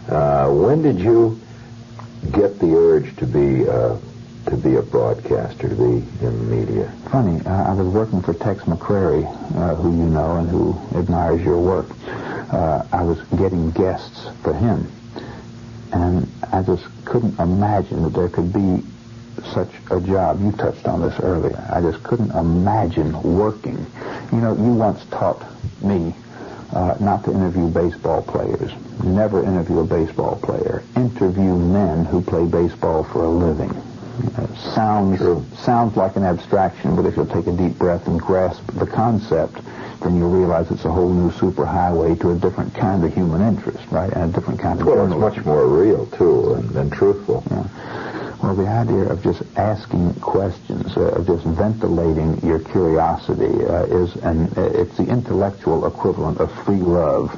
Uh, 0.07 0.47
when 0.49 0.81
did 0.81 0.99
you 0.99 1.39
get 2.31 2.59
the 2.59 2.73
urge 2.75 3.15
to 3.17 3.25
be 3.25 3.67
uh, 3.67 3.97
to 4.49 4.55
be 4.55 4.75
a 4.75 4.81
broadcaster, 4.81 5.67
to 5.69 5.75
be 5.75 6.25
in 6.25 6.37
the 6.37 6.55
media? 6.55 6.93
Funny, 7.11 7.41
uh, 7.45 7.49
I 7.49 7.73
was 7.73 7.87
working 7.87 8.21
for 8.21 8.33
Tex 8.33 8.63
McCrary, 8.63 9.25
uh, 9.55 9.75
who 9.75 9.91
you 9.97 10.05
know 10.09 10.37
and 10.37 10.49
who 10.49 10.79
admires 10.97 11.41
your 11.41 11.59
work. 11.59 11.89
Uh, 12.07 12.83
I 12.93 13.03
was 13.03 13.19
getting 13.37 13.71
guests 13.71 14.27
for 14.43 14.53
him, 14.53 14.89
and 15.91 16.31
I 16.51 16.61
just 16.61 16.85
couldn't 17.05 17.39
imagine 17.39 18.03
that 18.03 18.13
there 18.13 18.29
could 18.29 18.51
be 18.53 18.83
such 19.53 19.69
a 19.91 19.99
job. 20.01 20.41
You 20.41 20.51
touched 20.51 20.87
on 20.87 21.01
this 21.01 21.19
earlier. 21.19 21.69
I 21.71 21.81
just 21.81 22.03
couldn't 22.03 22.31
imagine 22.31 23.21
working. 23.21 23.85
You 24.31 24.39
know, 24.39 24.55
you 24.55 24.73
once 24.73 25.05
taught 25.05 25.43
me 25.81 26.15
uh, 26.73 26.95
not 26.99 27.23
to 27.25 27.31
interview 27.31 27.67
baseball 27.67 28.21
players. 28.23 28.71
Never 29.03 29.43
interview 29.43 29.79
a 29.79 29.85
baseball 29.85 30.37
player. 30.37 30.83
Interview 30.95 31.55
men 31.55 32.05
who 32.05 32.21
play 32.21 32.45
baseball 32.45 33.03
for 33.03 33.23
a 33.23 33.29
living. 33.29 33.71
Sounds 34.73 35.19
sounds 35.59 35.95
like 35.95 36.15
an 36.15 36.23
abstraction, 36.23 36.95
but 36.95 37.05
if 37.05 37.15
you'll 37.15 37.27
take 37.27 37.47
a 37.47 37.51
deep 37.51 37.77
breath 37.77 38.07
and 38.07 38.19
grasp 38.19 38.65
the 38.73 38.87
concept, 38.87 39.59
then 40.01 40.17
you'll 40.17 40.29
realize 40.29 40.69
it's 40.71 40.85
a 40.85 40.91
whole 40.91 41.09
new 41.09 41.31
superhighway 41.31 42.19
to 42.21 42.31
a 42.31 42.35
different 42.35 42.73
kind 42.73 43.03
of 43.03 43.13
human 43.13 43.41
interest, 43.41 43.85
right? 43.91 44.11
And 44.13 44.31
a 44.31 44.39
different 44.39 44.59
kind 44.59 44.79
of 44.79 44.87
well, 44.87 44.95
journalism. 44.97 45.27
it's 45.27 45.37
much 45.37 45.45
more 45.45 45.67
real 45.67 46.05
too 46.07 46.53
and, 46.55 46.75
and 46.75 46.91
truthful. 46.91 47.43
Yeah. 47.49 47.67
Well, 48.43 48.55
the 48.55 48.67
idea 48.67 49.09
of 49.09 49.23
just 49.23 49.41
asking 49.55 50.13
questions, 50.15 50.95
uh, 50.95 51.15
of 51.15 51.25
just 51.25 51.43
ventilating 51.43 52.39
your 52.45 52.59
curiosity, 52.59 53.65
uh, 53.65 53.85
is 53.85 54.15
and 54.17 54.55
uh, 54.57 54.61
it's 54.61 54.95
the 54.97 55.05
intellectual 55.07 55.87
equivalent 55.87 56.39
of 56.39 56.51
free 56.63 56.77
love. 56.77 57.35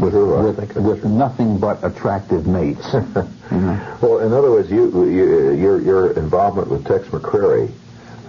With, 0.00 0.14
with, 0.14 0.76
with 0.76 1.04
nothing 1.04 1.58
but 1.58 1.84
attractive 1.84 2.46
mates. 2.46 2.92
know? 3.50 3.98
Well, 4.00 4.18
in 4.20 4.32
other 4.32 4.50
words, 4.50 4.70
you, 4.70 5.04
you, 5.04 5.52
your, 5.52 5.80
your 5.80 6.10
involvement 6.12 6.68
with 6.68 6.86
Tex 6.86 7.06
McCrary 7.08 7.70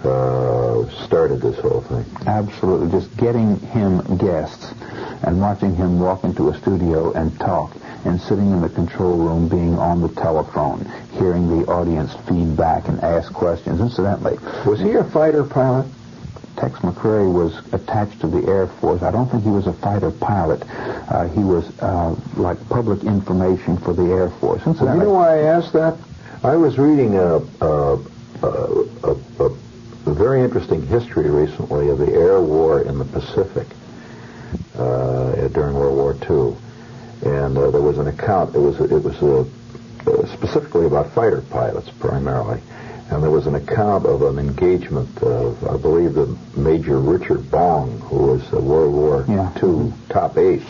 uh, 0.04 0.88
started 1.04 1.40
this 1.40 1.58
whole 1.60 1.80
thing. 1.82 2.04
Absolutely. 2.26 2.90
Just 2.90 3.16
getting 3.16 3.58
him 3.58 4.16
guests 4.18 4.74
and 5.22 5.40
watching 5.40 5.74
him 5.74 6.00
walk 6.00 6.24
into 6.24 6.48
a 6.48 6.58
studio 6.58 7.12
and 7.12 7.38
talk 7.38 7.74
and 8.04 8.20
sitting 8.20 8.50
in 8.50 8.60
the 8.60 8.68
control 8.68 9.16
room 9.16 9.48
being 9.48 9.78
on 9.78 10.00
the 10.00 10.08
telephone, 10.08 10.84
hearing 11.12 11.60
the 11.60 11.70
audience 11.70 12.12
feedback 12.28 12.88
and 12.88 13.00
ask 13.00 13.32
questions. 13.32 13.80
Incidentally, 13.80 14.38
was 14.66 14.80
he 14.80 14.92
a 14.92 15.04
fighter 15.04 15.44
pilot? 15.44 15.86
Tex 16.56 16.78
McCrary 16.80 17.32
was 17.32 17.56
attached 17.72 18.20
to 18.20 18.26
the 18.26 18.46
Air 18.46 18.66
Force. 18.66 19.02
I 19.02 19.10
don't 19.10 19.30
think 19.30 19.42
he 19.44 19.50
was 19.50 19.66
a 19.66 19.72
fighter 19.72 20.10
pilot. 20.10 20.62
Uh, 20.70 21.28
he 21.28 21.40
was 21.40 21.66
uh, 21.80 22.14
like 22.36 22.58
public 22.68 23.04
information 23.04 23.76
for 23.78 23.94
the 23.94 24.04
Air 24.04 24.30
Force. 24.30 24.64
Well, 24.64 24.96
you 24.96 25.04
know 25.04 25.10
why 25.10 25.38
I 25.38 25.42
asked 25.42 25.72
that? 25.72 25.96
I 26.42 26.56
was 26.56 26.78
reading 26.78 27.16
a, 27.16 27.36
a, 27.60 27.98
a, 28.42 29.16
a 29.38 29.50
a 30.06 30.12
very 30.12 30.42
interesting 30.42 30.84
history 30.86 31.30
recently 31.30 31.88
of 31.88 31.98
the 31.98 32.12
air 32.12 32.40
war 32.40 32.82
in 32.82 32.98
the 32.98 33.04
Pacific 33.04 33.66
uh, 34.76 35.48
during 35.48 35.74
World 35.74 35.96
War 35.96 36.14
II, 36.28 36.56
and 37.30 37.56
uh, 37.56 37.70
there 37.70 37.80
was 37.80 37.98
an 37.98 38.08
account. 38.08 38.54
It 38.54 38.58
was 38.58 38.80
it 38.80 39.02
was 39.02 39.22
uh, 39.22 40.26
specifically 40.34 40.86
about 40.86 41.12
fighter 41.12 41.42
pilots 41.42 41.88
primarily, 42.00 42.60
and 43.12 43.22
there 43.22 43.30
was 43.30 43.46
an 43.46 43.54
account 43.54 44.06
of 44.06 44.22
an 44.22 44.38
engagement 44.38 45.22
of 45.22 45.62
I 45.68 45.76
believe 45.76 46.14
the 46.14 46.36
Major 46.56 46.98
Richard 46.98 47.50
Bong, 47.50 48.00
who 48.00 48.16
was 48.16 48.52
a 48.52 48.60
World 48.60 48.94
War 48.94 49.24
yeah. 49.28 49.52
II 49.62 49.92
top 50.08 50.38
ace. 50.38 50.64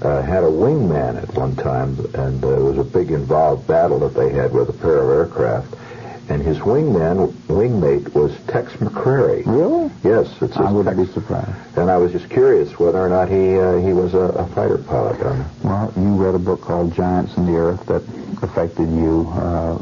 Uh, 0.00 0.22
had 0.22 0.44
a 0.44 0.46
wingman 0.46 1.20
at 1.20 1.34
one 1.34 1.56
time, 1.56 1.98
and 2.14 2.44
uh, 2.44 2.48
it 2.48 2.62
was 2.62 2.78
a 2.78 2.84
big 2.84 3.10
involved 3.10 3.66
battle 3.66 3.98
that 3.98 4.14
they 4.14 4.30
had 4.30 4.52
with 4.52 4.68
a 4.68 4.72
pair 4.72 4.98
of 4.98 5.10
aircraft 5.10 5.74
and 6.28 6.42
his 6.42 6.58
wingman, 6.58 7.32
wingmate 7.48 8.14
was 8.14 8.36
Tex 8.46 8.72
McCrary. 8.74 9.44
Really? 9.46 9.90
Yes, 10.04 10.30
it's. 10.42 10.56
I 10.56 10.70
wouldn't 10.70 10.96
Tex. 10.96 11.08
be 11.08 11.14
surprised. 11.14 11.76
And 11.76 11.90
I 11.90 11.96
was 11.96 12.12
just 12.12 12.28
curious 12.28 12.78
whether 12.78 12.98
or 12.98 13.08
not 13.08 13.28
he 13.28 13.58
uh, 13.58 13.78
he 13.78 13.92
was 13.92 14.14
a, 14.14 14.18
a 14.18 14.46
fighter 14.48 14.78
pilot. 14.78 15.18
Well, 15.64 15.92
you 15.96 16.14
read 16.16 16.34
a 16.34 16.38
book 16.38 16.60
called 16.60 16.94
Giants 16.94 17.36
in 17.36 17.46
the 17.46 17.56
Earth 17.56 17.86
that 17.86 18.02
affected 18.42 18.90
you. 18.90 19.26
Uh, 19.32 19.78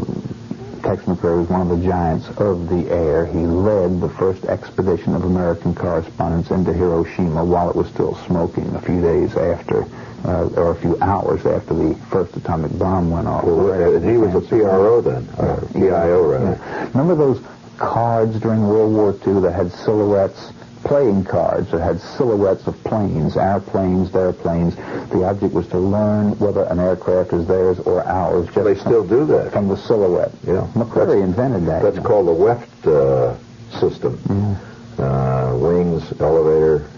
Tex 0.86 1.02
McCrary 1.02 1.40
was 1.40 1.48
one 1.48 1.62
of 1.62 1.68
the 1.68 1.84
giants 1.84 2.28
of 2.38 2.68
the 2.68 2.88
air. 2.88 3.26
He 3.26 3.40
led 3.40 4.00
the 4.00 4.08
first 4.08 4.44
expedition 4.44 5.16
of 5.16 5.24
American 5.24 5.74
correspondents 5.74 6.52
into 6.52 6.72
Hiroshima 6.72 7.44
while 7.44 7.68
it 7.68 7.74
was 7.74 7.88
still 7.88 8.14
smoking 8.26 8.72
a 8.76 8.80
few 8.80 9.00
days 9.00 9.36
after 9.36 9.84
uh, 10.24 10.46
or 10.54 10.70
a 10.70 10.76
few 10.76 10.96
hours 11.00 11.44
after 11.44 11.74
the 11.74 11.96
first 12.08 12.36
atomic 12.36 12.78
bomb 12.78 13.10
went 13.10 13.26
off. 13.26 13.42
Well, 13.42 14.00
he 14.00 14.16
was 14.16 14.32
a 14.36 14.40
PRO 14.40 15.00
then, 15.00 15.28
uh, 15.30 15.66
PIO 15.72 16.30
rather. 16.30 16.60
Yeah. 16.62 16.88
Remember 16.94 17.16
those 17.16 17.42
cards 17.78 18.38
during 18.38 18.68
World 18.68 18.94
War 18.94 19.10
II 19.26 19.40
that 19.42 19.54
had 19.54 19.72
silhouettes, 19.72 20.52
playing 20.86 21.24
cards 21.24 21.70
that 21.72 21.80
had 21.80 22.00
silhouettes 22.00 22.66
of 22.68 22.82
planes, 22.84 23.36
our 23.36 23.60
planes, 23.60 24.10
their 24.12 24.32
planes. 24.32 24.76
The 25.10 25.24
object 25.24 25.52
was 25.52 25.66
to 25.68 25.78
learn 25.78 26.38
whether 26.38 26.62
an 26.64 26.78
aircraft 26.78 27.32
is 27.32 27.46
theirs 27.46 27.80
or 27.80 28.04
ours. 28.04 28.46
Just 28.46 28.64
they 28.64 28.74
still 28.76 29.06
from, 29.06 29.18
do 29.18 29.26
that 29.26 29.52
from 29.52 29.68
the 29.68 29.76
silhouette. 29.76 30.32
Yeah, 30.46 30.68
McCrary 30.74 31.22
invented 31.22 31.66
that. 31.66 31.82
That's 31.82 31.98
called 31.98 32.28
the 32.28 32.32
Weft 32.32 32.86
uh, 32.86 33.36
system. 33.80 34.16
Mm. 34.18 34.56
Uh, 34.98 35.56
wings, 35.58 36.20
elevator, 36.20 36.88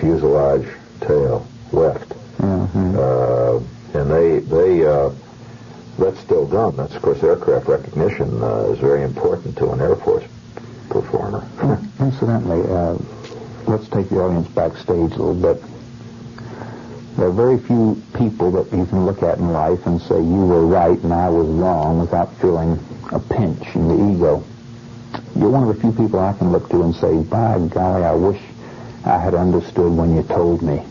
fuselage, 0.00 0.66
tail, 1.00 1.46
Weft. 1.72 2.08
Mm-hmm. 2.38 2.96
Uh, 2.98 4.00
and 4.00 4.10
they 4.10 4.38
they 4.38 4.86
uh, 4.86 5.10
that's 5.98 6.20
still 6.20 6.46
done. 6.46 6.76
That's 6.76 6.94
of 6.94 7.02
course 7.02 7.22
aircraft 7.22 7.68
recognition 7.68 8.42
uh, 8.42 8.70
is 8.70 8.78
very 8.78 9.02
important 9.02 9.56
to 9.58 9.72
an 9.72 9.80
Air 9.80 9.96
Force 9.96 10.24
performer. 10.88 11.46
Incidentally, 12.00 12.62
uh, 12.70 12.96
let's 13.66 13.88
take 13.88 14.08
the 14.08 14.20
audience 14.20 14.48
backstage 14.48 15.12
a 15.12 15.22
little 15.22 15.34
bit. 15.34 15.62
There 17.16 17.26
are 17.26 17.32
very 17.32 17.58
few 17.58 18.00
people 18.14 18.52
that 18.52 18.72
you 18.76 18.86
can 18.86 19.04
look 19.04 19.22
at 19.22 19.38
in 19.38 19.52
life 19.52 19.86
and 19.86 20.00
say 20.00 20.16
you 20.16 20.46
were 20.46 20.64
right 20.64 20.98
and 21.00 21.12
I 21.12 21.28
was 21.28 21.48
wrong 21.48 21.98
without 21.98 22.32
feeling 22.36 22.78
a 23.10 23.18
pinch 23.18 23.74
in 23.74 23.88
the 23.88 24.14
ego. 24.14 24.44
You're 25.34 25.50
one 25.50 25.68
of 25.68 25.74
the 25.74 25.80
few 25.80 25.92
people 25.92 26.20
I 26.20 26.32
can 26.34 26.52
look 26.52 26.68
to 26.70 26.82
and 26.82 26.94
say, 26.94 27.16
by 27.22 27.58
golly, 27.58 28.04
I 28.04 28.14
wish 28.14 28.40
I 29.04 29.18
had 29.18 29.34
understood 29.34 29.92
when 29.92 30.14
you 30.14 30.22
told 30.22 30.62
me. 30.62 30.84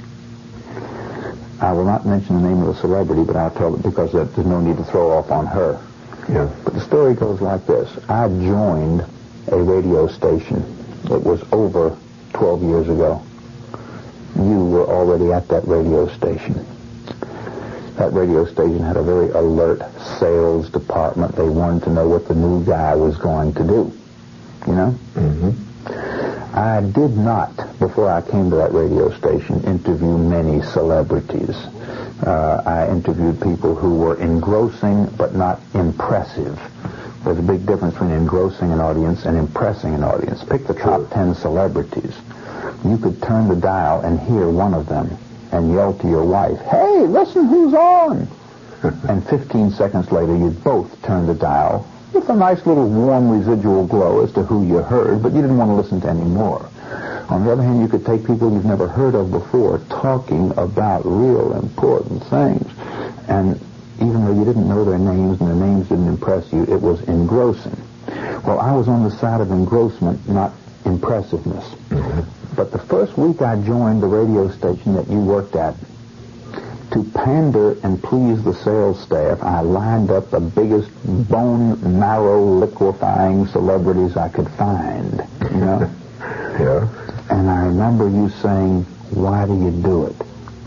I 1.60 1.72
will 1.72 1.86
not 1.86 2.06
mention 2.06 2.42
the 2.42 2.48
name 2.48 2.62
of 2.62 2.76
the 2.76 2.82
celebrity, 2.82 3.24
but 3.24 3.36
I'll 3.36 3.52
tell 3.52 3.74
it 3.74 3.82
because 3.82 4.12
there's 4.12 4.38
no 4.38 4.60
need 4.62 4.78
to 4.78 4.84
throw 4.84 5.12
off 5.12 5.32
on 5.32 5.48
her. 5.48 5.82
Yeah. 6.30 6.54
But 6.64 6.74
the 6.74 6.82
story 6.82 7.16
goes 7.16 7.42
like 7.42 7.66
this. 7.66 7.90
I 8.10 8.28
joined 8.28 9.06
a 9.48 9.58
radio 9.58 10.08
station. 10.08 10.64
It 11.06 11.24
was 11.24 11.42
over 11.52 11.98
12 12.34 12.64
years 12.64 12.90
ago. 12.90 13.24
You 14.36 14.66
were 14.66 14.86
already 14.86 15.32
at 15.32 15.48
that 15.48 15.68
radio 15.68 16.08
station. 16.10 16.66
That 17.96 18.14
radio 18.14 18.46
station 18.46 18.80
had 18.80 18.98
a 18.98 19.04
very 19.04 19.30
alert 19.32 19.82
sales 20.20 20.70
department. 20.70 21.36
They 21.36 21.50
wanted 21.50 21.84
to 21.86 21.90
know 21.90 22.08
what 22.08 22.28
the 22.28 22.36
new 22.36 22.64
guy 22.64 22.94
was 22.96 23.18
going 23.18 23.54
to 23.56 23.64
do. 23.64 23.92
You 24.68 24.74
know? 24.76 24.96
Mm-hmm. 25.16 26.56
I 26.56 26.82
did 26.82 27.16
not, 27.16 27.56
before 27.80 28.10
I 28.10 28.22
came 28.22 28.50
to 28.50 28.56
that 28.58 28.74
radio 28.74 29.16
station, 29.18 29.64
interview 29.64 30.18
many 30.18 30.62
celebrities. 30.64 31.56
Uh, 32.24 32.64
I 32.66 32.90
interviewed 32.90 33.42
people 33.42 33.76
who 33.76 33.96
were 33.96 34.20
engrossing 34.20 35.06
but 35.18 35.36
not 35.36 35.60
impressive. 35.74 36.60
There's 37.24 37.40
a 37.40 37.42
big 37.42 37.66
difference 37.66 37.94
between 37.94 38.12
engrossing 38.12 38.72
an 38.72 38.80
audience 38.80 39.26
and 39.26 39.38
impressing 39.38 39.94
an 39.94 40.04
audience. 40.04 40.44
Pick 40.44 40.68
the 40.68 40.74
top 40.74 41.10
ten 41.12 41.36
celebrities. 41.36 42.16
You 42.86 42.98
could 42.98 43.22
turn 43.22 43.48
the 43.48 43.56
dial 43.56 44.02
and 44.02 44.20
hear 44.20 44.50
one 44.50 44.74
of 44.74 44.88
them 44.88 45.18
and 45.52 45.74
yell 45.74 45.94
to 45.94 46.08
your 46.08 46.24
wife, 46.24 46.60
Hey, 46.62 47.06
listen 47.08 47.46
who's 47.48 47.74
on! 47.74 48.28
and 49.10 49.28
15 49.28 49.72
seconds 49.72 50.12
later, 50.12 50.36
you'd 50.36 50.64
both 50.64 51.02
turn 51.04 51.26
the 51.26 51.34
dial 51.34 51.88
with 52.14 52.30
a 52.30 52.36
nice 52.36 52.66
little 52.66 52.88
warm 52.88 53.30
residual 53.30 53.86
glow 53.86 54.24
as 54.24 54.32
to 54.34 54.44
who 54.44 54.66
you 54.66 54.78
heard, 54.78 55.22
but 55.22 55.34
you 55.34 55.42
didn't 55.42 55.58
want 55.58 55.70
to 55.70 55.76
listen 55.76 56.02
to 56.02 56.10
any 56.10 56.24
more. 56.24 56.70
On 57.30 57.44
the 57.44 57.52
other 57.52 57.64
hand, 57.64 57.82
you 57.82 57.88
could 57.88 58.06
take 58.06 58.26
people 58.26 58.52
you've 58.54 58.66
never 58.66 58.88
heard 58.88 59.14
of 59.14 59.32
before 59.32 59.80
talking 59.90 60.52
about 60.58 61.02
real 61.06 61.54
important 61.54 62.24
things. 62.26 62.72
And 63.28 63.60
even 64.00 64.26
though 64.26 64.34
you 64.34 64.46
didn't 64.46 64.68
know 64.68 64.84
their 64.86 64.98
names 65.00 65.40
and 65.40 65.50
their 65.50 65.68
names 65.68 65.90
didn't 65.90 66.08
impress 66.08 66.52
you, 66.54 66.64
it 66.64 66.82
was 66.82 67.02
engrossing. 67.08 67.76
Well, 68.46 68.60
I 68.60 68.72
was 68.72 68.88
on 68.88 69.04
the 69.04 69.12
side 69.12 69.42
of 69.42 69.52
engrossment, 69.52 70.28
not 70.30 70.54
impressiveness. 70.86 71.66
But 72.56 72.72
the 72.72 72.80
first 72.80 73.18
week 73.18 73.42
I 73.42 73.56
joined 73.62 74.02
the 74.02 74.08
radio 74.08 74.50
station 74.50 74.94
that 74.96 75.08
you 75.10 75.20
worked 75.20 75.56
at, 75.56 75.76
to 76.92 77.04
pander 77.04 77.78
and 77.84 78.02
please 78.02 78.42
the 78.44 78.54
sales 78.54 79.00
staff, 79.02 79.44
I 79.44 79.60
lined 79.62 80.10
up 80.10 80.32
the 80.32 80.40
biggest 80.40 80.90
bone 81.30 82.00
marrow 82.00 82.44
liquefying 82.44 83.46
celebrities 83.48 84.16
I 84.16 84.30
could 84.30 84.50
find. 84.52 85.24
You 85.52 85.58
know? 85.58 85.92
Yeah. 86.58 86.90
And 87.30 87.52
I 87.52 87.66
remember 87.68 88.10
you 88.10 88.30
saying, 88.42 88.84
why 89.12 89.46
do 89.46 89.54
you 89.54 89.70
do 89.70 90.08
it? 90.08 90.16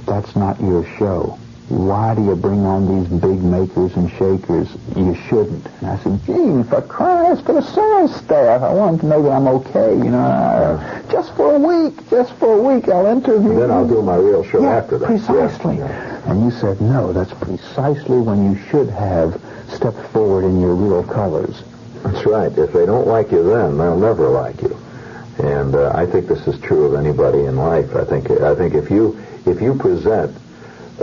That's 0.07 0.37
not 0.37 0.61
your 0.61 0.85
show. 0.99 1.37
Why 1.71 2.17
do 2.17 2.25
you 2.25 2.35
bring 2.35 2.67
on 2.67 2.99
these 2.99 3.09
big 3.21 3.45
makers 3.45 3.95
and 3.95 4.11
shakers? 4.11 4.69
You 4.97 5.15
shouldn't. 5.29 5.65
And 5.81 5.87
I 5.87 5.99
said, 6.01 6.21
Jean, 6.27 6.65
for 6.65 6.83
Christ, 6.83 7.45
for 7.47 7.53
the 7.53 7.63
sales 7.63 8.13
staff, 8.17 8.63
I 8.63 8.75
want 8.75 9.01
them 9.01 9.11
to 9.11 9.17
know 9.17 9.23
that 9.23 9.31
I'm 9.31 9.47
okay, 9.47 9.95
you 9.95 10.11
know. 10.11 10.19
Uh, 10.19 11.13
just 11.13 11.33
for 11.37 11.55
a 11.55 11.59
week, 11.61 12.11
just 12.11 12.33
for 12.35 12.59
a 12.59 12.61
week, 12.61 12.89
I'll 12.89 13.07
interview 13.07 13.55
Then 13.55 13.71
I'll 13.71 13.87
do 13.87 14.03
my 14.03 14.17
real 14.17 14.43
show 14.43 14.63
yeah, 14.63 14.79
after 14.79 14.99
that. 14.99 15.07
Precisely. 15.07 15.79
Yeah. 15.79 16.31
And 16.31 16.43
you 16.45 16.51
said, 16.51 16.81
no, 16.81 17.13
that's 17.13 17.33
precisely 17.35 18.19
when 18.19 18.53
you 18.53 18.61
should 18.69 18.91
have 18.91 19.41
stepped 19.69 20.01
forward 20.09 20.45
in 20.45 20.61
your 20.61 20.75
real 20.75 21.05
colors. 21.05 21.63
That's 22.03 22.27
right. 22.27 22.51
If 22.51 22.73
they 22.73 22.85
don't 22.85 23.07
like 23.07 23.31
you 23.31 23.45
then, 23.45 23.79
they'll 23.79 23.97
never 23.97 24.29
like 24.29 24.61
you. 24.61 24.77
And 25.39 25.77
uh, 25.77 25.93
I 25.95 26.05
think 26.05 26.27
this 26.27 26.49
is 26.49 26.61
true 26.61 26.87
of 26.87 26.95
anybody 26.95 27.45
in 27.45 27.57
life. 27.57 27.95
I 27.95 28.05
think 28.05 28.29
I 28.31 28.57
think 28.57 28.75
if 28.75 28.91
you 28.91 29.19
if 29.47 29.63
you 29.63 29.75
present 29.75 30.37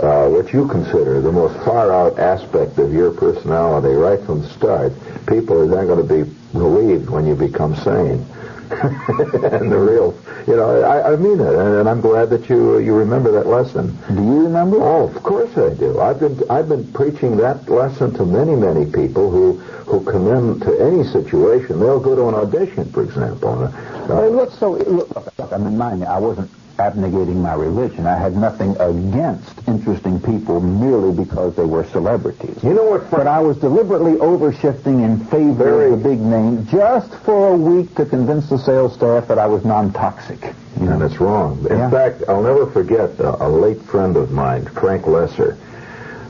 uh, 0.00 0.28
what 0.28 0.52
you 0.52 0.66
consider 0.68 1.20
the 1.20 1.32
most 1.32 1.56
far 1.64 1.92
out 1.92 2.18
aspect 2.18 2.78
of 2.78 2.92
your 2.92 3.10
personality 3.12 3.94
right 3.94 4.20
from 4.24 4.42
the 4.42 4.48
start, 4.48 4.92
people 5.26 5.60
are 5.60 5.66
then 5.66 5.86
going 5.86 6.06
to 6.06 6.24
be 6.24 6.30
relieved 6.52 7.10
when 7.10 7.26
you 7.26 7.34
become 7.34 7.74
sane. 7.76 8.24
and 8.70 9.72
the 9.72 9.78
real, 9.78 10.14
you 10.46 10.54
know, 10.54 10.82
I, 10.82 11.12
I 11.14 11.16
mean 11.16 11.40
it, 11.40 11.54
and, 11.54 11.76
and 11.80 11.88
I'm 11.88 12.02
glad 12.02 12.28
that 12.28 12.50
you 12.50 12.78
you 12.78 12.94
remember 12.94 13.32
that 13.32 13.46
lesson. 13.46 13.96
Do 14.08 14.22
you 14.22 14.42
remember? 14.42 14.76
Oh, 14.82 15.08
of 15.08 15.22
course 15.22 15.56
I 15.56 15.72
do. 15.72 15.98
I've 16.00 16.20
been 16.20 16.38
I've 16.50 16.68
been 16.68 16.92
preaching 16.92 17.38
that 17.38 17.66
lesson 17.70 18.12
to 18.14 18.26
many 18.26 18.54
many 18.54 18.84
people 18.84 19.30
who 19.30 19.54
who 19.88 20.04
come 20.04 20.28
into 20.28 20.78
any 20.82 21.02
situation. 21.02 21.80
They'll 21.80 21.98
go 21.98 22.14
to 22.14 22.28
an 22.28 22.34
audition, 22.34 22.92
for 22.92 23.02
example. 23.02 23.72
Uh, 23.72 24.28
look, 24.28 24.52
so 24.52 24.72
look, 24.72 25.08
look, 25.16 25.38
look, 25.38 25.52
I 25.52 25.56
mean, 25.56 25.78
mind 25.78 26.00
you, 26.00 26.06
I 26.06 26.18
wasn't 26.18 26.50
abnegating 26.78 27.42
my 27.42 27.54
religion. 27.54 28.06
I 28.06 28.16
had 28.16 28.36
nothing 28.36 28.76
against 28.80 29.52
interesting 29.66 30.20
people 30.20 30.60
merely 30.60 31.12
because 31.12 31.54
they 31.56 31.64
were 31.64 31.84
celebrities. 31.86 32.62
you 32.62 32.72
know 32.72 32.84
what? 32.84 33.10
But 33.10 33.26
I 33.26 33.40
was 33.40 33.56
deliberately 33.58 34.12
overshifting 34.14 35.04
in 35.04 35.24
favor 35.26 35.64
Very- 35.64 35.92
of 35.92 36.02
the 36.02 36.08
big 36.08 36.20
name 36.20 36.66
just 36.66 37.12
for 37.24 37.48
a 37.52 37.56
week 37.56 37.94
to 37.96 38.04
convince 38.06 38.48
the 38.48 38.58
sales 38.58 38.94
staff 38.94 39.28
that 39.28 39.38
I 39.38 39.46
was 39.46 39.64
non-toxic. 39.64 40.54
You 40.80 40.88
And 40.90 41.02
it's 41.02 41.20
wrong. 41.20 41.66
In 41.68 41.76
Yeah. 41.78 41.90
fact, 41.90 42.22
I'll 42.28 42.42
never 42.42 42.66
forget 42.66 43.18
a, 43.18 43.46
a 43.46 43.48
late 43.48 43.82
friend 43.82 44.16
of 44.16 44.30
mine, 44.30 44.64
Frank 44.66 45.02
Loesser, 45.06 45.56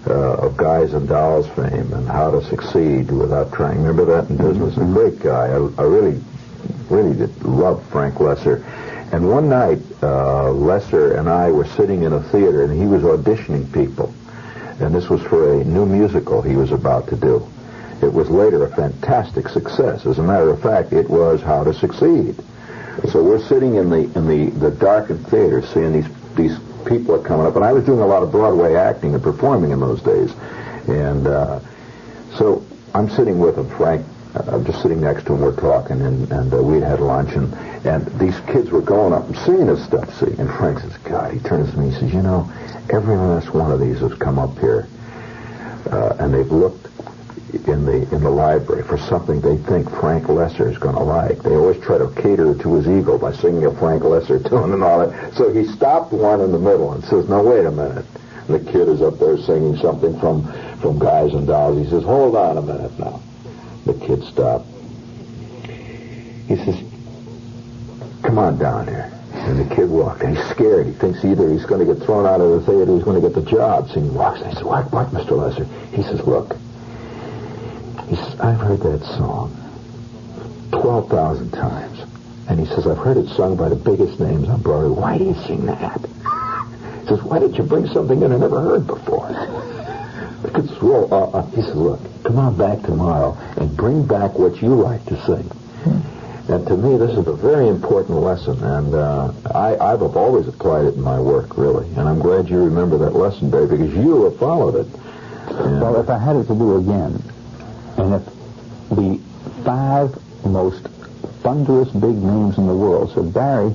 uh, 0.08 0.12
of 0.46 0.56
Guys 0.56 0.94
and 0.94 1.06
Dolls 1.06 1.46
fame 1.48 1.92
and 1.92 2.08
How 2.08 2.30
to 2.30 2.42
Succeed 2.44 3.10
Without 3.10 3.52
Trying. 3.52 3.82
Remember 3.82 4.06
that 4.06 4.30
in 4.30 4.38
business? 4.38 4.76
A 4.78 4.80
great 4.80 5.20
guy. 5.20 5.48
I, 5.48 5.56
I 5.78 5.82
really, 5.84 6.18
really 6.88 7.14
did 7.14 7.44
love 7.44 7.84
Frank 7.90 8.14
Loesser. 8.14 8.64
And 9.12 9.28
one 9.28 9.48
night, 9.48 9.78
uh, 10.02 10.52
Loesser 10.52 11.18
and 11.18 11.28
I 11.28 11.50
were 11.50 11.66
sitting 11.66 12.02
in 12.02 12.12
a 12.12 12.22
theater, 12.24 12.62
and 12.62 12.78
he 12.78 12.86
was 12.86 13.02
auditioning 13.02 13.72
people. 13.72 14.12
And 14.80 14.94
this 14.94 15.08
was 15.08 15.22
for 15.22 15.54
a 15.54 15.64
new 15.64 15.86
musical 15.86 16.42
he 16.42 16.56
was 16.56 16.72
about 16.72 17.08
to 17.08 17.16
do. 17.16 17.48
It 18.02 18.12
was 18.12 18.30
later 18.30 18.64
a 18.64 18.74
fantastic 18.76 19.48
success. 19.48 20.06
As 20.06 20.18
a 20.18 20.22
matter 20.22 20.50
of 20.50 20.62
fact, 20.62 20.92
it 20.92 21.08
was 21.08 21.40
How 21.40 21.64
to 21.64 21.74
Succeed. 21.74 22.36
So 23.10 23.22
we're 23.22 23.40
sitting 23.40 23.76
in 23.76 23.90
the 23.90 24.10
in 24.18 24.26
the 24.26 24.50
the 24.58 24.70
darkened 24.70 25.26
theater, 25.28 25.62
seeing 25.62 25.92
these 25.92 26.08
these 26.34 26.58
people 26.84 27.14
are 27.14 27.22
coming 27.22 27.46
up, 27.46 27.56
and 27.56 27.64
I 27.64 27.72
was 27.72 27.84
doing 27.84 28.00
a 28.00 28.06
lot 28.06 28.22
of 28.22 28.30
Broadway 28.30 28.74
acting 28.74 29.14
and 29.14 29.22
performing 29.22 29.70
in 29.70 29.80
those 29.80 30.02
days, 30.02 30.32
and 30.88 31.26
uh, 31.26 31.60
so 32.36 32.64
I'm 32.94 33.08
sitting 33.08 33.38
with 33.38 33.56
him, 33.56 33.68
Frank. 33.70 34.04
Uh, 34.38 34.54
I'm 34.54 34.64
just 34.64 34.82
sitting 34.82 35.00
next 35.00 35.26
to 35.26 35.34
him. 35.34 35.40
We're 35.40 35.56
talking, 35.56 36.00
and 36.00 36.30
and 36.30 36.52
uh, 36.52 36.62
we'd 36.62 36.82
had 36.82 37.00
lunch, 37.00 37.32
and 37.32 37.52
and 37.86 38.06
these 38.20 38.38
kids 38.40 38.70
were 38.70 38.82
going 38.82 39.12
up 39.12 39.26
and 39.26 39.36
seeing 39.38 39.66
this 39.66 39.84
stuff. 39.84 40.12
See, 40.18 40.34
and 40.38 40.48
Frank 40.50 40.78
says, 40.80 40.96
"God," 40.98 41.32
he 41.32 41.40
turns 41.40 41.70
to 41.72 41.78
me, 41.78 41.90
he 41.90 41.98
says, 41.98 42.12
"You 42.12 42.22
know, 42.22 42.50
every 42.90 43.16
last 43.16 43.52
one 43.52 43.72
of 43.72 43.80
these 43.80 43.98
has 44.00 44.14
come 44.14 44.38
up 44.38 44.56
here, 44.58 44.86
uh, 45.90 46.16
and 46.18 46.32
they've 46.32 46.50
looked." 46.50 46.86
in 47.66 47.84
the 47.86 48.02
in 48.14 48.22
the 48.22 48.30
library 48.30 48.82
for 48.82 48.98
something 48.98 49.40
they 49.40 49.56
think 49.56 49.88
Frank 49.90 50.24
Loesser 50.24 50.70
is 50.70 50.76
going 50.78 50.94
to 50.94 51.02
like. 51.02 51.42
They 51.42 51.54
always 51.54 51.80
try 51.80 51.96
to 51.96 52.08
cater 52.10 52.54
to 52.54 52.74
his 52.74 52.86
ego 52.86 53.16
by 53.16 53.32
singing 53.32 53.64
a 53.64 53.74
Frank 53.74 54.02
Loesser 54.02 54.46
tune 54.46 54.72
and 54.72 54.82
all 54.82 55.06
that. 55.06 55.34
So 55.34 55.52
he 55.52 55.64
stopped 55.66 56.12
one 56.12 56.40
in 56.42 56.52
the 56.52 56.58
middle 56.58 56.92
and 56.92 57.02
says, 57.04 57.28
"Now 57.28 57.42
wait 57.42 57.64
a 57.64 57.70
minute." 57.70 58.04
And 58.48 58.66
the 58.66 58.70
kid 58.70 58.88
is 58.88 59.00
up 59.00 59.18
there 59.18 59.38
singing 59.38 59.76
something 59.78 60.18
from 60.20 60.44
from 60.80 60.98
Guys 60.98 61.32
and 61.32 61.46
Dolls. 61.46 61.78
He 61.78 61.88
says, 61.88 62.04
"Hold 62.04 62.36
on 62.36 62.58
a 62.58 62.62
minute 62.62 62.98
now." 62.98 63.20
The 63.88 63.94
kid 64.06 64.22
stopped. 64.24 64.66
He 66.46 66.56
says, 66.56 66.76
"Come 68.22 68.38
on 68.38 68.58
down 68.58 68.86
here." 68.86 69.10
And 69.32 69.58
the 69.58 69.74
kid 69.74 69.88
walked, 69.88 70.22
and 70.22 70.36
he's 70.36 70.46
scared. 70.50 70.86
He 70.86 70.92
thinks 70.92 71.24
either 71.24 71.48
he's 71.50 71.64
going 71.64 71.84
to 71.84 71.94
get 71.94 72.04
thrown 72.04 72.26
out 72.26 72.40
of 72.42 72.50
the 72.50 72.60
theater, 72.70 72.92
or 72.92 72.96
he's 72.96 73.04
going 73.04 73.20
to 73.20 73.26
get 73.26 73.34
the 73.34 73.50
job. 73.50 73.88
So 73.88 74.00
he 74.00 74.08
walks, 74.10 74.40
and 74.40 74.50
he 74.50 74.54
says, 74.54 74.64
"What, 74.64 74.92
what, 74.92 75.06
Mr. 75.08 75.30
Loesser?" 75.30 75.66
He 75.94 76.02
says, 76.02 76.20
"Look." 76.26 76.54
He 78.08 78.16
says, 78.16 78.40
I've 78.40 78.60
heard 78.60 78.80
that 78.80 79.04
song 79.04 79.54
12,000 80.72 81.50
times. 81.52 82.00
And 82.48 82.58
he 82.58 82.64
says, 82.66 82.86
I've 82.86 82.96
heard 82.96 83.18
it 83.18 83.28
sung 83.28 83.56
by 83.56 83.68
the 83.68 83.76
biggest 83.76 84.18
names 84.18 84.48
on 84.48 84.62
Broadway. 84.62 84.88
Why 84.88 85.18
do 85.18 85.24
you 85.24 85.34
sing 85.46 85.66
that? 85.66 86.00
He 86.00 87.06
says, 87.06 87.22
why 87.22 87.38
did 87.38 87.56
you 87.58 87.64
bring 87.64 87.86
something 87.88 88.18
that 88.20 88.32
I 88.32 88.38
never 88.38 88.60
heard 88.60 88.86
before? 88.86 89.28
Kid 90.42 90.68
says, 90.68 90.80
well, 90.82 91.12
uh, 91.12 91.38
uh, 91.38 91.46
he 91.50 91.62
says, 91.62 91.74
look, 91.74 92.00
come 92.24 92.38
on 92.38 92.56
back 92.56 92.82
tomorrow 92.82 93.36
and 93.56 93.76
bring 93.76 94.06
back 94.06 94.38
what 94.38 94.60
you 94.62 94.74
like 94.74 95.04
to 95.06 95.20
sing. 95.24 95.50
And 96.48 96.66
to 96.66 96.76
me, 96.78 96.96
this 96.96 97.10
is 97.10 97.26
a 97.26 97.32
very 97.34 97.68
important 97.68 98.18
lesson, 98.20 98.62
and 98.64 98.94
uh, 98.94 99.32
I, 99.54 99.76
I've 99.92 100.00
always 100.16 100.48
applied 100.48 100.86
it 100.86 100.94
in 100.94 101.02
my 101.02 101.20
work, 101.20 101.58
really. 101.58 101.86
And 101.90 102.08
I'm 102.08 102.20
glad 102.20 102.48
you 102.48 102.58
remember 102.64 102.96
that 102.98 103.10
lesson, 103.14 103.50
Barry, 103.50 103.66
because 103.66 103.92
you 103.94 104.24
have 104.24 104.38
followed 104.38 104.76
it. 104.76 104.86
And- 105.56 105.80
Well, 105.82 106.00
if 106.00 106.08
I 106.08 106.18
had 106.18 106.36
it 106.36 106.44
to 106.46 106.54
do 106.54 106.76
again, 106.76 107.22
and 107.98 108.14
if 108.14 108.24
the 108.90 109.20
five 109.64 110.16
most 110.46 110.84
thunderous 111.42 111.90
big 111.90 112.16
names 112.16 112.56
in 112.56 112.66
the 112.66 112.74
world 112.74 113.12
said, 113.14 113.34
Barry, 113.34 113.74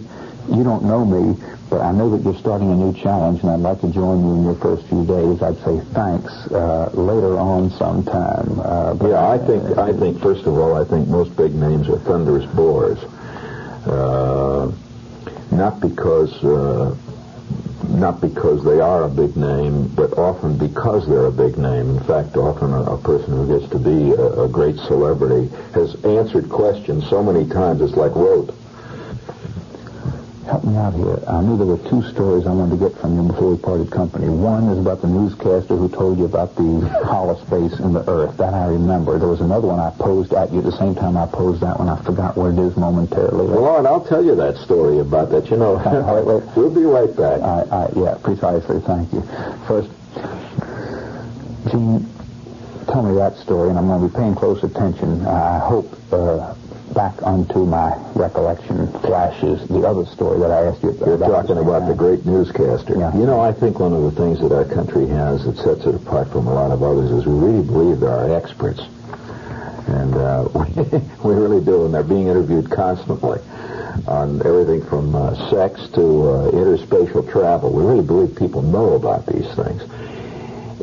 you 0.49 0.63
don't 0.63 0.83
know 0.83 1.05
me, 1.05 1.37
I 1.81 1.91
know 1.91 2.09
that 2.09 2.23
you're 2.23 2.37
starting 2.37 2.71
a 2.71 2.75
new 2.75 2.93
challenge, 2.93 3.41
and 3.41 3.49
I'd 3.49 3.59
like 3.59 3.81
to 3.81 3.89
join 3.89 4.25
you 4.25 4.33
in 4.35 4.43
your 4.43 4.55
first 4.55 4.85
few 4.87 5.05
days. 5.05 5.41
I'd 5.41 5.57
say 5.63 5.79
thanks 5.93 6.31
uh, 6.51 6.89
later 6.93 7.37
on 7.37 7.69
sometime. 7.71 8.59
Uh, 8.59 8.95
yeah, 9.07 9.29
I 9.29 9.37
think 9.37 9.77
I 9.77 9.93
think 9.93 10.21
first 10.21 10.45
of 10.45 10.57
all, 10.57 10.75
I 10.75 10.85
think 10.87 11.07
most 11.07 11.35
big 11.35 11.53
names 11.55 11.89
are 11.89 11.99
thunderous 11.99 12.45
bores. 12.53 12.99
Uh, 13.85 14.71
not 15.51 15.79
because 15.79 16.33
uh, 16.43 16.95
not 17.89 18.21
because 18.21 18.63
they 18.63 18.79
are 18.79 19.03
a 19.03 19.09
big 19.09 19.35
name, 19.37 19.87
but 19.95 20.17
often 20.17 20.57
because 20.57 21.07
they're 21.07 21.25
a 21.25 21.31
big 21.31 21.57
name. 21.57 21.97
In 21.97 22.03
fact, 22.03 22.35
often 22.37 22.73
a, 22.73 22.83
a 22.83 22.97
person 22.97 23.33
who 23.33 23.59
gets 23.59 23.71
to 23.71 23.79
be 23.79 24.11
a, 24.11 24.43
a, 24.43 24.49
great 24.49 24.77
celebrity 24.77 25.53
has 25.73 25.95
answered 26.03 26.49
questions 26.49 27.07
so 27.09 27.21
many 27.21 27.47
times 27.47 27.81
it's 27.81 27.93
like 27.93 28.15
rote. 28.15 28.53
Help 30.45 30.65
me 30.65 30.75
out 30.75 30.93
here. 30.93 31.19
I 31.25 31.41
knew 31.41 31.55
there 31.55 31.65
were 31.65 31.77
two 31.89 32.03
stories 32.11 32.45
I 32.45 32.51
wanted 32.51 32.77
to 32.77 32.89
get 32.89 32.99
from 32.99 33.15
you 33.15 33.23
before 33.31 33.51
we 33.51 33.57
parted 33.57 33.89
company. 33.91 34.27
One 34.27 34.67
is 34.69 34.77
about 34.77 35.01
the 35.01 35.07
newscaster 35.07 35.75
who 35.77 35.87
told 35.87 36.17
you 36.19 36.25
about 36.25 36.55
the 36.55 36.81
hollow 37.05 37.35
space 37.45 37.79
in 37.79 37.93
the 37.93 38.03
earth. 38.09 38.35
That 38.37 38.53
I 38.53 38.65
remember. 38.65 39.17
There 39.17 39.29
was 39.29 39.39
another 39.39 39.67
one 39.67 39.79
I 39.79 39.91
posed 39.91 40.33
at 40.33 40.51
you 40.51 40.59
at 40.59 40.65
the 40.65 40.77
same 40.77 40.95
time 40.95 41.15
I 41.15 41.27
posed 41.27 41.61
that 41.61 41.79
one. 41.79 41.87
I 41.87 41.95
forgot 42.03 42.35
what 42.35 42.51
it 42.53 42.59
is 42.59 42.75
momentarily. 42.75 43.47
Well, 43.47 43.61
Lord, 43.61 43.85
I'll 43.85 44.03
tell 44.03 44.23
you 44.23 44.35
that 44.35 44.57
story 44.57 44.99
about 44.99 45.29
that. 45.31 45.49
You 45.49 45.55
know, 45.57 45.75
wait, 45.79 46.25
wait. 46.25 46.43
we'll 46.57 46.69
be 46.75 46.83
right 46.83 47.15
back. 47.15 47.41
I, 47.41 47.61
I, 47.71 47.89
yeah, 47.95 48.17
precisely. 48.21 48.81
Thank 48.81 49.13
you. 49.13 49.21
First, 49.65 49.89
Jean, 51.71 52.03
tell 52.87 53.03
me 53.03 53.15
that 53.15 53.37
story, 53.37 53.69
and 53.69 53.79
I'm 53.79 53.87
going 53.87 54.01
to 54.01 54.07
be 54.09 54.13
paying 54.13 54.35
close 54.35 54.61
attention. 54.61 55.25
I 55.25 55.59
hope 55.59 55.87
uh, 56.11 56.53
back 56.93 57.21
onto 57.23 57.65
my 57.65 57.95
recollection 58.15 58.87
flashes 59.01 59.67
the 59.67 59.87
other 59.87 60.05
story 60.05 60.39
that 60.39 60.51
I 60.51 60.65
asked 60.67 60.83
you 60.83 60.89
about. 60.89 61.07
You're 61.07 61.17
talking 61.17 61.57
about 61.57 61.87
the 61.87 61.95
great 61.95 62.25
newscaster. 62.25 62.97
Yeah. 62.97 63.15
You 63.15 63.25
know, 63.25 63.39
I 63.39 63.51
think 63.51 63.79
one 63.79 63.93
of 63.93 64.03
the 64.03 64.11
things 64.11 64.39
that 64.41 64.51
our 64.51 64.65
country 64.65 65.07
has 65.07 65.45
that 65.45 65.57
sets 65.57 65.85
it 65.85 65.95
apart 65.95 66.31
from 66.31 66.47
a 66.47 66.53
lot 66.53 66.71
of 66.71 66.83
others 66.83 67.11
is 67.11 67.25
we 67.25 67.33
really 67.33 67.65
believe 67.65 67.99
there 67.99 68.11
are 68.11 68.35
experts. 68.35 68.81
And 69.87 70.15
uh, 70.15 70.49
we, 70.53 71.29
we 71.29 71.35
really 71.35 71.63
do, 71.63 71.85
and 71.85 71.93
they're 71.93 72.03
being 72.03 72.27
interviewed 72.27 72.69
constantly 72.69 73.39
on 74.07 74.45
everything 74.45 74.83
from 74.85 75.15
uh, 75.15 75.35
sex 75.49 75.87
to 75.89 76.01
uh, 76.01 76.51
interspatial 76.51 77.29
travel. 77.31 77.71
We 77.71 77.83
really 77.83 78.03
believe 78.03 78.35
people 78.35 78.61
know 78.61 78.93
about 78.93 79.25
these 79.25 79.47
things. 79.55 79.83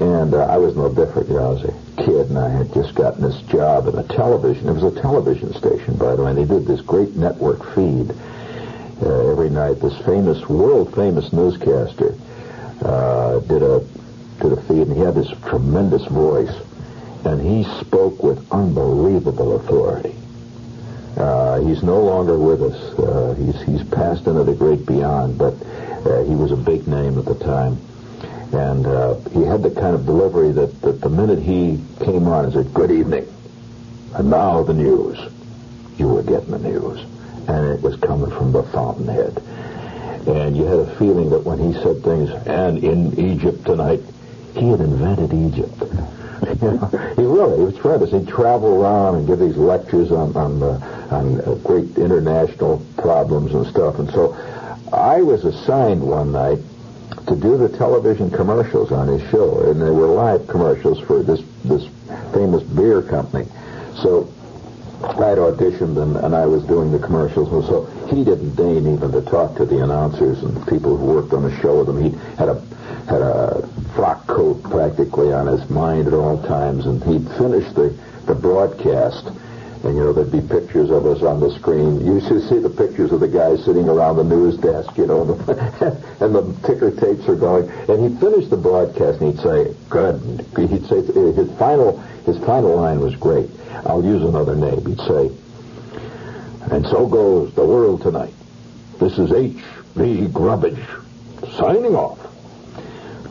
And 0.01 0.33
uh, 0.33 0.47
I 0.47 0.57
was 0.57 0.75
no 0.77 0.89
different. 0.89 1.29
You 1.29 1.35
know, 1.35 1.45
I 1.45 1.53
was 1.53 1.65
a 1.65 2.03
kid, 2.03 2.31
and 2.31 2.39
I 2.39 2.49
had 2.49 2.73
just 2.73 2.95
gotten 2.95 3.21
this 3.21 3.39
job 3.43 3.87
in 3.87 3.99
a 3.99 4.03
television. 4.05 4.67
It 4.67 4.73
was 4.73 4.97
a 4.97 5.01
television 5.01 5.53
station, 5.53 5.97
by 5.97 6.17
the 6.17 6.25
way. 6.25 6.31
And 6.31 6.39
they 6.39 6.47
did 6.47 6.67
this 6.67 6.81
great 6.81 7.17
network 7.17 7.63
feed 7.75 8.11
uh, 9.03 9.31
every 9.31 9.51
night. 9.51 9.81
This 9.81 9.97
famous, 10.07 10.49
world 10.49 10.95
famous 10.95 11.33
newscaster 11.35 12.15
uh, 12.83 13.41
did 13.41 13.63
a 13.63 13.85
did 14.41 14.53
a 14.53 14.63
feed, 14.63 14.89
and 14.89 14.97
he 14.97 15.03
had 15.03 15.15
this 15.15 15.29
tremendous 15.47 16.07
voice, 16.07 16.55
and 17.27 17.43
he 17.43 17.65
spoke 17.81 18.23
with 18.23 18.51
unbelievable 18.51 19.57
authority. 19.57 20.15
Uh, 21.19 21.61
he's 21.61 21.83
no 21.83 22.01
longer 22.01 22.39
with 22.39 22.63
us. 22.63 22.99
Uh, 22.99 23.35
he's 23.35 23.61
he's 23.63 23.87
passed 23.91 24.27
into 24.27 24.45
the 24.45 24.55
great 24.55 24.87
beyond, 24.87 25.37
but 25.37 25.53
uh, 26.07 26.25
he 26.25 26.35
was 26.35 26.53
a 26.53 26.57
big 26.57 26.89
name 26.89 27.19
at 27.19 27.27
the 27.27 27.35
time. 27.35 27.79
And 28.53 28.87
uh, 28.87 29.15
he 29.31 29.43
had 29.43 29.63
the 29.63 29.71
kind 29.71 29.95
of 29.95 30.07
delivery 30.07 30.51
that, 30.53 30.81
that 30.83 31.01
the 31.01 31.09
minute 31.09 31.39
he 31.39 31.81
came 32.05 32.27
on 32.27 32.45
and 32.45 32.53
said, 32.53 32.75
good 32.75 32.91
evening, 32.91 33.33
and 34.15 34.29
now 34.29 34.63
the 34.65 34.75
news, 34.75 35.19
you 35.99 36.09
were 36.09 36.23
getting 36.23 36.51
the 36.51 36.59
news. 36.59 37.01
And 37.47 37.67
it 37.73 37.81
was 37.81 37.97
coming 37.97 38.31
from 38.31 38.53
the 38.53 38.63
fountainhead. 38.65 39.43
And 40.27 40.57
you 40.57 40.65
had 40.65 40.81
a 40.81 40.97
feeling 40.97 41.31
that 41.31 41.45
when 41.45 41.59
he 41.59 41.73
said 41.81 42.03
things, 42.03 42.31
and 42.47 42.83
in 42.83 43.19
Egypt 43.19 43.65
tonight, 43.65 44.01
he 44.55 44.69
had 44.69 44.81
invented 44.81 45.33
Egypt. 45.33 45.81
you 46.63 46.71
know, 46.73 46.87
he 47.17 47.23
really, 47.23 47.59
he 47.59 47.65
was 47.65 47.77
tremendous. 47.77 48.11
He'd 48.11 48.29
travel 48.29 48.83
around 48.83 49.17
and 49.17 49.27
give 49.27 49.39
these 49.39 49.57
lectures 49.57 50.11
on 50.11 50.37
on, 50.37 50.63
uh, 50.63 51.09
on 51.11 51.41
uh, 51.41 51.55
great 51.63 51.97
international 51.97 52.85
problems 52.97 53.55
and 53.55 53.67
stuff. 53.67 53.99
And 53.99 54.11
so 54.11 54.35
I 54.93 55.23
was 55.23 55.45
assigned 55.45 56.03
one 56.03 56.33
night 56.33 56.59
to 57.27 57.37
do 57.37 57.57
the 57.57 57.69
television 57.69 58.31
commercials 58.31 58.93
on 58.93 59.09
his 59.09 59.29
show, 59.31 59.61
and 59.71 59.81
they 59.81 59.91
were 59.91 60.07
live 60.07 60.47
commercials 60.49 61.01
for 61.01 61.23
this 61.23 61.43
this 61.65 61.87
famous 62.33 62.63
beer 62.63 63.03
company. 63.03 63.47
So 64.03 64.33
I'd 65.03 65.39
auditioned 65.39 66.01
and, 66.01 66.17
and 66.17 66.35
I 66.35 66.47
was 66.47 66.65
doing 66.65 66.93
the 66.93 66.99
commercials, 66.99 67.53
and 67.53 67.65
so 67.65 67.85
he 68.09 68.25
didn't 68.25 68.55
deign 68.55 68.87
even 68.87 69.13
to 69.13 69.23
talk 69.23 69.57
to 69.57 69.65
the 69.65 69.83
announcers 69.83 70.43
and 70.43 70.67
people 70.69 70.97
who 70.97 71.07
worked 71.07 71.33
on 71.33 71.43
the 71.43 71.61
show 71.61 71.83
with 71.83 71.89
him. 71.89 72.03
He 72.03 72.11
had 72.37 72.49
a 72.49 72.61
had 73.09 73.23
a 73.23 73.69
frock 73.95 74.27
coat 74.27 74.63
practically 74.63 75.33
on 75.33 75.47
his 75.47 75.69
mind 75.71 76.07
at 76.07 76.15
all 76.15 76.43
times, 76.43 76.87
and 76.87 77.03
he'd 77.05 77.29
finish 77.37 77.71
the 77.73 77.95
the 78.27 78.35
broadcast 78.35 79.31
and, 79.83 79.97
you 79.97 80.05
know, 80.05 80.13
there'd 80.13 80.31
be 80.31 80.43
pictures 80.43 80.91
of 80.91 81.07
us 81.07 81.23
on 81.23 81.41
the 81.41 81.51
screen. 81.59 82.05
You 82.05 82.21
should 82.21 82.47
see 82.49 82.59
the 82.59 82.69
pictures 82.69 83.13
of 83.13 83.21
the 83.21 83.29
guys 83.29 83.65
sitting 83.65 83.89
around 83.89 84.17
the 84.17 84.25
news 84.25 84.59
desk, 84.59 84.97
you 84.99 85.07
know, 85.07 85.23
and 86.21 86.35
the 86.35 86.55
ticker 86.67 86.91
tapes 86.91 87.27
are 87.29 87.35
going. 87.35 87.71
And 87.89 88.03
he'd 88.03 88.21
finish 88.21 88.49
the 88.49 88.59
broadcast 88.59 89.21
and 89.21 89.33
he'd 89.33 89.43
say, 89.43 89.75
good. 89.89 90.47
He'd 90.57 90.87
say, 90.87 91.01
his 91.01 91.51
final, 91.59 91.99
his 92.27 92.37
final 92.45 92.77
line 92.77 93.01
was 93.01 93.17
great. 93.17 93.49
I'll 93.87 94.05
use 94.05 94.23
another 94.23 94.55
name. 94.55 94.85
He'd 94.85 95.01
say, 95.01 95.31
and 96.71 96.85
so 96.87 97.07
goes 97.07 97.55
the 97.55 97.65
world 97.65 98.03
tonight. 98.03 98.35
This 98.99 99.19
is 99.19 99.33
H.V. 99.33 100.29
Grubbage 100.29 100.79
signing 101.57 101.97
off. 101.97 102.19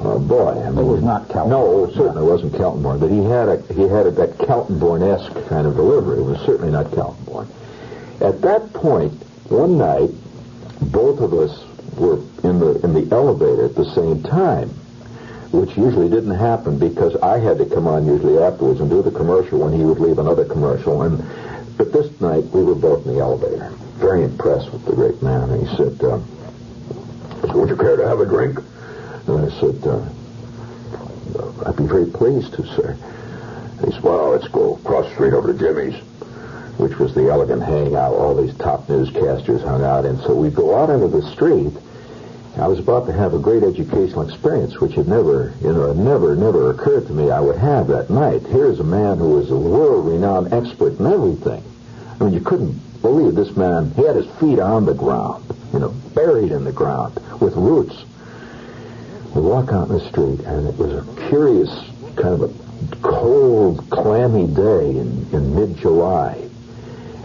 Oh 0.02 0.18
boy, 0.18 0.52
I 0.66 0.70
mean, 0.70 0.80
it 0.80 0.84
was 0.84 1.04
not 1.04 1.28
Kelton. 1.28 1.50
No, 1.50 1.84
it 1.84 1.93
certainly 1.93 2.24
wasn't 2.24 2.54
Kaltenborn, 2.54 3.02
but 3.02 3.12
he 3.12 3.22
had 3.22 3.50
a 3.50 3.58
he 3.74 3.82
had 3.82 4.08
a, 4.08 4.12
that 4.12 4.38
Kaltenborn-esque 4.38 5.50
kind 5.50 5.68
of 5.68 5.76
delivery. 5.76 6.20
It 6.20 6.24
was 6.26 6.39
certainly 6.45 6.72
not 6.72 6.86
Kaltenborn. 6.91 7.47
At 8.22 8.39
that 8.41 8.72
point, 8.72 9.12
one 9.50 9.78
night, 9.78 10.12
both 10.82 11.20
of 11.20 11.34
us 11.34 11.66
were 11.97 12.16
in 12.43 12.60
the 12.60 12.80
in 12.82 12.93
the 12.93 13.14
elevator 13.14 13.66
at 13.66 13.76
the 13.76 13.93
same 13.93 14.24
time, 14.24 14.70
which 15.52 15.76
usually 15.76 16.08
didn't 16.08 16.36
happen 16.36 16.80
because 16.80 17.18
I 17.18 17.39
had 17.39 17.58
to 17.58 17.66
come 17.66 17.86
on 17.86 18.06
usually 18.06 18.38
afterwards 18.38 18.80
and 18.80 18.89
do 18.89 19.02
the 19.02 19.12
commercial 19.12 19.60
when 19.60 19.74
he 19.74 19.84
would 19.84 20.00
leave 20.00 20.18
another 20.18 20.45
commercial. 20.45 21.02
And 21.02 21.22
but 21.78 21.91
this 21.91 22.10
night 22.22 22.45
we 22.45 22.64
were 22.64 22.76
both 22.76 23.06
in 23.06 23.16
the 23.16 23.20
elevator. 23.20 23.70
Very 23.97 24.24
impressed 24.24 24.72
with 24.72 24.86
the 24.86 24.93
great 24.93 25.22
man. 25.22 25.50
And 25.50 25.68
he 25.68 25.76
said, 25.76 26.02
uh, 26.02 26.20
"Would 27.54 27.68
you 27.68 27.76
care 27.76 27.97
to 27.97 28.08
have 28.08 28.22
a 28.22 28.26
drink?" 28.26 28.60
And 29.30 29.46
I 29.46 29.60
said, 29.60 29.88
uh, 29.88 30.04
I'd 31.66 31.78
be 31.78 31.86
very 31.86 32.08
pleased 32.08 32.54
to, 32.56 32.66
sir. 32.66 32.98
He 33.86 33.92
said, 33.92 34.02
well, 34.02 34.30
let's 34.32 34.48
go 34.48 34.76
across 34.76 35.06
the 35.06 35.14
street 35.14 35.34
over 35.34 35.54
to 35.54 35.60
Jimmy's, 35.60 35.96
which 36.78 36.98
was 36.98 37.14
the 37.14 37.30
elegant 37.30 37.62
hangout 37.62 38.14
all 38.14 38.34
these 38.36 38.58
top 38.58 38.88
newscasters 38.88 39.64
hung 39.64 39.84
out 39.84 40.06
in. 40.06 40.18
So 40.22 40.34
we 40.34 40.50
go 40.50 40.76
out 40.76 40.90
into 40.90 41.08
the 41.08 41.22
street. 41.32 41.74
I 42.58 42.68
was 42.68 42.80
about 42.80 43.06
to 43.06 43.14
have 43.14 43.36
a 43.36 43.40
great 43.40 43.64
educational 43.64 44.28
experience, 44.28 44.80
which 44.82 44.94
had 44.94 45.08
never, 45.08 45.54
you 45.62 45.72
know, 45.72 45.94
never, 45.94 46.36
never 46.36 46.72
occurred 46.72 47.06
to 47.08 47.14
me 47.14 47.30
I 47.30 47.40
would 47.40 47.58
have 47.58 47.88
that 47.88 48.10
night. 48.10 48.42
Here's 48.48 48.80
a 48.80 48.84
man 48.84 49.20
who 49.20 49.30
was 49.36 49.52
a 49.52 49.56
world-renowned 49.56 50.52
expert 50.52 51.00
in 51.00 51.06
everything. 51.06 51.64
I 52.20 52.24
mean, 52.24 52.34
you 52.34 52.42
couldn't 52.42 53.02
believe 53.02 53.36
this 53.36 53.56
man. 53.56 53.92
He 53.92 54.06
had 54.06 54.16
his 54.16 54.30
feet 54.40 54.60
on 54.60 54.86
the 54.86 54.96
ground, 54.96 55.46
you 55.72 55.80
know, 55.80 55.90
buried 56.16 56.52
in 56.52 56.64
the 56.64 56.72
ground 56.74 57.16
with 57.40 57.56
roots 57.56 58.04
walk 59.36 59.72
out 59.72 59.90
in 59.90 59.98
the 59.98 60.10
street, 60.10 60.40
and 60.42 60.68
it 60.68 60.78
was 60.78 60.94
a 60.94 61.28
curious 61.30 61.70
kind 62.16 62.42
of 62.42 62.44
a 62.44 62.96
cold, 63.02 63.90
clammy 63.90 64.48
day 64.48 64.90
in, 64.90 65.28
in 65.32 65.56
mid-July. 65.56 66.50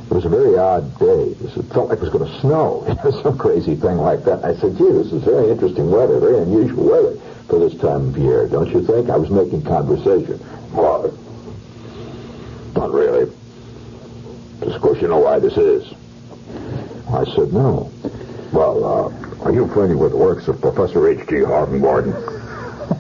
It 0.04 0.10
was 0.10 0.24
a 0.24 0.28
very 0.28 0.58
odd 0.58 0.98
day. 0.98 1.34
It, 1.40 1.64
felt 1.72 1.88
like 1.88 1.98
it 1.98 2.02
was 2.02 2.10
going 2.10 2.30
to 2.30 2.40
snow, 2.40 2.84
some 3.22 3.38
crazy 3.38 3.74
thing 3.74 3.96
like 3.96 4.24
that. 4.24 4.44
I 4.44 4.54
said, 4.56 4.76
gee, 4.76 4.90
this 4.90 5.12
is 5.12 5.22
very 5.22 5.50
interesting 5.50 5.90
weather, 5.90 6.20
very 6.20 6.38
unusual 6.38 6.84
weather 6.84 7.18
for 7.48 7.58
this 7.58 7.78
time 7.80 8.08
of 8.08 8.18
year, 8.18 8.46
don't 8.46 8.70
you 8.70 8.84
think? 8.84 9.10
I 9.10 9.16
was 9.16 9.30
making 9.30 9.62
conversation. 9.62 10.40
Well, 10.72 11.16
not 12.74 12.92
really. 12.92 13.30
Of 14.60 14.80
course 14.80 15.00
you 15.00 15.08
know 15.08 15.18
why 15.18 15.38
this 15.38 15.56
is. 15.56 15.92
I 17.08 17.24
said, 17.34 17.52
no. 17.52 17.90
Well, 18.52 18.84
uh, 18.84 19.23
are 19.44 19.52
you 19.52 19.68
familiar 19.68 19.96
with 19.96 20.12
the 20.12 20.16
works 20.16 20.48
of 20.48 20.60
Professor 20.60 21.06
H.G. 21.06 21.36
Hardenborn? 21.36 22.14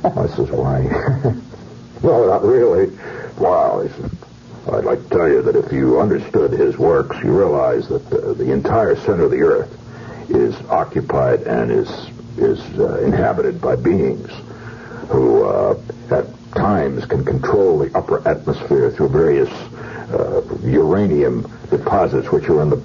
I 0.04 0.26
says, 0.36 0.50
why? 0.50 0.80
no, 2.02 2.26
not 2.26 2.42
really. 2.42 2.96
Wow. 3.38 3.80
He 3.80 3.88
says, 3.88 4.12
I'd 4.70 4.84
like 4.84 5.02
to 5.04 5.08
tell 5.08 5.28
you 5.28 5.42
that 5.42 5.56
if 5.56 5.72
you 5.72 6.00
understood 6.00 6.52
his 6.52 6.76
works, 6.76 7.16
you 7.24 7.36
realize 7.36 7.88
that 7.88 8.12
uh, 8.12 8.34
the 8.34 8.52
entire 8.52 8.94
center 8.96 9.24
of 9.24 9.30
the 9.30 9.40
earth 9.40 10.30
is 10.30 10.54
occupied 10.68 11.42
and 11.42 11.70
is 11.70 11.88
is 12.36 12.60
uh, 12.78 12.98
inhabited 12.98 13.60
by 13.60 13.76
beings 13.76 14.28
who 15.08 15.44
uh, 15.44 15.80
at 16.10 16.26
times 16.54 17.04
can 17.06 17.24
control 17.24 17.78
the 17.78 17.96
upper 17.96 18.26
atmosphere 18.26 18.90
through 18.90 19.08
various 19.08 19.48
uh, 20.10 20.42
uranium 20.62 21.42
deposits 21.70 22.32
which 22.32 22.48
are 22.48 22.62
in 22.62 22.70
the 22.70 22.82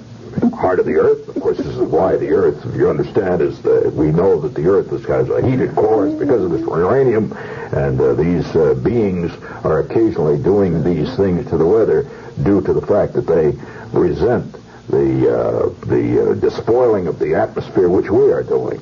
heart 0.54 0.78
of 0.78 0.86
the 0.86 0.96
Earth. 0.96 1.28
Of 1.28 1.42
course, 1.42 1.56
this 1.58 1.66
is 1.66 1.78
why 1.78 2.16
the 2.16 2.30
Earth, 2.30 2.64
if 2.64 2.74
you 2.74 2.90
understand, 2.90 3.42
is 3.42 3.60
that 3.62 3.92
we 3.92 4.12
know 4.12 4.40
that 4.40 4.54
the 4.54 4.66
Earth 4.66 4.92
is 4.92 5.04
has 5.06 5.28
a 5.28 5.46
heated 5.48 5.74
core 5.74 6.06
because 6.10 6.42
of 6.42 6.50
this 6.50 6.60
uranium, 6.60 7.32
and 7.72 8.00
uh, 8.00 8.14
these 8.14 8.46
uh, 8.54 8.74
beings 8.74 9.32
are 9.64 9.80
occasionally 9.80 10.42
doing 10.42 10.82
these 10.84 11.14
things 11.16 11.48
to 11.50 11.56
the 11.56 11.66
weather 11.66 12.08
due 12.42 12.60
to 12.62 12.72
the 12.72 12.86
fact 12.86 13.14
that 13.14 13.26
they 13.26 13.52
resent 13.92 14.52
the 14.88 15.38
uh, 15.38 15.68
the 15.86 16.30
uh, 16.30 16.34
despoiling 16.34 17.06
of 17.06 17.18
the 17.18 17.34
atmosphere, 17.34 17.88
which 17.88 18.10
we 18.10 18.32
are 18.32 18.42
doing. 18.42 18.80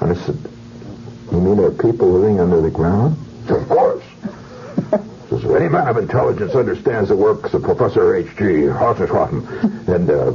And 0.00 0.12
I 0.12 0.14
said, 0.14 0.38
"You 1.32 1.40
mean 1.40 1.56
there 1.56 1.66
are 1.66 1.70
people 1.70 2.10
living 2.10 2.40
under 2.40 2.60
the 2.60 2.70
ground?" 2.70 3.16
Of 3.48 3.68
course. 3.68 4.04
Any 5.32 5.68
man 5.68 5.88
of 5.88 5.96
intelligence 5.96 6.54
understands 6.54 7.08
the 7.08 7.16
works 7.16 7.52
of 7.52 7.62
Professor 7.62 8.14
H.G. 8.14 8.44
Hossenschwaffen. 8.44 9.88
And, 9.88 10.08
uh, 10.08 10.32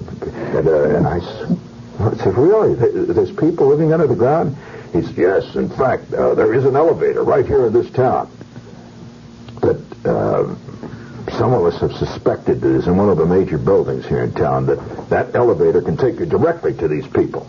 and, 0.57 0.67
uh, 0.67 0.83
and 0.97 1.07
I 1.07 1.19
said, 2.17 2.35
really? 2.35 2.75
There's 2.75 3.31
people 3.31 3.67
living 3.67 3.93
under 3.93 4.07
the 4.07 4.15
ground? 4.15 4.57
He 4.91 5.01
said, 5.01 5.17
yes. 5.17 5.55
In 5.55 5.69
fact, 5.69 6.13
uh, 6.13 6.35
there 6.35 6.53
is 6.53 6.65
an 6.65 6.75
elevator 6.75 7.23
right 7.23 7.45
here 7.45 7.67
in 7.67 7.73
this 7.73 7.89
town 7.91 8.29
that 9.61 9.79
uh, 10.05 10.55
some 11.37 11.53
of 11.53 11.63
us 11.63 11.79
have 11.79 11.93
suspected 11.93 12.59
that 12.59 12.75
is 12.75 12.87
in 12.87 12.97
one 12.97 13.09
of 13.09 13.17
the 13.17 13.25
major 13.25 13.57
buildings 13.57 14.05
here 14.05 14.23
in 14.23 14.33
town 14.33 14.65
that 14.65 15.09
that 15.09 15.33
elevator 15.35 15.81
can 15.81 15.95
take 15.95 16.19
you 16.19 16.25
directly 16.25 16.73
to 16.73 16.87
these 16.89 17.07
people. 17.07 17.47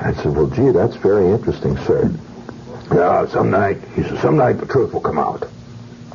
I 0.00 0.12
said, 0.14 0.36
well, 0.36 0.46
gee, 0.46 0.70
that's 0.70 0.96
very 0.96 1.30
interesting, 1.30 1.76
sir. 1.78 2.12
Yeah, 2.92 3.26
some 3.26 3.50
night, 3.50 3.78
he 3.94 4.02
said, 4.02 4.18
some 4.20 4.36
night 4.36 4.54
the 4.54 4.66
truth 4.66 4.92
will 4.92 5.00
come 5.00 5.18
out. 5.18 5.48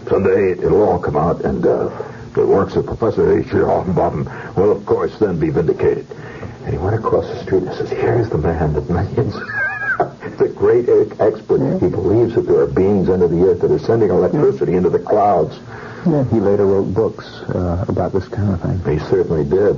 Someday 0.09 0.51
it'll 0.51 0.81
all 0.83 0.99
come 0.99 1.15
out, 1.17 1.41
and 1.45 1.65
uh, 1.65 1.89
the 2.33 2.45
works 2.45 2.75
of 2.75 2.85
Professor 2.85 3.39
H. 3.39 3.47
Hoffenbaum 3.47 4.55
will, 4.55 4.71
of 4.71 4.85
course, 4.85 5.17
then 5.19 5.39
be 5.39 5.49
vindicated. 5.49 6.05
And 6.63 6.71
he 6.73 6.77
went 6.77 6.95
across 6.95 7.27
the 7.27 7.41
street 7.43 7.63
and 7.63 7.73
says, 7.75 7.89
here's 7.89 8.29
the 8.29 8.37
man 8.37 8.73
that 8.73 8.89
millions... 8.89 9.35
He's 10.25 10.41
a 10.41 10.49
great 10.49 10.89
e- 10.89 11.09
expert. 11.21 11.79
He 11.79 11.87
believes 11.87 12.35
that 12.35 12.41
there 12.41 12.59
are 12.59 12.67
beings 12.67 13.07
under 13.09 13.29
the 13.29 13.41
earth 13.43 13.61
that 13.61 13.71
are 13.71 13.79
sending 13.79 14.09
electricity 14.09 14.73
into 14.75 14.89
the 14.89 14.99
clouds. 14.99 15.57
Yeah, 16.05 16.25
he 16.25 16.41
later 16.41 16.65
wrote 16.65 16.93
books 16.93 17.25
uh, 17.55 17.85
about 17.87 18.11
this 18.11 18.27
kind 18.27 18.53
of 18.53 18.61
thing. 18.61 18.99
He 18.99 18.99
certainly 19.05 19.45
did. 19.45 19.77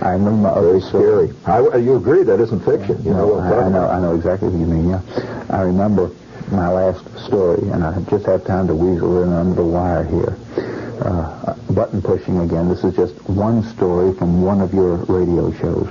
I 0.00 0.12
remember 0.12 0.48
my 0.48 0.54
Very 0.60 0.80
story. 0.80 1.28
scary. 1.42 1.72
I, 1.72 1.76
you 1.78 1.96
agree 1.96 2.22
that 2.22 2.38
isn't 2.38 2.60
fiction. 2.60 3.02
You 3.02 3.10
know 3.10 3.40
No, 3.40 3.40
I'm 3.40 3.52
I, 3.52 3.66
I 3.66 3.68
know. 3.68 3.88
I 3.88 4.00
know 4.00 4.14
exactly 4.14 4.48
what 4.50 4.60
you 4.60 4.66
mean. 4.66 4.90
Yeah, 4.90 5.46
I 5.50 5.62
remember 5.62 6.10
my 6.50 6.68
last 6.68 7.04
story, 7.24 7.68
and 7.70 7.84
I 7.84 8.00
just 8.10 8.26
have 8.26 8.44
time 8.44 8.66
to 8.68 8.74
weasel 8.74 9.22
in 9.22 9.32
under 9.32 9.54
the 9.56 9.64
wire 9.64 10.04
here. 10.04 10.36
Uh, 11.02 11.54
button 11.70 12.02
pushing 12.02 12.38
again. 12.40 12.68
This 12.68 12.82
is 12.84 12.94
just 12.96 13.14
one 13.28 13.62
story 13.62 14.12
from 14.14 14.42
one 14.42 14.60
of 14.60 14.74
your 14.74 14.96
radio 14.96 15.52
shows 15.52 15.88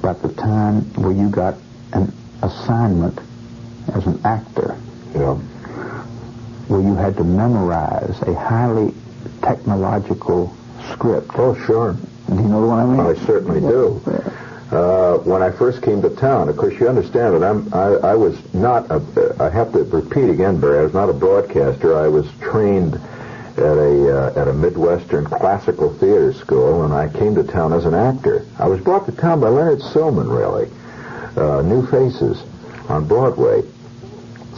about 0.00 0.20
the 0.22 0.28
time 0.34 0.82
where 0.94 1.12
you 1.12 1.28
got 1.30 1.54
an 1.94 2.12
assignment 2.42 3.18
as 3.94 4.06
an 4.06 4.20
actor, 4.24 4.76
Yeah. 5.14 5.34
where 6.68 6.80
you 6.80 6.94
had 6.94 7.16
to 7.16 7.24
memorize 7.24 8.20
a 8.22 8.34
highly 8.34 8.92
technological 9.42 10.54
script. 10.92 11.30
Oh, 11.36 11.54
sure. 11.66 11.96
Do 12.28 12.34
you 12.36 12.42
know 12.48 12.66
what 12.66 12.78
I 12.78 12.84
mean? 12.84 13.00
I 13.00 13.14
certainly 13.24 13.60
do. 13.60 14.00
Uh, 14.74 15.18
when 15.18 15.40
I 15.40 15.52
first 15.52 15.82
came 15.82 16.02
to 16.02 16.10
town, 16.10 16.48
of 16.48 16.56
course, 16.56 16.74
you 16.80 16.88
understand 16.88 17.40
that 17.40 17.48
I'm, 17.48 17.72
I, 17.72 18.10
I 18.10 18.14
was 18.16 18.36
not, 18.52 18.90
a, 18.90 19.36
I 19.38 19.48
have 19.48 19.72
to 19.72 19.84
repeat 19.84 20.28
again, 20.28 20.60
Barry, 20.60 20.80
I 20.80 20.82
was 20.82 20.92
not 20.92 21.08
a 21.08 21.12
broadcaster. 21.12 21.96
I 21.96 22.08
was 22.08 22.26
trained 22.40 22.94
at 23.56 23.58
a, 23.58 24.34
uh, 24.34 24.40
at 24.40 24.48
a 24.48 24.52
Midwestern 24.52 25.26
classical 25.26 25.94
theater 25.94 26.32
school, 26.32 26.84
and 26.84 26.92
I 26.92 27.08
came 27.08 27.36
to 27.36 27.44
town 27.44 27.72
as 27.72 27.84
an 27.84 27.94
actor. 27.94 28.44
I 28.58 28.66
was 28.66 28.80
brought 28.80 29.06
to 29.06 29.12
town 29.12 29.38
by 29.38 29.48
Leonard 29.48 29.80
Sillman, 29.80 30.28
really. 30.28 30.68
Uh, 31.36 31.62
New 31.62 31.86
Faces 31.86 32.42
on 32.88 33.06
Broadway. 33.06 33.62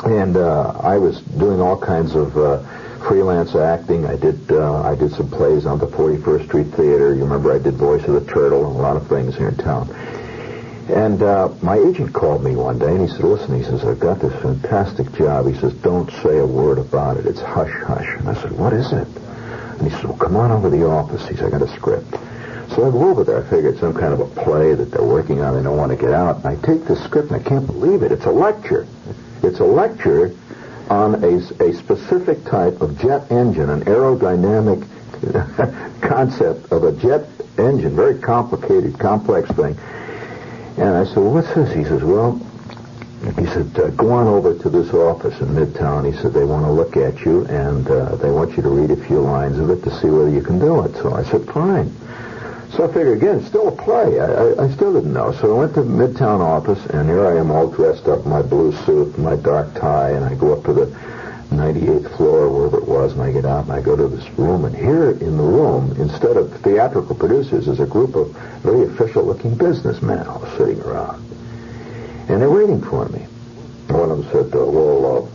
And 0.05 0.39
uh, 0.39 0.79
I 0.83 0.97
was 0.97 1.21
doing 1.21 1.61
all 1.61 1.79
kinds 1.79 2.15
of 2.15 2.39
uh, 2.39 2.63
freelance 3.07 3.55
acting. 3.55 4.05
I 4.07 4.17
did 4.17 4.51
uh, 4.51 4.83
I 4.83 4.95
did 4.95 5.13
some 5.13 5.31
plays 5.31 5.67
on 5.67 5.79
the 5.79 5.87
41st 5.87 6.47
Street 6.47 6.67
Theater. 6.69 7.15
You 7.15 7.23
remember 7.23 7.53
I 7.53 7.59
did 7.59 7.75
Voice 7.75 8.05
of 8.05 8.15
the 8.15 8.33
Turtle 8.33 8.67
and 8.67 8.77
a 8.77 8.83
lot 8.83 8.97
of 8.97 9.07
things 9.09 9.37
here 9.37 9.49
in 9.49 9.57
town. 9.57 9.89
And 10.89 11.23
uh, 11.23 11.51
my 11.63 11.77
agent 11.77 12.13
called 12.13 12.45
me 12.45 12.55
one 12.55 12.79
day 12.79 12.91
and 12.91 13.01
he 13.01 13.09
said, 13.09 13.25
"Listen," 13.25 13.57
he 13.57 13.65
says, 13.65 13.85
"I've 13.85 14.01
got 14.01 14.21
this 14.21 14.33
fantastic 14.43 15.13
job." 15.15 15.47
He 15.47 15.55
says, 15.55 15.73
"Don't 15.75 16.11
say 16.23 16.39
a 16.39 16.47
word 16.47 16.79
about 16.79 17.17
it. 17.17 17.27
It's 17.27 17.41
hush 17.41 17.73
hush." 17.87 18.07
And 18.19 18.29
I 18.29 18.35
said, 18.35 18.53
"What 18.53 18.73
is 18.73 18.93
it?" 18.93 19.09
And 19.79 19.83
he 19.83 19.91
said, 19.91 20.05
"Well, 20.05 20.19
come 20.19 20.37
on 20.37 20.51
over 20.51 20.71
to 20.71 20.77
the 20.77 20.87
office." 20.87 21.27
He 21.29 21.37
said, 21.37 21.47
"I 21.47 21.51
got 21.51 21.63
a 21.63 21.75
script." 21.75 22.13
So 22.71 22.87
I 22.87 22.91
go 22.91 23.09
over 23.09 23.23
there. 23.23 23.39
I 23.39 23.49
figured 23.49 23.79
some 23.79 23.95
kind 23.95 24.13
of 24.13 24.21
a 24.21 24.27
play 24.27 24.75
that 24.75 24.91
they're 24.91 25.03
working 25.03 25.41
on. 25.41 25.55
They 25.55 25.63
don't 25.63 25.77
want 25.77 25.93
to 25.93 25.97
get 25.97 26.11
out. 26.11 26.45
And 26.45 26.47
I 26.47 26.57
take 26.67 26.85
the 26.85 26.97
script 26.97 27.31
and 27.31 27.41
I 27.41 27.49
can't 27.49 27.67
believe 27.67 28.03
it. 28.03 28.11
It's 28.11 28.25
a 28.25 28.31
lecture. 28.31 28.87
It's 29.43 29.61
a 29.61 29.65
lecture 29.65 30.35
on 30.89 31.23
a, 31.25 31.37
a 31.63 31.75
specific 31.75 32.45
type 32.45 32.81
of 32.81 32.99
jet 32.99 33.31
engine, 33.31 33.71
an 33.71 33.85
aerodynamic 33.85 34.87
concept 36.01 36.71
of 36.73 36.85
a 36.85 36.93
jet 36.93 37.29
engine, 37.59 37.95
very 37.97 38.19
complicated, 38.19 38.99
complex 38.99 39.51
thing. 39.51 39.77
And 40.77 40.89
I 40.97 41.05
said, 41.05 41.17
well, 41.17 41.33
what's 41.33 41.53
this? 41.55 41.75
He 41.75 41.85
says, 41.85 42.03
well, 42.03 42.41
he 43.39 43.47
said, 43.47 43.79
uh, 43.79 43.89
go 43.91 44.13
on 44.13 44.27
over 44.27 44.57
to 44.59 44.69
this 44.69 44.93
office 44.93 45.41
in 45.41 45.49
Midtown. 45.49 46.13
He 46.13 46.21
said, 46.21 46.33
they 46.33 46.45
want 46.45 46.67
to 46.67 46.71
look 46.71 46.97
at 46.97 47.25
you 47.25 47.47
and 47.47 47.89
uh, 47.89 48.17
they 48.17 48.31
want 48.31 48.57
you 48.57 48.63
to 48.63 48.69
read 48.69 48.91
a 48.91 49.07
few 49.07 49.21
lines 49.21 49.59
of 49.59 49.71
it 49.71 49.83
to 49.85 50.01
see 50.01 50.09
whether 50.09 50.29
you 50.29 50.43
can 50.43 50.59
do 50.59 50.83
it. 50.85 50.95
So 50.97 51.15
I 51.15 51.25
said, 51.25 51.47
fine. 51.47 51.95
So 52.73 52.85
I 52.85 52.89
figured, 52.89 53.19
again, 53.19 53.45
still 53.45 53.69
a 53.69 53.73
play. 53.73 54.21
I, 54.21 54.27
I, 54.27 54.65
I 54.65 54.71
still 54.71 54.93
didn't 54.93 55.13
know. 55.13 55.33
So 55.33 55.57
I 55.57 55.59
went 55.61 55.75
to 55.75 55.83
the 55.83 55.91
Midtown 55.91 56.41
office, 56.41 56.85
and 56.87 57.09
here 57.09 57.27
I 57.27 57.39
am 57.39 57.51
all 57.51 57.69
dressed 57.69 58.07
up 58.07 58.25
in 58.25 58.31
my 58.31 58.43
blue 58.43 58.73
suit 58.85 59.17
my 59.19 59.37
dark 59.37 59.75
tie, 59.75 60.11
and 60.11 60.25
I 60.25 60.35
go 60.35 60.53
up 60.53 60.65
to 60.65 60.73
the 60.73 60.87
98th 61.51 62.17
floor, 62.17 62.51
wherever 62.51 62.79
it 62.79 62.87
was, 62.87 63.13
and 63.13 63.23
I 63.23 63.33
get 63.33 63.45
out 63.45 63.65
and 63.65 63.73
I 63.73 63.81
go 63.81 63.97
to 63.97 64.09
this 64.09 64.29
room, 64.39 64.65
and 64.65 64.75
here 64.75 65.11
in 65.11 65.37
the 65.37 65.43
room, 65.43 65.95
instead 65.99 66.37
of 66.37 66.53
theatrical 66.61 67.15
producers, 67.15 67.69
is 67.69 67.81
a 67.81 67.87
group 67.87 68.15
of 68.15 68.31
very 68.63 68.85
official-looking 68.85 69.55
businessmen 69.55 70.27
all 70.27 70.45
sitting 70.59 70.81
around. 70.81 71.25
And 72.29 72.43
they're 72.43 72.51
waiting 72.51 72.83
for 72.83 73.09
me. 73.09 73.21
One 73.89 74.11
of 74.11 74.19
them 74.19 74.33
said, 74.33 74.55
uh, 74.55 74.65
well, 74.65 75.31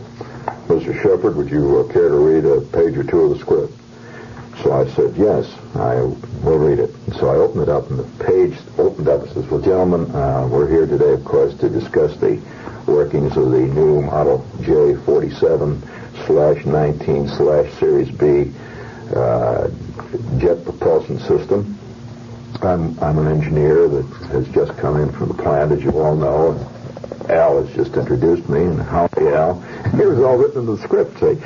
uh, 0.46 0.52
Mr. 0.68 0.94
Shepherd, 1.02 1.34
would 1.36 1.50
you 1.50 1.80
uh, 1.80 1.92
care 1.92 2.10
to 2.10 2.16
read 2.16 2.44
a 2.44 2.60
page 2.60 2.96
or 2.96 3.04
two 3.04 3.22
of 3.22 3.30
the 3.30 3.38
script? 3.38 3.72
So 4.62 4.72
I 4.72 4.86
said, 4.94 5.16
yes, 5.16 5.52
I 5.74 5.96
will 5.96 6.58
read 6.58 6.78
it. 6.78 6.94
And 7.06 7.16
so 7.16 7.28
I 7.28 7.36
opened 7.36 7.62
it 7.64 7.68
up, 7.68 7.90
and 7.90 7.98
the 7.98 8.24
page 8.24 8.56
opened 8.78 9.08
up. 9.08 9.24
It 9.24 9.34
says, 9.34 9.46
well, 9.46 9.60
gentlemen, 9.60 10.14
uh, 10.14 10.46
we're 10.48 10.68
here 10.68 10.86
today, 10.86 11.12
of 11.12 11.24
course, 11.24 11.54
to 11.58 11.68
discuss 11.68 12.16
the 12.18 12.40
workings 12.86 13.36
of 13.36 13.50
the 13.50 13.60
new 13.60 14.02
Model 14.02 14.46
J47 14.58 16.26
slash 16.26 16.64
19 16.64 17.28
slash 17.28 17.72
Series 17.80 18.10
B 18.10 18.52
uh, 19.16 19.68
jet 20.38 20.64
propulsion 20.64 21.18
system. 21.18 21.76
I'm, 22.62 22.96
I'm 23.00 23.18
an 23.18 23.26
engineer 23.26 23.88
that 23.88 24.06
has 24.30 24.46
just 24.50 24.76
come 24.78 24.96
in 25.00 25.10
from 25.12 25.28
the 25.28 25.42
plant, 25.42 25.72
as 25.72 25.82
you 25.82 25.90
all 25.98 26.14
know. 26.14 26.71
Al 27.28 27.64
has 27.64 27.74
just 27.74 27.94
introduced 27.94 28.48
me, 28.48 28.60
and 28.60 28.80
howdy, 28.80 29.28
Al. 29.28 29.54
Was 29.94 30.20
all 30.20 30.36
written 30.36 30.60
in 30.60 30.66
the 30.66 30.78
script, 30.78 31.18
see. 31.20 31.38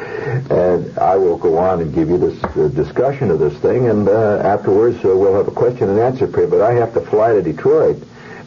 And 0.55 0.99
I 0.99 1.17
will 1.17 1.37
go 1.37 1.59
on 1.59 1.81
and 1.81 1.95
give 1.95 2.09
you 2.09 2.19
this 2.19 2.43
uh, 2.45 2.69
discussion 2.69 3.31
of 3.31 3.39
this 3.39 3.55
thing, 3.59 3.89
and 3.89 4.09
uh, 4.09 4.39
afterwards 4.45 4.97
uh, 5.05 5.09
we'll 5.09 5.35
have 5.35 5.49
a 5.49 5.53
question 5.53 5.89
and 5.89 5.99
answer 5.99 6.27
period. 6.27 6.51
But 6.51 6.63
I 6.63 6.73
have 6.75 6.95
to 6.95 7.01
fly 7.01 7.35
to 7.35 7.43
Detroit, 7.43 8.03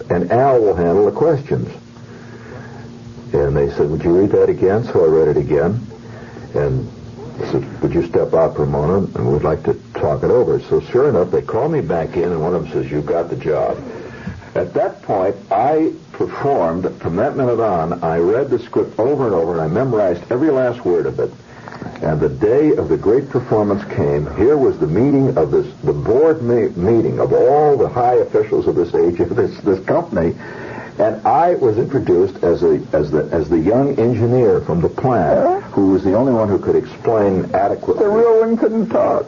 and 0.09 0.31
Al 0.31 0.61
will 0.61 0.75
handle 0.75 1.05
the 1.05 1.11
questions. 1.11 1.67
And 3.33 3.55
they 3.55 3.69
said, 3.69 3.89
would 3.89 4.03
you 4.03 4.19
read 4.19 4.31
that 4.31 4.49
again? 4.49 4.83
So 4.85 5.05
I 5.05 5.07
read 5.07 5.27
it 5.27 5.37
again. 5.37 5.85
And 6.55 6.89
said, 7.51 7.81
would 7.81 7.93
you 7.93 8.05
step 8.07 8.33
out 8.33 8.55
for 8.55 8.63
a 8.63 8.67
moment, 8.67 9.15
and 9.15 9.31
we'd 9.31 9.43
like 9.43 9.63
to 9.63 9.73
talk 9.93 10.23
it 10.23 10.31
over. 10.31 10.59
So 10.61 10.81
sure 10.81 11.09
enough, 11.09 11.31
they 11.31 11.41
call 11.41 11.69
me 11.69 11.81
back 11.81 12.15
in, 12.15 12.23
and 12.23 12.41
one 12.41 12.53
of 12.53 12.63
them 12.63 12.71
says, 12.71 12.91
you've 12.91 13.05
got 13.05 13.29
the 13.29 13.35
job. 13.35 13.77
At 14.55 14.73
that 14.73 15.01
point, 15.03 15.35
I 15.51 15.93
performed, 16.13 16.91
from 17.01 17.15
that 17.17 17.37
minute 17.37 17.59
on, 17.59 18.03
I 18.03 18.17
read 18.17 18.49
the 18.49 18.59
script 18.59 18.99
over 18.99 19.25
and 19.25 19.35
over, 19.35 19.53
and 19.53 19.61
I 19.61 19.67
memorized 19.67 20.31
every 20.31 20.49
last 20.49 20.83
word 20.83 21.05
of 21.05 21.19
it. 21.19 21.31
And 22.01 22.19
the 22.19 22.29
day 22.29 22.75
of 22.75 22.89
the 22.89 22.97
great 22.97 23.29
performance 23.29 23.83
came. 23.93 24.25
Here 24.35 24.57
was 24.57 24.79
the 24.79 24.87
meeting 24.87 25.37
of 25.37 25.51
this, 25.51 25.67
the 25.83 25.93
board 25.93 26.41
meeting 26.41 27.19
of 27.19 27.33
all 27.33 27.77
the 27.77 27.89
high 27.89 28.15
officials 28.15 28.67
of 28.67 28.75
this 28.75 28.93
age 28.95 29.19
of 29.19 29.35
this 29.35 29.57
this 29.61 29.83
company, 29.85 30.35
and 30.97 31.25
I 31.27 31.55
was 31.55 31.77
introduced 31.77 32.43
as 32.43 32.63
a 32.63 32.81
as 32.93 33.11
the 33.11 33.29
as 33.31 33.49
the 33.49 33.59
young 33.59 33.99
engineer 33.99 34.61
from 34.61 34.81
the 34.81 34.89
plant 34.89 35.63
who 35.65 35.91
was 35.91 36.03
the 36.03 36.15
only 36.15 36.33
one 36.33 36.49
who 36.49 36.57
could 36.57 36.75
explain 36.75 37.53
adequately. 37.53 38.03
The 38.03 38.09
real 38.09 38.39
one 38.39 38.57
couldn't 38.57 38.89
talk. 38.89 39.25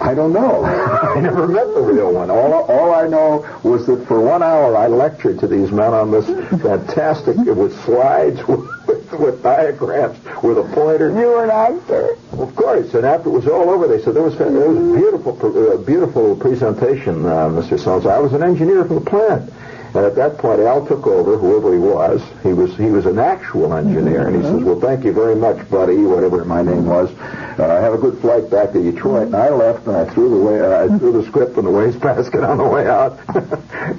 I 0.00 0.14
don't 0.14 0.32
know. 0.32 0.64
I 0.64 1.20
never 1.20 1.46
met 1.46 1.66
the 1.74 1.80
real 1.80 2.12
one. 2.12 2.30
All, 2.30 2.52
all 2.52 2.94
I 2.94 3.06
know 3.06 3.46
was 3.62 3.86
that 3.86 4.06
for 4.06 4.20
one 4.20 4.42
hour 4.42 4.76
I 4.76 4.88
lectured 4.88 5.38
to 5.40 5.46
these 5.46 5.70
men 5.70 5.94
on 5.94 6.10
this 6.10 6.26
fantastic, 6.60 7.36
it 7.38 7.56
was 7.56 7.74
slides, 7.80 8.40
with 8.48 8.68
with 9.12 9.42
diagrams 9.42 10.18
with 10.42 10.58
a 10.58 10.62
pointer. 10.74 11.10
You 11.10 11.26
were 11.28 11.44
an 11.44 11.50
actor. 11.50 12.16
Of 12.32 12.54
course, 12.56 12.94
and 12.94 13.04
after 13.04 13.28
it 13.28 13.32
was 13.32 13.46
all 13.46 13.68
over, 13.70 13.86
they 13.86 14.02
said 14.02 14.14
there 14.14 14.22
was 14.22 14.36
there 14.38 14.50
was 14.50 14.76
a 14.76 14.98
beautiful, 14.98 15.72
uh, 15.72 15.76
beautiful 15.78 16.36
presentation, 16.36 17.26
uh, 17.26 17.48
Mr. 17.48 17.78
Sones. 17.78 18.06
I 18.06 18.18
was 18.18 18.32
an 18.32 18.42
engineer 18.42 18.84
for 18.84 18.94
the 18.94 19.00
plant, 19.00 19.52
and 19.94 20.06
at 20.06 20.14
that 20.16 20.38
point, 20.38 20.60
Al 20.60 20.86
took 20.86 21.06
over, 21.06 21.36
whoever 21.36 21.72
he 21.72 21.78
was. 21.78 22.22
He 22.42 22.52
was 22.52 22.74
he 22.76 22.86
was 22.86 23.04
an 23.04 23.18
actual 23.18 23.74
engineer, 23.74 24.26
and 24.26 24.36
he 24.36 24.42
says, 24.42 24.62
"Well, 24.62 24.80
thank 24.80 25.04
you 25.04 25.12
very 25.12 25.34
much, 25.34 25.68
buddy, 25.68 25.98
whatever 25.98 26.44
my 26.44 26.62
name 26.62 26.86
was. 26.86 27.10
Uh, 27.58 27.80
have 27.80 27.92
a 27.92 27.98
good 27.98 28.18
flight 28.20 28.48
back 28.50 28.72
to 28.72 28.82
Detroit." 28.82 29.26
And 29.26 29.36
I 29.36 29.50
left, 29.50 29.86
and 29.86 29.96
I 29.96 30.06
threw 30.06 30.30
the 30.30 30.36
way 30.36 30.60
uh, 30.60 30.84
I 30.84 30.98
threw 30.98 31.12
the 31.12 31.26
script 31.28 31.58
in 31.58 31.66
the 31.66 31.70
wastebasket 31.70 32.42
on 32.52 32.56
the 32.56 32.66
way 32.66 32.86
out. 32.88 33.18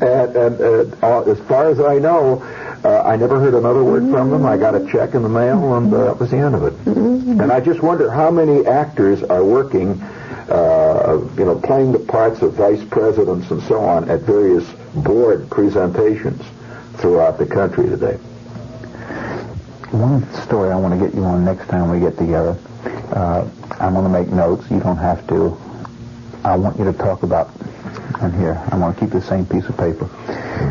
and 0.01 0.35
and 0.35 1.03
uh, 1.03 1.21
as 1.21 1.39
far 1.47 1.69
as 1.69 1.79
I 1.79 1.99
know. 1.99 2.41
Uh, 2.83 3.01
I 3.01 3.15
never 3.15 3.39
heard 3.39 3.53
another 3.53 3.81
word 3.81 4.11
from 4.11 4.29
them. 4.29 4.45
I 4.45 4.57
got 4.57 4.75
a 4.75 4.85
check 4.91 5.13
in 5.13 5.23
the 5.23 5.29
mail, 5.29 5.75
and 5.75 5.93
uh, 5.93 6.03
that 6.03 6.19
was 6.19 6.31
the 6.31 6.37
end 6.37 6.53
of 6.53 6.63
it. 6.63 6.73
And 6.85 7.49
I 7.49 7.61
just 7.61 7.81
wonder 7.81 8.11
how 8.11 8.29
many 8.29 8.65
actors 8.67 9.23
are 9.23 9.41
working, 9.41 10.03
uh, 10.49 11.19
you 11.37 11.45
know, 11.45 11.59
playing 11.59 11.91
the 11.91 11.99
parts 11.99 12.41
of 12.41 12.53
vice 12.53 12.83
presidents 12.85 13.49
and 13.51 13.61
so 13.63 13.79
on 13.79 14.09
at 14.09 14.21
various 14.21 14.67
board 14.95 15.49
presentations 15.49 16.41
throughout 16.97 17.37
the 17.37 17.45
country 17.45 17.87
today. 17.89 18.17
One 19.91 20.31
story 20.41 20.71
I 20.71 20.75
want 20.75 20.99
to 20.99 21.05
get 21.05 21.15
you 21.15 21.23
on 21.23 21.45
next 21.45 21.67
time 21.67 21.89
we 21.91 21.99
get 21.99 22.17
together. 22.17 22.57
Uh, 23.11 23.47
I'm 23.79 23.93
going 23.93 24.05
to 24.05 24.09
make 24.09 24.27
notes. 24.29 24.69
You 24.71 24.79
don't 24.79 24.97
have 24.97 25.25
to. 25.27 25.57
I 26.43 26.55
want 26.55 26.77
you 26.79 26.85
to 26.85 26.93
talk 26.93 27.23
about, 27.23 27.51
and 28.19 28.33
here, 28.33 28.61
I 28.71 28.77
want 28.77 28.97
to 28.97 28.99
keep 28.99 29.13
the 29.13 29.21
same 29.21 29.45
piece 29.45 29.65
of 29.65 29.77
paper. 29.77 30.09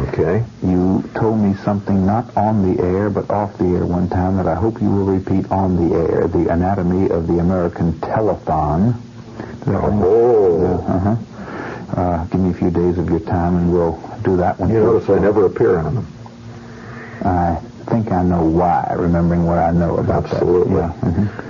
Okay. 0.08 0.44
You 0.62 1.08
told 1.14 1.38
me 1.38 1.54
something 1.64 2.04
not 2.04 2.36
on 2.36 2.74
the 2.74 2.82
air, 2.82 3.10
but 3.10 3.30
off 3.30 3.56
the 3.58 3.64
air 3.64 3.86
one 3.86 4.08
time 4.08 4.36
that 4.36 4.46
I 4.46 4.54
hope 4.54 4.82
you 4.82 4.90
will 4.90 5.04
repeat 5.04 5.50
on 5.50 5.76
the 5.76 5.94
air. 5.94 6.28
The 6.28 6.48
anatomy 6.48 7.08
of 7.10 7.26
the 7.26 7.38
American 7.38 7.92
telethon. 7.94 9.00
Oh. 9.66 10.84
Uh-huh. 10.88 12.00
Uh, 12.00 12.24
give 12.26 12.40
me 12.40 12.50
a 12.50 12.54
few 12.54 12.70
days 12.70 12.98
of 12.98 13.08
your 13.10 13.20
time 13.20 13.56
and 13.56 13.72
we'll 13.72 13.96
do 14.22 14.36
that 14.38 14.58
one. 14.58 14.70
You 14.70 14.80
notice 14.80 15.08
I 15.10 15.18
never 15.18 15.44
appear 15.46 15.78
on 15.78 15.94
them. 15.94 16.06
I 17.24 17.60
think 17.86 18.10
I 18.10 18.22
know 18.22 18.44
why, 18.44 18.92
remembering 18.96 19.44
what 19.44 19.58
I 19.58 19.70
know 19.72 19.98
about 19.98 20.24
Absolutely. 20.24 20.74
that. 20.76 20.94
Yeah. 21.02 21.10
mhm. 21.10 21.48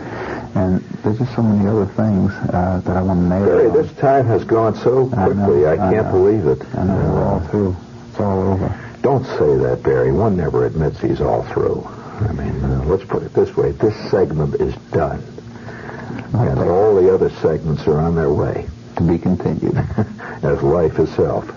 And 0.54 0.80
there's 1.02 1.18
just 1.18 1.34
so 1.34 1.42
many 1.42 1.66
other 1.68 1.86
things 1.86 2.30
uh, 2.52 2.82
that 2.84 2.96
I 2.96 3.00
want 3.02 3.20
to 3.20 3.28
nail. 3.28 3.46
Barry, 3.46 3.68
on. 3.70 3.72
this 3.74 3.92
time 3.98 4.26
has 4.26 4.44
gone 4.44 4.74
so 4.76 5.10
I 5.14 5.28
know, 5.28 5.44
quickly. 5.46 5.66
I, 5.66 5.72
I 5.74 5.76
can't 5.92 6.06
know. 6.08 6.12
believe 6.12 6.46
it. 6.46 6.60
I 6.76 6.84
know 6.84 6.94
we're 7.14 7.24
all 7.24 7.40
through. 7.48 7.76
It's 8.10 8.20
all 8.20 8.42
over. 8.52 8.78
Don't 9.00 9.24
say 9.24 9.56
that, 9.56 9.82
Barry. 9.82 10.12
One 10.12 10.36
never 10.36 10.66
admits 10.66 11.00
he's 11.00 11.20
all 11.22 11.42
through. 11.44 11.82
I 12.20 12.32
mean, 12.32 12.62
uh, 12.62 12.84
let's 12.84 13.04
put 13.04 13.22
it 13.22 13.32
this 13.32 13.56
way. 13.56 13.72
This 13.72 13.94
segment 14.10 14.54
is 14.60 14.74
done. 14.92 15.24
And 16.34 16.58
all 16.60 16.94
the 16.94 17.12
other 17.12 17.30
segments 17.40 17.86
are 17.86 17.98
on 17.98 18.14
their 18.14 18.30
way, 18.30 18.66
To 18.96 19.02
be 19.02 19.18
continued. 19.18 19.76
as 20.42 20.62
life 20.62 20.98
itself. 20.98 21.48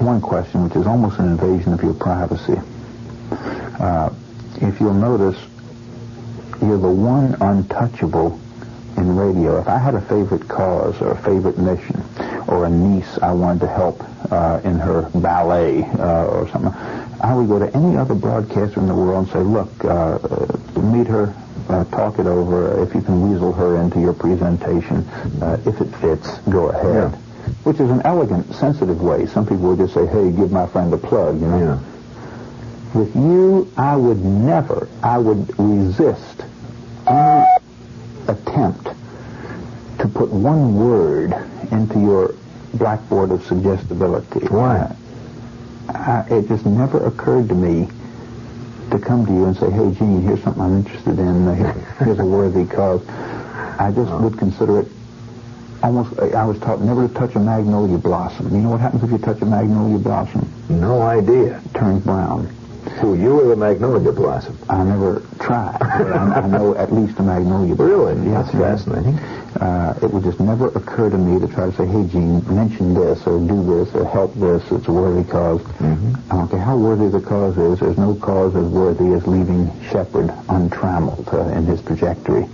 One 0.00 0.20
question, 0.20 0.64
which 0.64 0.76
is 0.76 0.86
almost 0.86 1.18
an 1.18 1.26
invasion 1.26 1.72
of 1.72 1.82
your 1.82 1.94
privacy. 1.94 2.60
Uh, 3.80 4.10
if 4.60 4.80
you'll 4.80 4.94
notice, 4.94 5.38
you're 6.60 6.78
the 6.78 6.88
one 6.88 7.36
untouchable 7.40 8.38
in 8.96 9.16
radio. 9.16 9.60
If 9.60 9.68
I 9.68 9.78
had 9.78 9.94
a 9.94 10.00
favorite 10.02 10.46
cause 10.48 11.00
or 11.00 11.12
a 11.12 11.16
favorite 11.16 11.58
mission 11.58 12.02
or 12.46 12.64
a 12.66 12.70
niece 12.70 13.18
I 13.22 13.32
wanted 13.32 13.60
to 13.60 13.68
help 13.68 14.02
uh, 14.32 14.60
in 14.64 14.78
her 14.78 15.10
ballet 15.14 15.84
uh, 15.84 16.26
or 16.26 16.48
something, 16.48 16.72
I 17.20 17.34
would 17.34 17.48
go 17.48 17.58
to 17.58 17.76
any 17.76 17.96
other 17.96 18.14
broadcaster 18.14 18.80
in 18.80 18.86
the 18.86 18.94
world 18.94 19.26
and 19.26 19.32
say, 19.32 19.40
look, 19.40 19.84
uh, 19.84 19.88
uh, 19.88 20.80
meet 20.80 21.06
her, 21.08 21.34
uh, 21.68 21.84
talk 21.84 22.18
it 22.18 22.26
over. 22.26 22.82
If 22.82 22.94
you 22.94 23.02
can 23.02 23.30
weasel 23.30 23.52
her 23.52 23.80
into 23.80 24.00
your 24.00 24.14
presentation, 24.14 25.06
uh, 25.42 25.60
if 25.66 25.80
it 25.80 25.94
fits, 25.96 26.38
go 26.50 26.70
ahead. 26.70 27.12
Yeah. 27.12 27.18
Which 27.64 27.80
is 27.80 27.90
an 27.90 28.02
elegant, 28.02 28.54
sensitive 28.54 29.00
way. 29.00 29.26
Some 29.26 29.46
people 29.46 29.68
would 29.70 29.78
just 29.78 29.94
say, 29.94 30.06
hey, 30.06 30.30
give 30.30 30.50
my 30.50 30.66
friend 30.66 30.92
a 30.92 30.98
plug, 30.98 31.40
you 31.40 31.46
know. 31.46 31.58
Yeah. 31.58 32.98
With 32.98 33.14
you, 33.14 33.70
I 33.76 33.96
would 33.96 34.24
never, 34.24 34.88
I 35.02 35.18
would 35.18 35.58
resist 35.58 36.42
any 37.06 37.46
attempt 38.28 38.88
to 39.98 40.08
put 40.08 40.30
one 40.30 40.74
word 40.76 41.32
into 41.70 42.00
your 42.00 42.34
blackboard 42.74 43.30
of 43.30 43.44
suggestibility. 43.44 44.46
Why? 44.46 44.94
I, 45.88 46.24
it 46.30 46.48
just 46.48 46.66
never 46.66 47.06
occurred 47.06 47.48
to 47.48 47.54
me 47.54 47.88
to 48.90 48.98
come 48.98 49.26
to 49.26 49.32
you 49.32 49.44
and 49.46 49.56
say, 49.56 49.70
hey, 49.70 49.90
Jean, 49.92 50.22
here's 50.22 50.42
something 50.42 50.62
I'm 50.62 50.76
interested 50.78 51.18
in. 51.18 51.44
Here's 51.98 52.18
a 52.18 52.24
worthy 52.24 52.64
cause. 52.66 53.06
I 53.08 53.92
just 53.94 54.10
Oh. 54.10 54.20
would 54.22 54.38
consider 54.38 54.80
it 54.80 54.88
almost, 55.82 56.18
I 56.18 56.44
was 56.44 56.58
taught 56.58 56.80
never 56.80 57.06
to 57.06 57.14
touch 57.14 57.34
a 57.36 57.38
magnolia 57.40 57.98
blossom. 57.98 58.50
You 58.54 58.60
know 58.62 58.70
what 58.70 58.80
happens 58.80 59.04
if 59.04 59.10
you 59.10 59.18
touch 59.18 59.40
a 59.42 59.46
magnolia 59.46 59.98
blossom? 59.98 60.48
No 60.68 61.02
idea. 61.02 61.60
It 61.64 61.74
turns 61.74 62.02
brown. 62.04 62.46
Who, 63.00 63.14
you 63.14 63.38
or 63.40 63.48
the 63.48 63.56
magnolia 63.56 64.10
blossom? 64.12 64.58
I 64.68 64.82
never 64.82 65.22
tried, 65.38 65.78
but 65.78 66.12
I, 66.12 66.40
I 66.42 66.46
know 66.48 66.74
at 66.74 66.92
least 66.92 67.18
a 67.18 67.22
magnolia. 67.22 67.74
Really? 67.74 68.14
blossom. 68.14 68.32
Yes, 68.32 68.50
That's 68.52 68.84
fascinating. 68.84 69.18
Uh, 69.60 69.94
it 70.02 70.10
would 70.12 70.22
just 70.22 70.38
never 70.40 70.68
occur 70.68 71.10
to 71.10 71.18
me 71.18 71.40
to 71.40 71.52
try 71.52 71.66
to 71.70 71.76
say, 71.76 71.86
hey, 71.86 72.06
Jean, 72.06 72.42
mention 72.54 72.94
this 72.94 73.26
or 73.26 73.38
do 73.40 73.58
this 73.64 73.92
or 73.94 74.04
help 74.08 74.32
this. 74.34 74.62
It's 74.70 74.86
a 74.88 74.92
worthy 74.92 75.22
because 75.24 75.60
Mm-hmm. 75.78 76.32
I 76.32 76.36
don't 76.36 76.48
care 76.48 76.60
how 76.60 76.76
worthy 76.76 77.08
the 77.08 77.20
cause 77.24 77.56
is. 77.58 77.80
There's 77.80 77.98
no 77.98 78.14
cause 78.14 78.54
as 78.56 78.64
worthy 78.64 79.12
as 79.14 79.26
leaving 79.26 79.70
Shepherd 79.90 80.30
untrammeled 80.48 81.28
uh, 81.32 81.48
in 81.48 81.64
his 81.66 81.80
trajectory. 81.82 82.44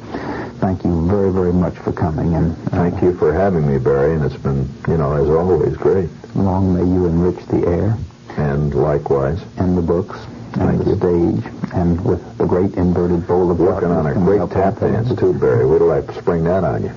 Thank 0.60 0.84
you 0.84 1.06
very, 1.06 1.32
very 1.32 1.52
much 1.52 1.76
for 1.78 1.92
coming, 1.92 2.34
and 2.34 2.52
uh, 2.68 2.70
Thank 2.70 3.02
you 3.02 3.14
for 3.18 3.32
having 3.34 3.66
me, 3.70 3.78
Barry, 3.78 4.14
and 4.14 4.24
it's 4.24 4.36
been, 4.36 4.68
you 4.88 4.96
know, 4.96 5.12
as 5.12 5.28
always, 5.28 5.76
great. 5.76 6.08
long 6.34 6.72
may 6.74 6.80
you 6.84 7.06
enrich 7.06 7.44
the 7.46 7.66
air 7.66 7.96
And 8.36 8.74
likewise, 8.74 9.40
and 9.58 9.76
the 9.76 9.82
books 9.82 10.18
Thank 10.54 10.84
the 10.84 10.96
stage, 10.96 11.52
and 11.74 12.04
with 12.04 12.38
the 12.38 12.46
great 12.46 12.74
inverted 12.74 13.26
bowl 13.26 13.50
of 13.50 13.58
working 13.58 13.90
on 13.90 14.06
a 14.06 14.14
great 14.14 14.48
tap 14.50 14.78
dance, 14.78 15.12
too, 15.18 15.32
Barry. 15.34 15.66
Wait 15.66 15.78
till 15.78 15.90
I 15.90 16.00
spring 16.14 16.44
that 16.44 16.62
on 16.62 16.84
you. 16.84 16.92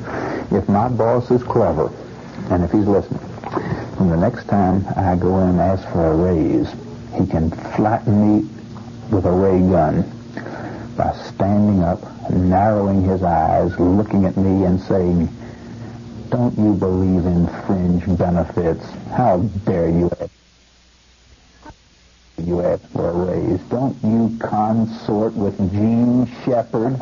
If 0.55 0.70
my 0.70 0.88
boss 0.88 1.32
is 1.32 1.41
clever, 1.41 1.91
and 2.51 2.64
if 2.64 2.72
he's 2.72 2.86
listening, 2.86 3.20
then 3.97 4.10
the 4.10 4.18
next 4.18 4.47
time 4.47 4.86
I 4.95 5.16
go 5.16 5.39
in 5.39 5.49
and 5.49 5.60
ask 5.60 5.88
for 5.89 6.05
a 6.05 6.16
raise, 6.16 6.70
he 7.16 7.26
can 7.26 7.49
flatten 7.76 8.41
me 8.43 8.49
with 9.10 9.26
a 9.26 9.32
ray 9.32 9.60
gun 9.60 10.03
by 10.95 11.14
standing 11.14 11.84
up, 11.84 11.99
narrowing 12.30 13.03
his 13.03 13.24
eyes, 13.24 13.78
looking 13.80 14.26
at 14.26 14.38
me 14.38 14.66
and 14.66 14.80
saying, 14.82 15.30
don't 16.30 16.58
you 16.60 16.74
believe 16.74 17.26
in 17.26 17.47
fringe 17.66 18.05
benefits? 18.18 18.86
How 19.12 19.39
dare 19.66 19.89
you 19.89 20.12
ask, 20.20 20.30
you 22.43 22.61
ask 22.61 22.83
for 22.89 23.09
a 23.09 23.13
raise? 23.13 23.59
Don't 23.69 23.97
you 24.03 24.38
consort 24.39 25.33
with 25.33 25.57
Jean 25.71 26.27
Shepherd? 26.45 27.01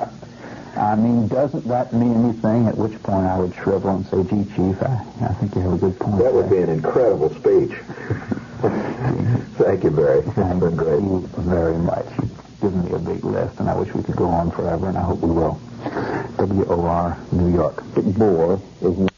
I 0.77 0.95
mean, 0.95 1.27
doesn't 1.27 1.67
that 1.67 1.93
mean 1.93 2.25
anything? 2.25 2.67
At 2.67 2.77
which 2.77 3.01
point 3.03 3.25
I 3.25 3.39
would 3.39 3.53
shrivel 3.55 3.95
and 3.95 4.05
say, 4.07 4.23
gee, 4.23 4.43
Chief, 4.55 4.81
I, 4.81 5.05
I 5.21 5.33
think 5.35 5.55
you 5.55 5.61
have 5.61 5.73
a 5.73 5.77
good 5.77 5.99
point. 5.99 6.19
That 6.19 6.33
would 6.33 6.49
there." 6.49 6.65
be 6.65 6.71
an 6.71 6.77
incredible 6.77 7.29
speech. 7.29 7.71
Thank 9.57 9.83
you, 9.83 9.91
Barry. 9.91 10.21
Thank 10.21 10.59
been 10.59 10.75
great. 10.75 11.01
you 11.01 11.27
very 11.37 11.77
much. 11.77 12.05
You've 12.17 12.61
given 12.61 12.85
me 12.85 12.91
a 12.91 12.99
big 12.99 13.23
list, 13.23 13.59
and 13.59 13.69
I 13.69 13.75
wish 13.75 13.93
we 13.93 14.03
could 14.03 14.15
go 14.15 14.25
on 14.25 14.51
forever, 14.51 14.87
and 14.87 14.97
I 14.97 15.03
hope 15.03 15.19
we 15.19 15.31
will. 15.31 15.59
WOR, 16.37 17.17
New 17.31 17.53
York. 17.53 17.83
Bore 18.17 18.59
is... 18.81 19.14